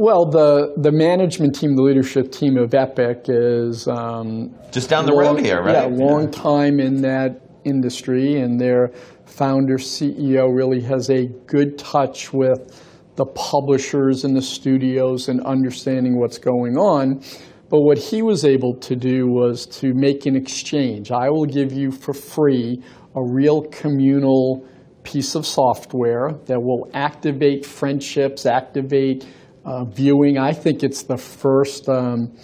Well, 0.00 0.26
the 0.26 0.74
the 0.76 0.92
management 0.92 1.56
team, 1.56 1.74
the 1.74 1.82
leadership 1.82 2.30
team 2.30 2.56
of 2.56 2.72
Epic 2.72 3.24
is 3.26 3.88
um, 3.88 4.54
Just 4.70 4.88
down 4.88 5.06
the 5.06 5.12
road 5.12 5.40
here, 5.40 5.60
right? 5.60 5.74
Yeah, 5.74 5.88
long 5.90 6.30
time 6.30 6.78
in 6.78 7.02
that 7.02 7.40
industry, 7.64 8.40
and 8.40 8.60
their 8.60 8.92
founder 9.26 9.76
CEO 9.76 10.54
really 10.54 10.80
has 10.82 11.10
a 11.10 11.26
good 11.48 11.78
touch 11.78 12.32
with 12.32 12.80
the 13.16 13.26
publishers 13.26 14.22
and 14.22 14.36
the 14.36 14.42
studios 14.42 15.28
and 15.28 15.40
understanding 15.40 16.20
what's 16.20 16.38
going 16.38 16.76
on. 16.76 17.20
But 17.68 17.80
what 17.80 17.98
he 17.98 18.22
was 18.22 18.44
able 18.44 18.74
to 18.76 18.94
do 18.94 19.26
was 19.26 19.66
to 19.80 19.92
make 19.94 20.26
an 20.26 20.36
exchange. 20.36 21.10
I 21.10 21.28
will 21.28 21.44
give 21.44 21.72
you 21.72 21.90
for 21.90 22.14
free 22.14 22.80
a 23.16 23.20
real 23.20 23.62
communal 23.62 24.64
piece 25.02 25.34
of 25.34 25.44
software 25.44 26.30
that 26.46 26.60
will 26.60 26.88
activate 26.94 27.66
friendships, 27.66 28.46
activate 28.46 29.26
uh, 29.68 29.84
viewing. 29.84 30.38
I 30.38 30.52
think 30.52 30.82
it's 30.82 31.02
the 31.02 31.18
first 31.18 31.88
um, 31.88 32.34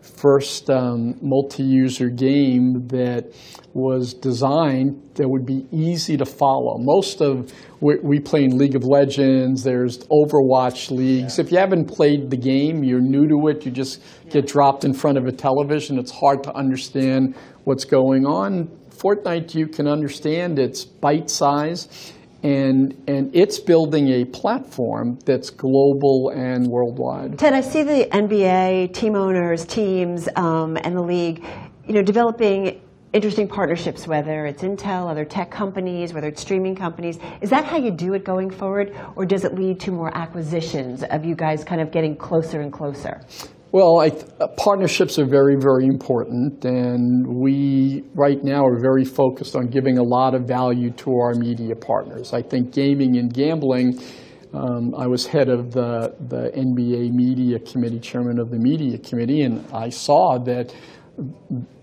first 0.00 0.68
um, 0.70 1.14
multi-user 1.22 2.08
game 2.08 2.86
that 2.88 3.32
was 3.72 4.14
designed 4.14 5.00
that 5.14 5.28
would 5.28 5.46
be 5.46 5.66
easy 5.70 6.16
to 6.16 6.24
follow. 6.24 6.76
Most 6.78 7.20
of 7.20 7.52
we, 7.80 7.96
we 8.02 8.18
play 8.18 8.44
in 8.44 8.56
League 8.56 8.76
of 8.76 8.84
Legends. 8.84 9.62
There's 9.62 9.98
Overwatch 10.08 10.90
leagues. 10.90 11.38
If 11.38 11.52
you 11.52 11.58
haven't 11.58 11.86
played 11.86 12.30
the 12.30 12.36
game, 12.36 12.82
you're 12.82 13.00
new 13.00 13.28
to 13.28 13.48
it. 13.48 13.64
You 13.64 13.70
just 13.70 14.02
get 14.30 14.46
dropped 14.46 14.84
in 14.84 14.94
front 14.94 15.18
of 15.18 15.26
a 15.26 15.32
television. 15.32 15.98
It's 15.98 16.10
hard 16.10 16.42
to 16.44 16.54
understand 16.54 17.36
what's 17.64 17.84
going 17.84 18.24
on. 18.26 18.68
Fortnite, 18.90 19.54
you 19.54 19.66
can 19.66 19.86
understand. 19.86 20.58
It's 20.58 20.84
bite 20.84 21.30
size 21.30 22.12
and 22.42 23.02
and 23.06 23.34
it's 23.34 23.58
building 23.58 24.08
a 24.08 24.24
platform 24.24 25.18
that's 25.24 25.50
global 25.50 26.30
and 26.30 26.66
worldwide. 26.66 27.38
Ted, 27.38 27.52
I 27.52 27.60
see 27.60 27.82
the 27.82 28.08
NBA 28.10 28.94
team 28.94 29.14
owners, 29.14 29.64
teams, 29.64 30.28
um, 30.36 30.76
and 30.78 30.96
the 30.96 31.02
league, 31.02 31.44
you 31.86 31.94
know, 31.94 32.02
developing 32.02 32.80
interesting 33.12 33.48
partnerships. 33.48 34.06
Whether 34.06 34.46
it's 34.46 34.62
Intel, 34.62 35.10
other 35.10 35.24
tech 35.24 35.50
companies, 35.50 36.12
whether 36.12 36.28
it's 36.28 36.40
streaming 36.40 36.74
companies. 36.74 37.18
Is 37.40 37.50
that 37.50 37.64
how 37.64 37.76
you 37.76 37.90
do 37.90 38.14
it 38.14 38.24
going 38.24 38.50
forward, 38.50 38.96
or 39.16 39.26
does 39.26 39.44
it 39.44 39.54
lead 39.54 39.80
to 39.80 39.90
more 39.90 40.16
acquisitions 40.16 41.02
of 41.04 41.24
you 41.24 41.34
guys 41.34 41.64
kind 41.64 41.80
of 41.80 41.90
getting 41.90 42.16
closer 42.16 42.60
and 42.60 42.72
closer? 42.72 43.20
Well, 43.72 44.00
I 44.00 44.08
uh, 44.40 44.48
partnerships 44.56 45.16
are 45.20 45.26
very, 45.26 45.54
very 45.54 45.86
important, 45.86 46.64
and 46.64 47.24
we 47.24 48.02
right 48.16 48.42
now 48.42 48.66
are 48.66 48.80
very 48.80 49.04
focused 49.04 49.54
on 49.54 49.68
giving 49.68 49.96
a 49.96 50.02
lot 50.02 50.34
of 50.34 50.42
value 50.42 50.90
to 50.90 51.12
our 51.12 51.34
media 51.34 51.76
partners. 51.76 52.32
I 52.32 52.42
think 52.42 52.72
gaming 52.72 53.16
and 53.16 53.32
gambling. 53.32 54.00
Um, 54.52 54.92
I 54.96 55.06
was 55.06 55.24
head 55.24 55.48
of 55.48 55.70
the, 55.70 56.16
the 56.28 56.50
NBA 56.50 57.12
Media 57.12 57.60
Committee, 57.60 58.00
chairman 58.00 58.40
of 58.40 58.50
the 58.50 58.58
Media 58.58 58.98
Committee, 58.98 59.42
and 59.42 59.64
I 59.72 59.88
saw 59.88 60.38
that 60.38 60.74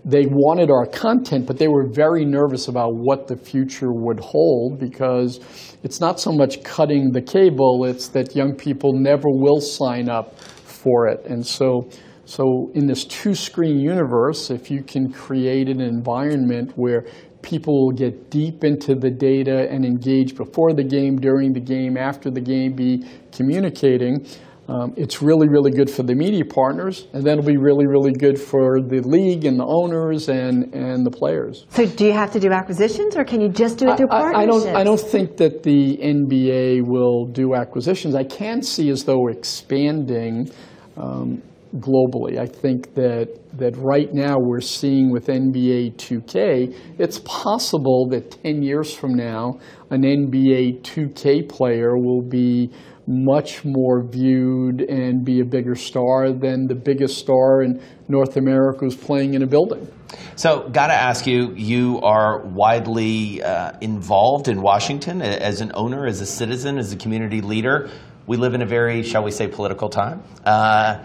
they 0.04 0.26
wanted 0.26 0.70
our 0.70 0.84
content, 0.84 1.46
but 1.46 1.56
they 1.56 1.68
were 1.68 1.86
very 1.90 2.26
nervous 2.26 2.68
about 2.68 2.96
what 2.96 3.28
the 3.28 3.36
future 3.36 3.92
would 3.92 4.20
hold 4.20 4.78
because 4.78 5.40
it's 5.82 6.00
not 6.00 6.20
so 6.20 6.32
much 6.32 6.62
cutting 6.64 7.12
the 7.12 7.22
cable, 7.22 7.86
it's 7.86 8.08
that 8.08 8.36
young 8.36 8.54
people 8.54 8.92
never 8.92 9.30
will 9.30 9.62
sign 9.62 10.10
up 10.10 10.34
for 10.82 11.08
it. 11.08 11.24
And 11.26 11.44
so, 11.44 11.88
so 12.24 12.70
in 12.74 12.86
this 12.86 13.04
two-screen 13.04 13.78
universe, 13.78 14.50
if 14.50 14.70
you 14.70 14.82
can 14.82 15.12
create 15.12 15.68
an 15.68 15.80
environment 15.80 16.72
where 16.76 17.04
people 17.42 17.86
will 17.86 17.92
get 17.92 18.30
deep 18.30 18.64
into 18.64 18.94
the 18.94 19.10
data 19.10 19.68
and 19.70 19.84
engage 19.84 20.36
before 20.36 20.74
the 20.74 20.84
game, 20.84 21.16
during 21.16 21.52
the 21.52 21.60
game, 21.60 21.96
after 21.96 22.30
the 22.30 22.40
game, 22.40 22.74
be 22.74 23.04
communicating, 23.32 24.26
um, 24.68 24.92
it's 24.96 25.22
really, 25.22 25.48
really 25.48 25.70
good 25.70 25.88
for 25.88 26.02
the 26.02 26.14
media 26.14 26.44
partners, 26.44 27.08
and 27.14 27.24
then 27.24 27.38
it'll 27.38 27.46
be 27.46 27.56
really, 27.56 27.86
really 27.86 28.12
good 28.12 28.38
for 28.38 28.82
the 28.82 29.00
league 29.00 29.46
and 29.46 29.58
the 29.58 29.64
owners 29.64 30.28
and, 30.28 30.74
and 30.74 31.06
the 31.06 31.10
players. 31.10 31.64
So, 31.70 31.86
do 31.86 32.04
you 32.04 32.12
have 32.12 32.30
to 32.32 32.40
do 32.40 32.52
acquisitions, 32.52 33.16
or 33.16 33.24
can 33.24 33.40
you 33.40 33.48
just 33.48 33.78
do 33.78 33.88
it 33.88 33.96
through 33.96 34.10
I, 34.10 34.18
I 34.18 34.46
partnerships? 34.46 34.64
don't. 34.64 34.76
I 34.76 34.84
don't 34.84 35.00
think 35.00 35.38
that 35.38 35.62
the 35.62 35.96
NBA 35.96 36.82
will 36.86 37.24
do 37.24 37.54
acquisitions. 37.54 38.14
I 38.14 38.24
can 38.24 38.60
see 38.60 38.90
as 38.90 39.04
though 39.04 39.28
expanding 39.28 40.50
um, 40.98 41.42
globally. 41.76 42.38
I 42.38 42.46
think 42.46 42.94
that 42.94 43.28
that 43.54 43.74
right 43.78 44.12
now 44.12 44.36
we're 44.38 44.60
seeing 44.60 45.10
with 45.10 45.26
NBA 45.26 45.96
2K, 45.96 46.74
it's 46.98 47.20
possible 47.20 48.06
that 48.10 48.42
10 48.42 48.62
years 48.62 48.94
from 48.94 49.14
now, 49.14 49.58
an 49.90 50.02
NBA 50.02 50.82
2K 50.82 51.48
player 51.48 51.96
will 51.96 52.22
be 52.22 52.70
much 53.10 53.64
more 53.64 54.02
viewed 54.06 54.82
and 54.82 55.24
be 55.24 55.40
a 55.40 55.44
bigger 55.44 55.74
star 55.74 56.30
than 56.30 56.66
the 56.66 56.74
biggest 56.74 57.16
star 57.16 57.62
in 57.62 57.82
North 58.06 58.36
America 58.36 58.80
who's 58.80 58.94
playing 58.96 59.32
in 59.32 59.42
a 59.42 59.46
building. 59.46 59.90
So, 60.36 60.68
got 60.68 60.88
to 60.88 60.94
ask 60.94 61.26
you, 61.26 61.54
you 61.54 62.00
are 62.02 62.42
widely 62.46 63.42
uh, 63.42 63.72
involved 63.80 64.48
in 64.48 64.60
Washington 64.60 65.22
as 65.22 65.62
an 65.62 65.72
owner, 65.74 66.06
as 66.06 66.20
a 66.20 66.26
citizen, 66.26 66.78
as 66.78 66.92
a 66.92 66.96
community 66.96 67.40
leader. 67.40 67.88
We 68.26 68.36
live 68.36 68.52
in 68.52 68.60
a 68.60 68.66
very, 68.66 69.02
shall 69.02 69.24
we 69.24 69.30
say, 69.30 69.48
political 69.48 69.88
time. 69.88 70.22
Uh, 70.44 71.02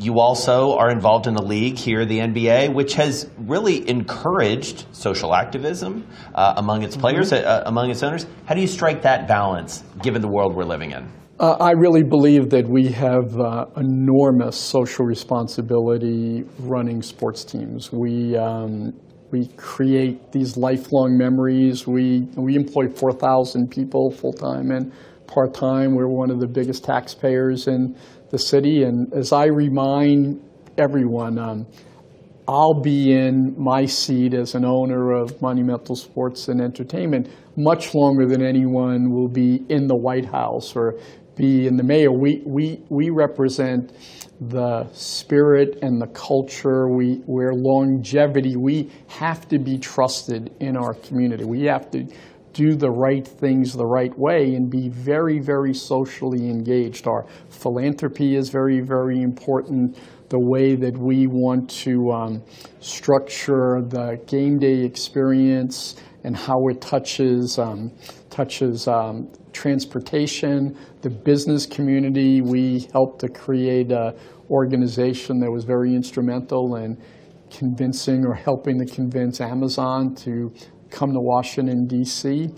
you 0.00 0.18
also 0.20 0.76
are 0.76 0.90
involved 0.90 1.28
in 1.28 1.36
a 1.36 1.42
league 1.42 1.76
here, 1.76 2.04
the 2.04 2.18
NBA, 2.18 2.72
which 2.74 2.94
has 2.94 3.28
really 3.38 3.88
encouraged 3.88 4.86
social 4.92 5.34
activism 5.34 6.04
uh, 6.34 6.54
among 6.56 6.82
its 6.82 6.96
players, 6.96 7.30
Mhm. 7.32 7.44
uh, 7.44 7.62
among 7.66 7.90
its 7.90 8.02
owners. 8.02 8.26
How 8.46 8.54
do 8.54 8.60
you 8.60 8.66
strike 8.68 9.02
that 9.02 9.28
balance 9.28 9.84
given 10.02 10.20
the 10.22 10.28
world 10.28 10.54
we're 10.54 10.64
living 10.64 10.90
in? 10.92 11.08
Uh, 11.40 11.56
I 11.60 11.70
really 11.70 12.02
believe 12.02 12.50
that 12.50 12.68
we 12.68 12.88
have 12.88 13.38
uh, 13.38 13.66
enormous 13.76 14.56
social 14.56 15.06
responsibility 15.06 16.42
running 16.58 17.00
sports 17.00 17.44
teams. 17.44 17.92
We 17.92 18.36
um, 18.36 18.92
we 19.30 19.46
create 19.56 20.32
these 20.32 20.56
lifelong 20.56 21.16
memories. 21.16 21.86
We 21.86 22.22
we 22.36 22.56
employ 22.56 22.88
4,000 22.88 23.70
people 23.70 24.10
full 24.10 24.32
time 24.32 24.72
and 24.72 24.92
part 25.28 25.54
time. 25.54 25.94
We're 25.94 26.08
one 26.08 26.32
of 26.32 26.40
the 26.40 26.48
biggest 26.48 26.82
taxpayers 26.82 27.68
in 27.68 27.96
the 28.30 28.38
city. 28.38 28.82
And 28.82 29.12
as 29.14 29.32
I 29.32 29.44
remind 29.44 30.42
everyone, 30.76 31.38
um, 31.38 31.66
I'll 32.48 32.80
be 32.80 33.12
in 33.12 33.54
my 33.58 33.84
seat 33.84 34.32
as 34.32 34.54
an 34.54 34.64
owner 34.64 35.12
of 35.12 35.40
Monumental 35.42 35.94
Sports 35.94 36.48
and 36.48 36.62
Entertainment 36.62 37.28
much 37.58 37.94
longer 37.94 38.24
than 38.24 38.40
anyone 38.40 39.10
will 39.10 39.28
be 39.28 39.64
in 39.68 39.86
the 39.86 39.96
White 39.96 40.24
House 40.24 40.74
or 40.74 40.94
be 41.38 41.66
in 41.66 41.76
the 41.76 41.84
mayor. 41.84 42.12
We, 42.12 42.42
we, 42.44 42.82
we 42.90 43.08
represent 43.08 43.92
the 44.40 44.86
spirit 44.92 45.78
and 45.82 46.00
the 46.00 46.06
culture, 46.08 46.88
we, 46.88 47.22
where 47.26 47.52
longevity, 47.54 48.56
we 48.56 48.90
have 49.06 49.48
to 49.48 49.58
be 49.58 49.78
trusted 49.78 50.52
in 50.60 50.76
our 50.76 50.94
community. 50.94 51.44
We 51.44 51.64
have 51.64 51.90
to 51.92 52.06
do 52.52 52.74
the 52.74 52.90
right 52.90 53.26
things 53.26 53.72
the 53.72 53.86
right 53.86 54.16
way 54.18 54.54
and 54.54 54.68
be 54.70 54.88
very, 54.88 55.38
very 55.38 55.72
socially 55.72 56.50
engaged. 56.50 57.06
Our 57.06 57.24
philanthropy 57.50 58.36
is 58.36 58.50
very, 58.50 58.80
very 58.80 59.22
important. 59.22 59.96
The 60.28 60.40
way 60.40 60.74
that 60.74 60.98
we 60.98 61.26
want 61.26 61.70
to 61.84 62.10
um, 62.10 62.42
structure 62.80 63.80
the 63.80 64.20
game 64.26 64.58
day 64.58 64.84
experience 64.84 65.96
and 66.24 66.36
how 66.36 66.68
it 66.68 66.80
touches 66.80 67.58
um, 67.58 67.92
touches 68.38 68.86
um, 68.86 69.28
transportation, 69.52 70.78
the 71.02 71.10
business 71.10 71.66
community. 71.66 72.40
We 72.40 72.88
helped 72.92 73.20
to 73.22 73.28
create 73.28 73.90
an 73.90 74.14
organization 74.48 75.40
that 75.40 75.50
was 75.50 75.64
very 75.64 75.92
instrumental 75.92 76.76
in 76.76 76.96
convincing 77.50 78.24
or 78.24 78.34
helping 78.34 78.78
to 78.78 78.86
convince 78.86 79.40
Amazon 79.40 80.14
to 80.16 80.52
come 80.88 81.12
to 81.14 81.20
Washington, 81.20 81.88
D.C. 81.88 82.50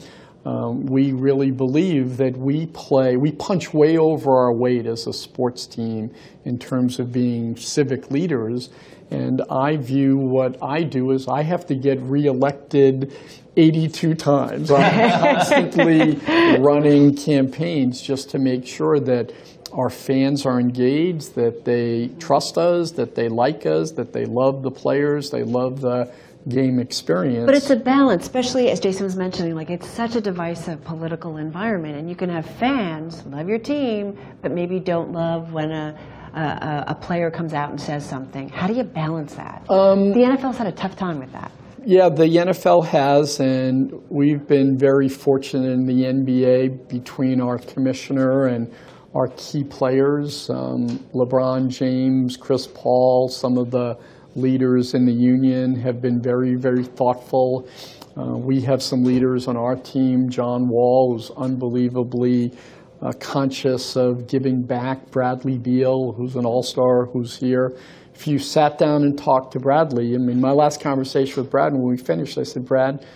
Um, 0.45 0.85
we 0.85 1.13
really 1.13 1.51
believe 1.51 2.19
that 2.19 2.37
we 2.37 2.67
play, 2.67 3.17
we 3.17 3.33
punch 3.33 3.73
way 3.73 3.97
over 3.97 4.37
our 4.37 4.55
weight 4.55 4.85
as 4.85 5.07
a 5.07 5.15
sports 5.15 5.67
team 5.67 6.11
in 6.45 6.59
terms 6.59 6.99
of 6.99 7.11
being 7.11 7.57
civic 7.57 8.11
leaders. 8.11 8.69
And 9.11 9.43
I 9.51 9.77
view 9.77 10.17
what 10.17 10.63
I 10.63 10.83
do 10.85 11.11
is 11.11 11.27
I 11.27 11.43
have 11.43 11.67
to 11.67 11.75
get 11.75 12.01
reelected 12.01 13.13
82 13.57 14.15
times. 14.15 14.71
I'm 14.71 15.11
constantly 15.21 16.15
running 16.59 17.17
campaigns 17.17 18.01
just 18.01 18.31
to 18.31 18.39
make 18.39 18.67
sure 18.67 19.01
that 19.01 19.33
our 19.73 19.91
fans 19.91 20.47
are 20.47 20.59
engaged, 20.59 21.35
that 21.35 21.65
they 21.65 22.11
trust 22.19 22.59
us, 22.59 22.93
that 22.93 23.15
they 23.15 23.29
like 23.29 23.67
us, 23.67 23.93
that 23.93 24.13
they 24.13 24.25
love 24.25 24.63
the 24.63 24.71
players, 24.71 25.31
they 25.31 25.43
love 25.43 25.81
the 25.81 26.13
game 26.49 26.79
experience. 26.79 27.47
But 27.47 27.55
it's 27.55 27.71
a 27.71 27.77
balance, 27.77 28.23
especially 28.23 28.71
as 28.71 28.81
Jason 28.81 29.05
was 29.05 29.17
mentioning, 29.17 29.55
like 29.55 29.71
it's 29.71 29.89
such 29.89 30.17
a 30.17 30.21
divisive 30.21 30.83
political 30.85 31.37
environment, 31.37 31.99
and 31.99 32.09
you 32.09 32.17
can 32.17 32.31
have 32.31 32.47
fans 32.47 33.25
love 33.27 33.49
your 33.49 33.59
team, 33.59 34.19
but 34.43 34.51
maybe 34.51 34.81
don't 34.81 35.13
love 35.13 35.53
when 35.53 35.71
a 35.71 35.99
a, 36.35 36.85
a 36.89 36.95
player 36.95 37.31
comes 37.31 37.55
out 37.55 37.71
and 37.71 37.81
says 37.81 38.05
something. 38.05 38.49
How 38.49 38.67
do 38.67 38.75
you 38.75 38.85
balance 38.85 39.35
that? 39.35 39.65
Um, 39.71 40.13
the 40.13 40.21
NFL's 40.21 40.59
had 40.59 40.67
a 40.67 40.73
tough 40.73 40.97
time 40.97 41.19
with 41.19 41.33
that. 41.33 41.51
Yeah, 41.85 42.11
the 42.11 42.27
NFL 42.27 42.85
has, 42.87 43.41
and 43.41 43.91
we've 44.11 44.47
been 44.47 44.77
very 44.77 45.09
fortunate 45.09 45.71
in 45.71 45.87
the 45.87 46.05
NBA 46.05 46.89
between 46.89 47.41
our 47.41 47.57
commissioner 47.57 48.47
and 48.47 48.71
our 49.15 49.29
key 49.29 49.65
players, 49.65 50.51
um, 50.51 50.87
LeBron 51.15 51.69
James, 51.69 52.37
Chris 52.37 52.67
Paul, 52.67 53.29
some 53.29 53.59
of 53.59 53.71
the 53.71 53.99
leaders 54.37 54.95
in 54.95 55.05
the 55.07 55.13
union 55.13 55.75
have 55.75 56.01
been 56.01 56.23
very, 56.23 56.55
very 56.55 56.85
thoughtful. 56.85 57.69
Uh, 58.17 58.37
we 58.37 58.61
have 58.61 58.83
some 58.83 59.03
leaders 59.03 59.49
on 59.49 59.57
our 59.57 59.75
team, 59.75 60.29
John 60.29 60.69
Wall, 60.69 61.15
who's 61.15 61.31
unbelievably 61.37 62.53
uh, 63.03 63.13
conscious 63.13 63.97
of 63.97 64.27
giving 64.27 64.63
back. 64.63 65.11
Bradley 65.11 65.59
Beal, 65.59 66.13
who's 66.13 66.37
an 66.37 66.45
all-star, 66.45 67.07
who's 67.07 67.37
here. 67.37 67.73
If 68.15 68.27
you 68.27 68.39
sat 68.39 68.79
down 68.79 69.03
and 69.03 69.17
talked 69.17 69.53
to 69.53 69.59
Bradley, 69.59 70.15
I 70.15 70.19
mean, 70.19 70.41
my 70.41 70.53
last 70.53 70.81
conversation 70.81 71.43
with 71.43 71.51
Brad, 71.51 71.73
when 71.73 71.89
we 71.89 71.97
finished, 71.97 72.37
I 72.37 72.43
said, 72.43 72.67
Brad, 72.67 73.07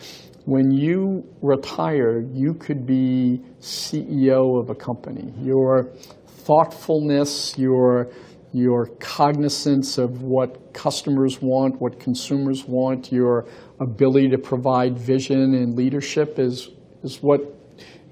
when 0.47 0.71
you 0.71 1.25
retire, 1.43 2.21
you 2.33 2.55
could 2.55 2.87
be 2.87 3.43
CEO 3.61 4.61
of 4.61 4.71
a 4.71 4.75
company. 4.75 5.33
Your 5.43 5.91
thoughtfulness, 6.27 7.57
your 7.59 8.11
your 8.53 8.87
cognizance 9.01 9.99
of 9.99 10.23
what 10.23 10.73
customers 10.73 11.43
want, 11.43 11.81
what 11.81 11.99
consumers 11.99 12.65
want, 12.67 13.11
your 13.11 13.47
ability 13.81 14.29
to 14.29 14.39
provide 14.39 14.97
vision 14.97 15.55
and 15.55 15.75
leadership 15.75 16.39
is 16.39 16.71
is 17.03 17.19
what 17.21 17.54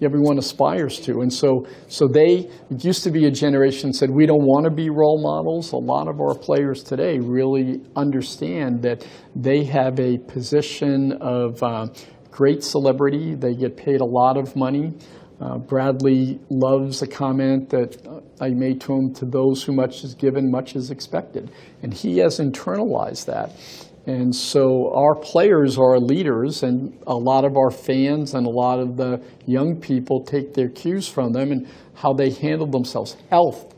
everyone 0.03 0.38
aspires 0.38 1.00
to. 1.00 1.20
And 1.20 1.32
so, 1.32 1.66
so 1.88 2.07
they, 2.07 2.50
used 2.78 3.05
to 3.05 3.11
be 3.11 3.26
a 3.26 3.30
generation 3.30 3.92
said, 3.92 4.11
we 4.11 4.26
don't 4.26 4.44
want 4.44 4.64
to 4.64 4.70
be 4.70 4.90
role 4.90 5.22
models. 5.22 5.72
A 5.72 5.76
lot 5.76 6.09
of 6.09 6.20
our 6.20 6.34
players 6.34 6.82
today 6.82 7.18
really 7.18 7.80
understand 7.96 8.82
that 8.82 9.07
they 9.36 9.64
have 9.64 9.98
a 10.00 10.18
position 10.18 11.12
of 11.20 11.62
uh, 11.62 11.86
great 12.30 12.62
celebrity. 12.62 13.34
They 13.34 13.55
get 13.55 13.76
paid 13.76 14.00
a 14.00 14.05
lot 14.05 14.36
of 14.36 14.57
money. 14.57 14.92
Uh, 15.40 15.59
Bradley 15.59 16.38
loves 16.50 17.03
a 17.03 17.07
comment 17.07 17.68
that 17.70 18.07
uh, 18.07 18.20
I 18.40 18.50
made 18.50 18.80
to 18.82 18.92
him, 18.92 19.14
to 19.14 19.24
those 19.24 19.62
who 19.62 19.72
much 19.72 20.05
is 20.05 20.14
given, 20.14 20.50
much 20.50 20.76
is 20.76 20.90
expected. 20.90 21.50
And 21.82 21.92
he 21.92 22.18
has 22.18 22.38
internalized 22.38 23.26
that. 23.26 23.50
And 24.07 24.34
so 24.34 24.92
our 24.94 25.14
players 25.14 25.78
are 25.78 25.98
leaders, 25.98 26.64
and 26.64 26.98
a 27.07 27.14
lot 27.14 27.44
of 27.44 27.57
our 27.57 27.70
fans 27.70 28.34
and 28.34 28.46
a 28.46 28.50
lot 28.50 28.80
of 28.80 28.96
the 28.96 29.22
young 29.46 29.80
people 29.80 30.24
take 30.24 30.55
their 30.55 30.68
cues 30.68 31.07
from 31.07 31.32
them 31.32 31.53
and 31.53 31.68
how 31.94 32.12
they 32.12 32.30
handle 32.30 32.66
themselves. 32.66 33.16
Health. 33.30 33.74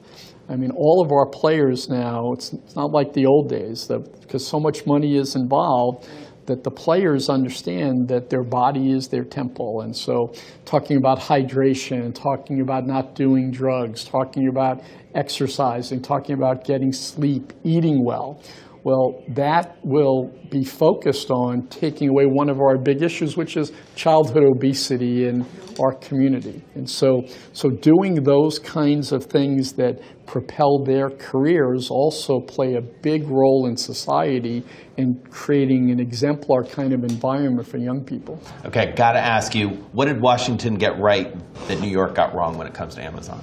I 0.49 0.57
mean, 0.57 0.71
all 0.73 1.03
of 1.05 1.13
our 1.13 1.27
players 1.27 1.89
now, 1.89 2.33
it's, 2.33 2.53
it's 2.53 2.77
not 2.77 2.91
like 2.91 3.13
the 3.13 3.27
old 3.27 3.49
days, 3.51 3.91
because 4.21 4.47
so 4.47 4.59
much 4.59 4.87
money 4.87 5.17
is 5.17 5.37
involved 5.37 6.09
that 6.47 6.63
the 6.63 6.71
players 6.71 7.29
understand 7.29 8.09
that 8.09 8.29
their 8.29 8.43
body 8.43 8.93
is 8.93 9.09
their 9.09 9.25
temple. 9.25 9.81
And 9.83 9.97
so, 9.97 10.33
talking 10.65 10.99
about 10.99 11.19
hydration, 11.19 12.15
talking 12.15 12.61
about 12.61 12.87
not 12.87 13.15
doing 13.15 13.51
drugs, 13.51 14.05
talking 14.05 14.49
about 14.49 14.83
exercising, 15.15 16.03
talking 16.03 16.35
about 16.35 16.65
getting 16.65 16.93
sleep, 16.93 17.53
eating 17.63 18.05
well. 18.05 18.43
Well, 18.85 19.25
that 19.29 19.79
will 19.83 20.31
be 20.51 20.63
focused 20.63 21.31
on 21.31 21.69
taking 21.69 22.11
away 22.11 22.27
one 22.27 22.51
of 22.51 22.61
our 22.61 22.77
big 22.77 23.01
issues, 23.01 23.35
which 23.35 23.57
is 23.57 23.73
childhood 23.95 24.45
obesity 24.45 25.27
in 25.27 25.47
our 25.81 25.95
community. 25.95 26.63
And 26.75 26.89
so, 26.89 27.25
so 27.55 27.71
doing 27.71 28.23
those 28.23 28.59
kinds 28.59 29.11
of 29.11 29.25
things 29.25 29.73
that 29.73 30.01
propel 30.27 30.85
their 30.85 31.09
careers 31.09 31.91
also 31.91 32.41
play 32.41 32.75
a 32.75 32.83
big 32.83 33.27
role 33.27 33.67
in 33.69 33.77
society 33.77 34.63
in 34.99 35.19
creating 35.31 35.91
an 35.91 35.99
exemplar 35.99 36.63
kind 36.65 36.93
of 36.93 37.05
environment 37.05 37.67
for 37.67 37.79
young 37.79 38.05
people. 38.05 38.39
Okay, 38.67 38.93
got 38.95 39.13
to 39.13 39.19
ask 39.19 39.55
you, 39.55 39.69
what 39.93 40.07
did 40.07 40.21
Washington 40.21 40.75
get 40.75 41.01
right 41.01 41.35
that 41.69 41.81
New 41.81 41.89
York 41.91 42.15
got 42.15 42.35
wrong 42.35 42.59
when 42.59 42.67
it 42.67 42.75
comes 42.75 42.97
to 42.97 43.03
Amazon? 43.03 43.43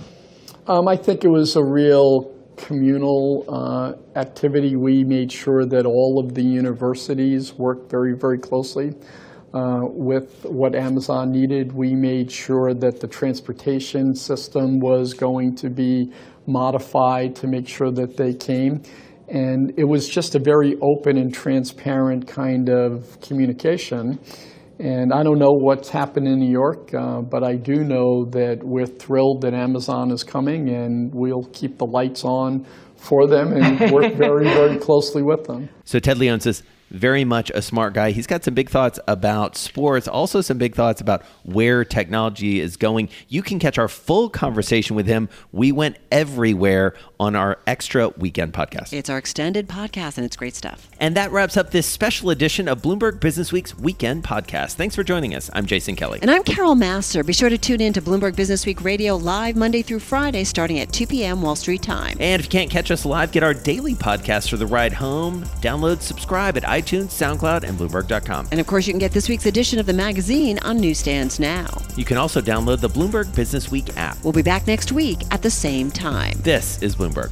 Um, 0.67 0.87
I 0.87 0.95
think 0.95 1.23
it 1.23 1.29
was 1.29 1.55
a 1.55 1.63
real 1.63 2.31
communal 2.61 3.45
uh, 3.49 4.19
activity. 4.19 4.75
We 4.75 5.03
made 5.03 5.31
sure 5.31 5.65
that 5.65 5.85
all 5.85 6.23
of 6.23 6.35
the 6.35 6.43
universities 6.43 7.53
worked 7.53 7.89
very, 7.91 8.13
very 8.15 8.37
closely 8.37 8.93
uh, 9.53 9.81
with 9.83 10.45
what 10.45 10.75
Amazon 10.75 11.31
needed. 11.31 11.73
We 11.73 11.93
made 11.93 12.31
sure 12.31 12.73
that 12.73 12.99
the 12.99 13.07
transportation 13.07 14.15
system 14.15 14.79
was 14.79 15.13
going 15.13 15.55
to 15.55 15.69
be 15.69 16.11
modified 16.47 17.35
to 17.37 17.47
make 17.47 17.67
sure 17.67 17.91
that 17.91 18.15
they 18.17 18.33
came. 18.33 18.81
And 19.27 19.73
it 19.77 19.85
was 19.85 20.07
just 20.07 20.35
a 20.35 20.39
very 20.39 20.75
open 20.81 21.17
and 21.17 21.33
transparent 21.33 22.27
kind 22.27 22.69
of 22.69 23.19
communication. 23.21 24.19
And 24.81 25.13
I 25.13 25.21
don't 25.21 25.37
know 25.37 25.51
what's 25.51 25.89
happened 25.89 26.27
in 26.27 26.39
New 26.39 26.49
York, 26.49 26.91
uh, 26.95 27.21
but 27.21 27.43
I 27.43 27.55
do 27.55 27.83
know 27.83 28.25
that 28.31 28.63
we're 28.63 28.87
thrilled 28.87 29.41
that 29.41 29.53
Amazon 29.53 30.09
is 30.09 30.23
coming, 30.23 30.69
and 30.69 31.13
we'll 31.13 31.43
keep 31.53 31.77
the 31.77 31.85
lights 31.85 32.23
on 32.23 32.65
for 32.95 33.27
them 33.27 33.53
and 33.53 33.91
work 33.91 34.15
very, 34.15 34.45
very 34.45 34.79
closely 34.79 35.21
with 35.21 35.43
them. 35.43 35.69
So 35.85 35.99
Ted 35.99 36.17
Leonsis, 36.17 36.63
very 36.91 37.23
much 37.23 37.49
a 37.51 37.61
smart 37.61 37.93
guy. 37.93 38.11
He's 38.11 38.27
got 38.27 38.43
some 38.43 38.53
big 38.53 38.69
thoughts 38.69 38.99
about 39.07 39.55
sports, 39.57 40.07
also 40.07 40.41
some 40.41 40.57
big 40.57 40.75
thoughts 40.75 41.01
about 41.01 41.23
where 41.43 41.83
technology 41.83 42.59
is 42.59 42.77
going. 42.77 43.09
You 43.27 43.41
can 43.41 43.59
catch 43.59 43.77
our 43.77 43.87
full 43.87 44.29
conversation 44.29 44.95
with 44.95 45.07
him. 45.07 45.29
We 45.51 45.71
went 45.71 45.97
everywhere 46.11 46.93
on 47.19 47.35
our 47.35 47.59
extra 47.65 48.09
weekend 48.09 48.53
podcast. 48.53 48.93
It's 48.93 49.09
our 49.09 49.17
extended 49.17 49.67
podcast, 49.67 50.17
and 50.17 50.25
it's 50.25 50.35
great 50.35 50.55
stuff. 50.55 50.89
And 50.99 51.15
that 51.15 51.31
wraps 51.31 51.57
up 51.57 51.71
this 51.71 51.87
special 51.87 52.29
edition 52.29 52.67
of 52.67 52.81
Bloomberg 52.81 53.19
Businessweek's 53.19 53.77
weekend 53.77 54.23
podcast. 54.23 54.73
Thanks 54.73 54.95
for 54.95 55.03
joining 55.03 55.33
us. 55.35 55.49
I'm 55.53 55.65
Jason 55.65 55.95
Kelly. 55.95 56.19
And 56.21 56.29
I'm 56.29 56.43
Carol 56.43 56.75
Massar. 56.75 57.25
Be 57.25 57.33
sure 57.33 57.49
to 57.49 57.57
tune 57.57 57.81
in 57.81 57.93
to 57.93 58.01
Bloomberg 58.01 58.33
Businessweek 58.33 58.83
Radio 58.83 59.15
live 59.15 59.55
Monday 59.55 59.81
through 59.81 59.99
Friday, 59.99 60.43
starting 60.43 60.79
at 60.79 60.91
2 60.91 61.07
p.m. 61.07 61.41
Wall 61.41 61.55
Street 61.55 61.81
time. 61.81 62.17
And 62.19 62.39
if 62.39 62.47
you 62.47 62.49
can't 62.49 62.69
catch 62.69 62.91
us 62.91 63.05
live, 63.05 63.31
get 63.31 63.43
our 63.43 63.53
daily 63.53 63.95
podcast 63.95 64.49
for 64.49 64.57
the 64.57 64.67
ride 64.67 64.93
home. 64.93 65.43
Download, 65.61 66.01
subscribe 66.01 66.57
at 66.57 66.63
iTunes, 66.81 67.09
SoundCloud, 67.09 67.63
and 67.63 67.77
Bloomberg.com. 67.77 68.49
And 68.51 68.59
of 68.59 68.67
course, 68.67 68.87
you 68.87 68.93
can 68.93 68.99
get 68.99 69.11
this 69.11 69.29
week's 69.29 69.45
edition 69.45 69.79
of 69.79 69.85
the 69.85 69.93
magazine 69.93 70.59
on 70.59 70.77
newsstands 70.77 71.39
now. 71.39 71.67
You 71.95 72.05
can 72.05 72.17
also 72.17 72.41
download 72.41 72.79
the 72.79 72.89
Bloomberg 72.89 73.25
Businessweek 73.27 73.95
app. 73.97 74.17
We'll 74.23 74.33
be 74.33 74.41
back 74.41 74.67
next 74.67 74.91
week 74.91 75.19
at 75.31 75.41
the 75.41 75.51
same 75.51 75.91
time. 75.91 76.37
This 76.41 76.81
is 76.81 76.95
Bloomberg. 76.95 77.31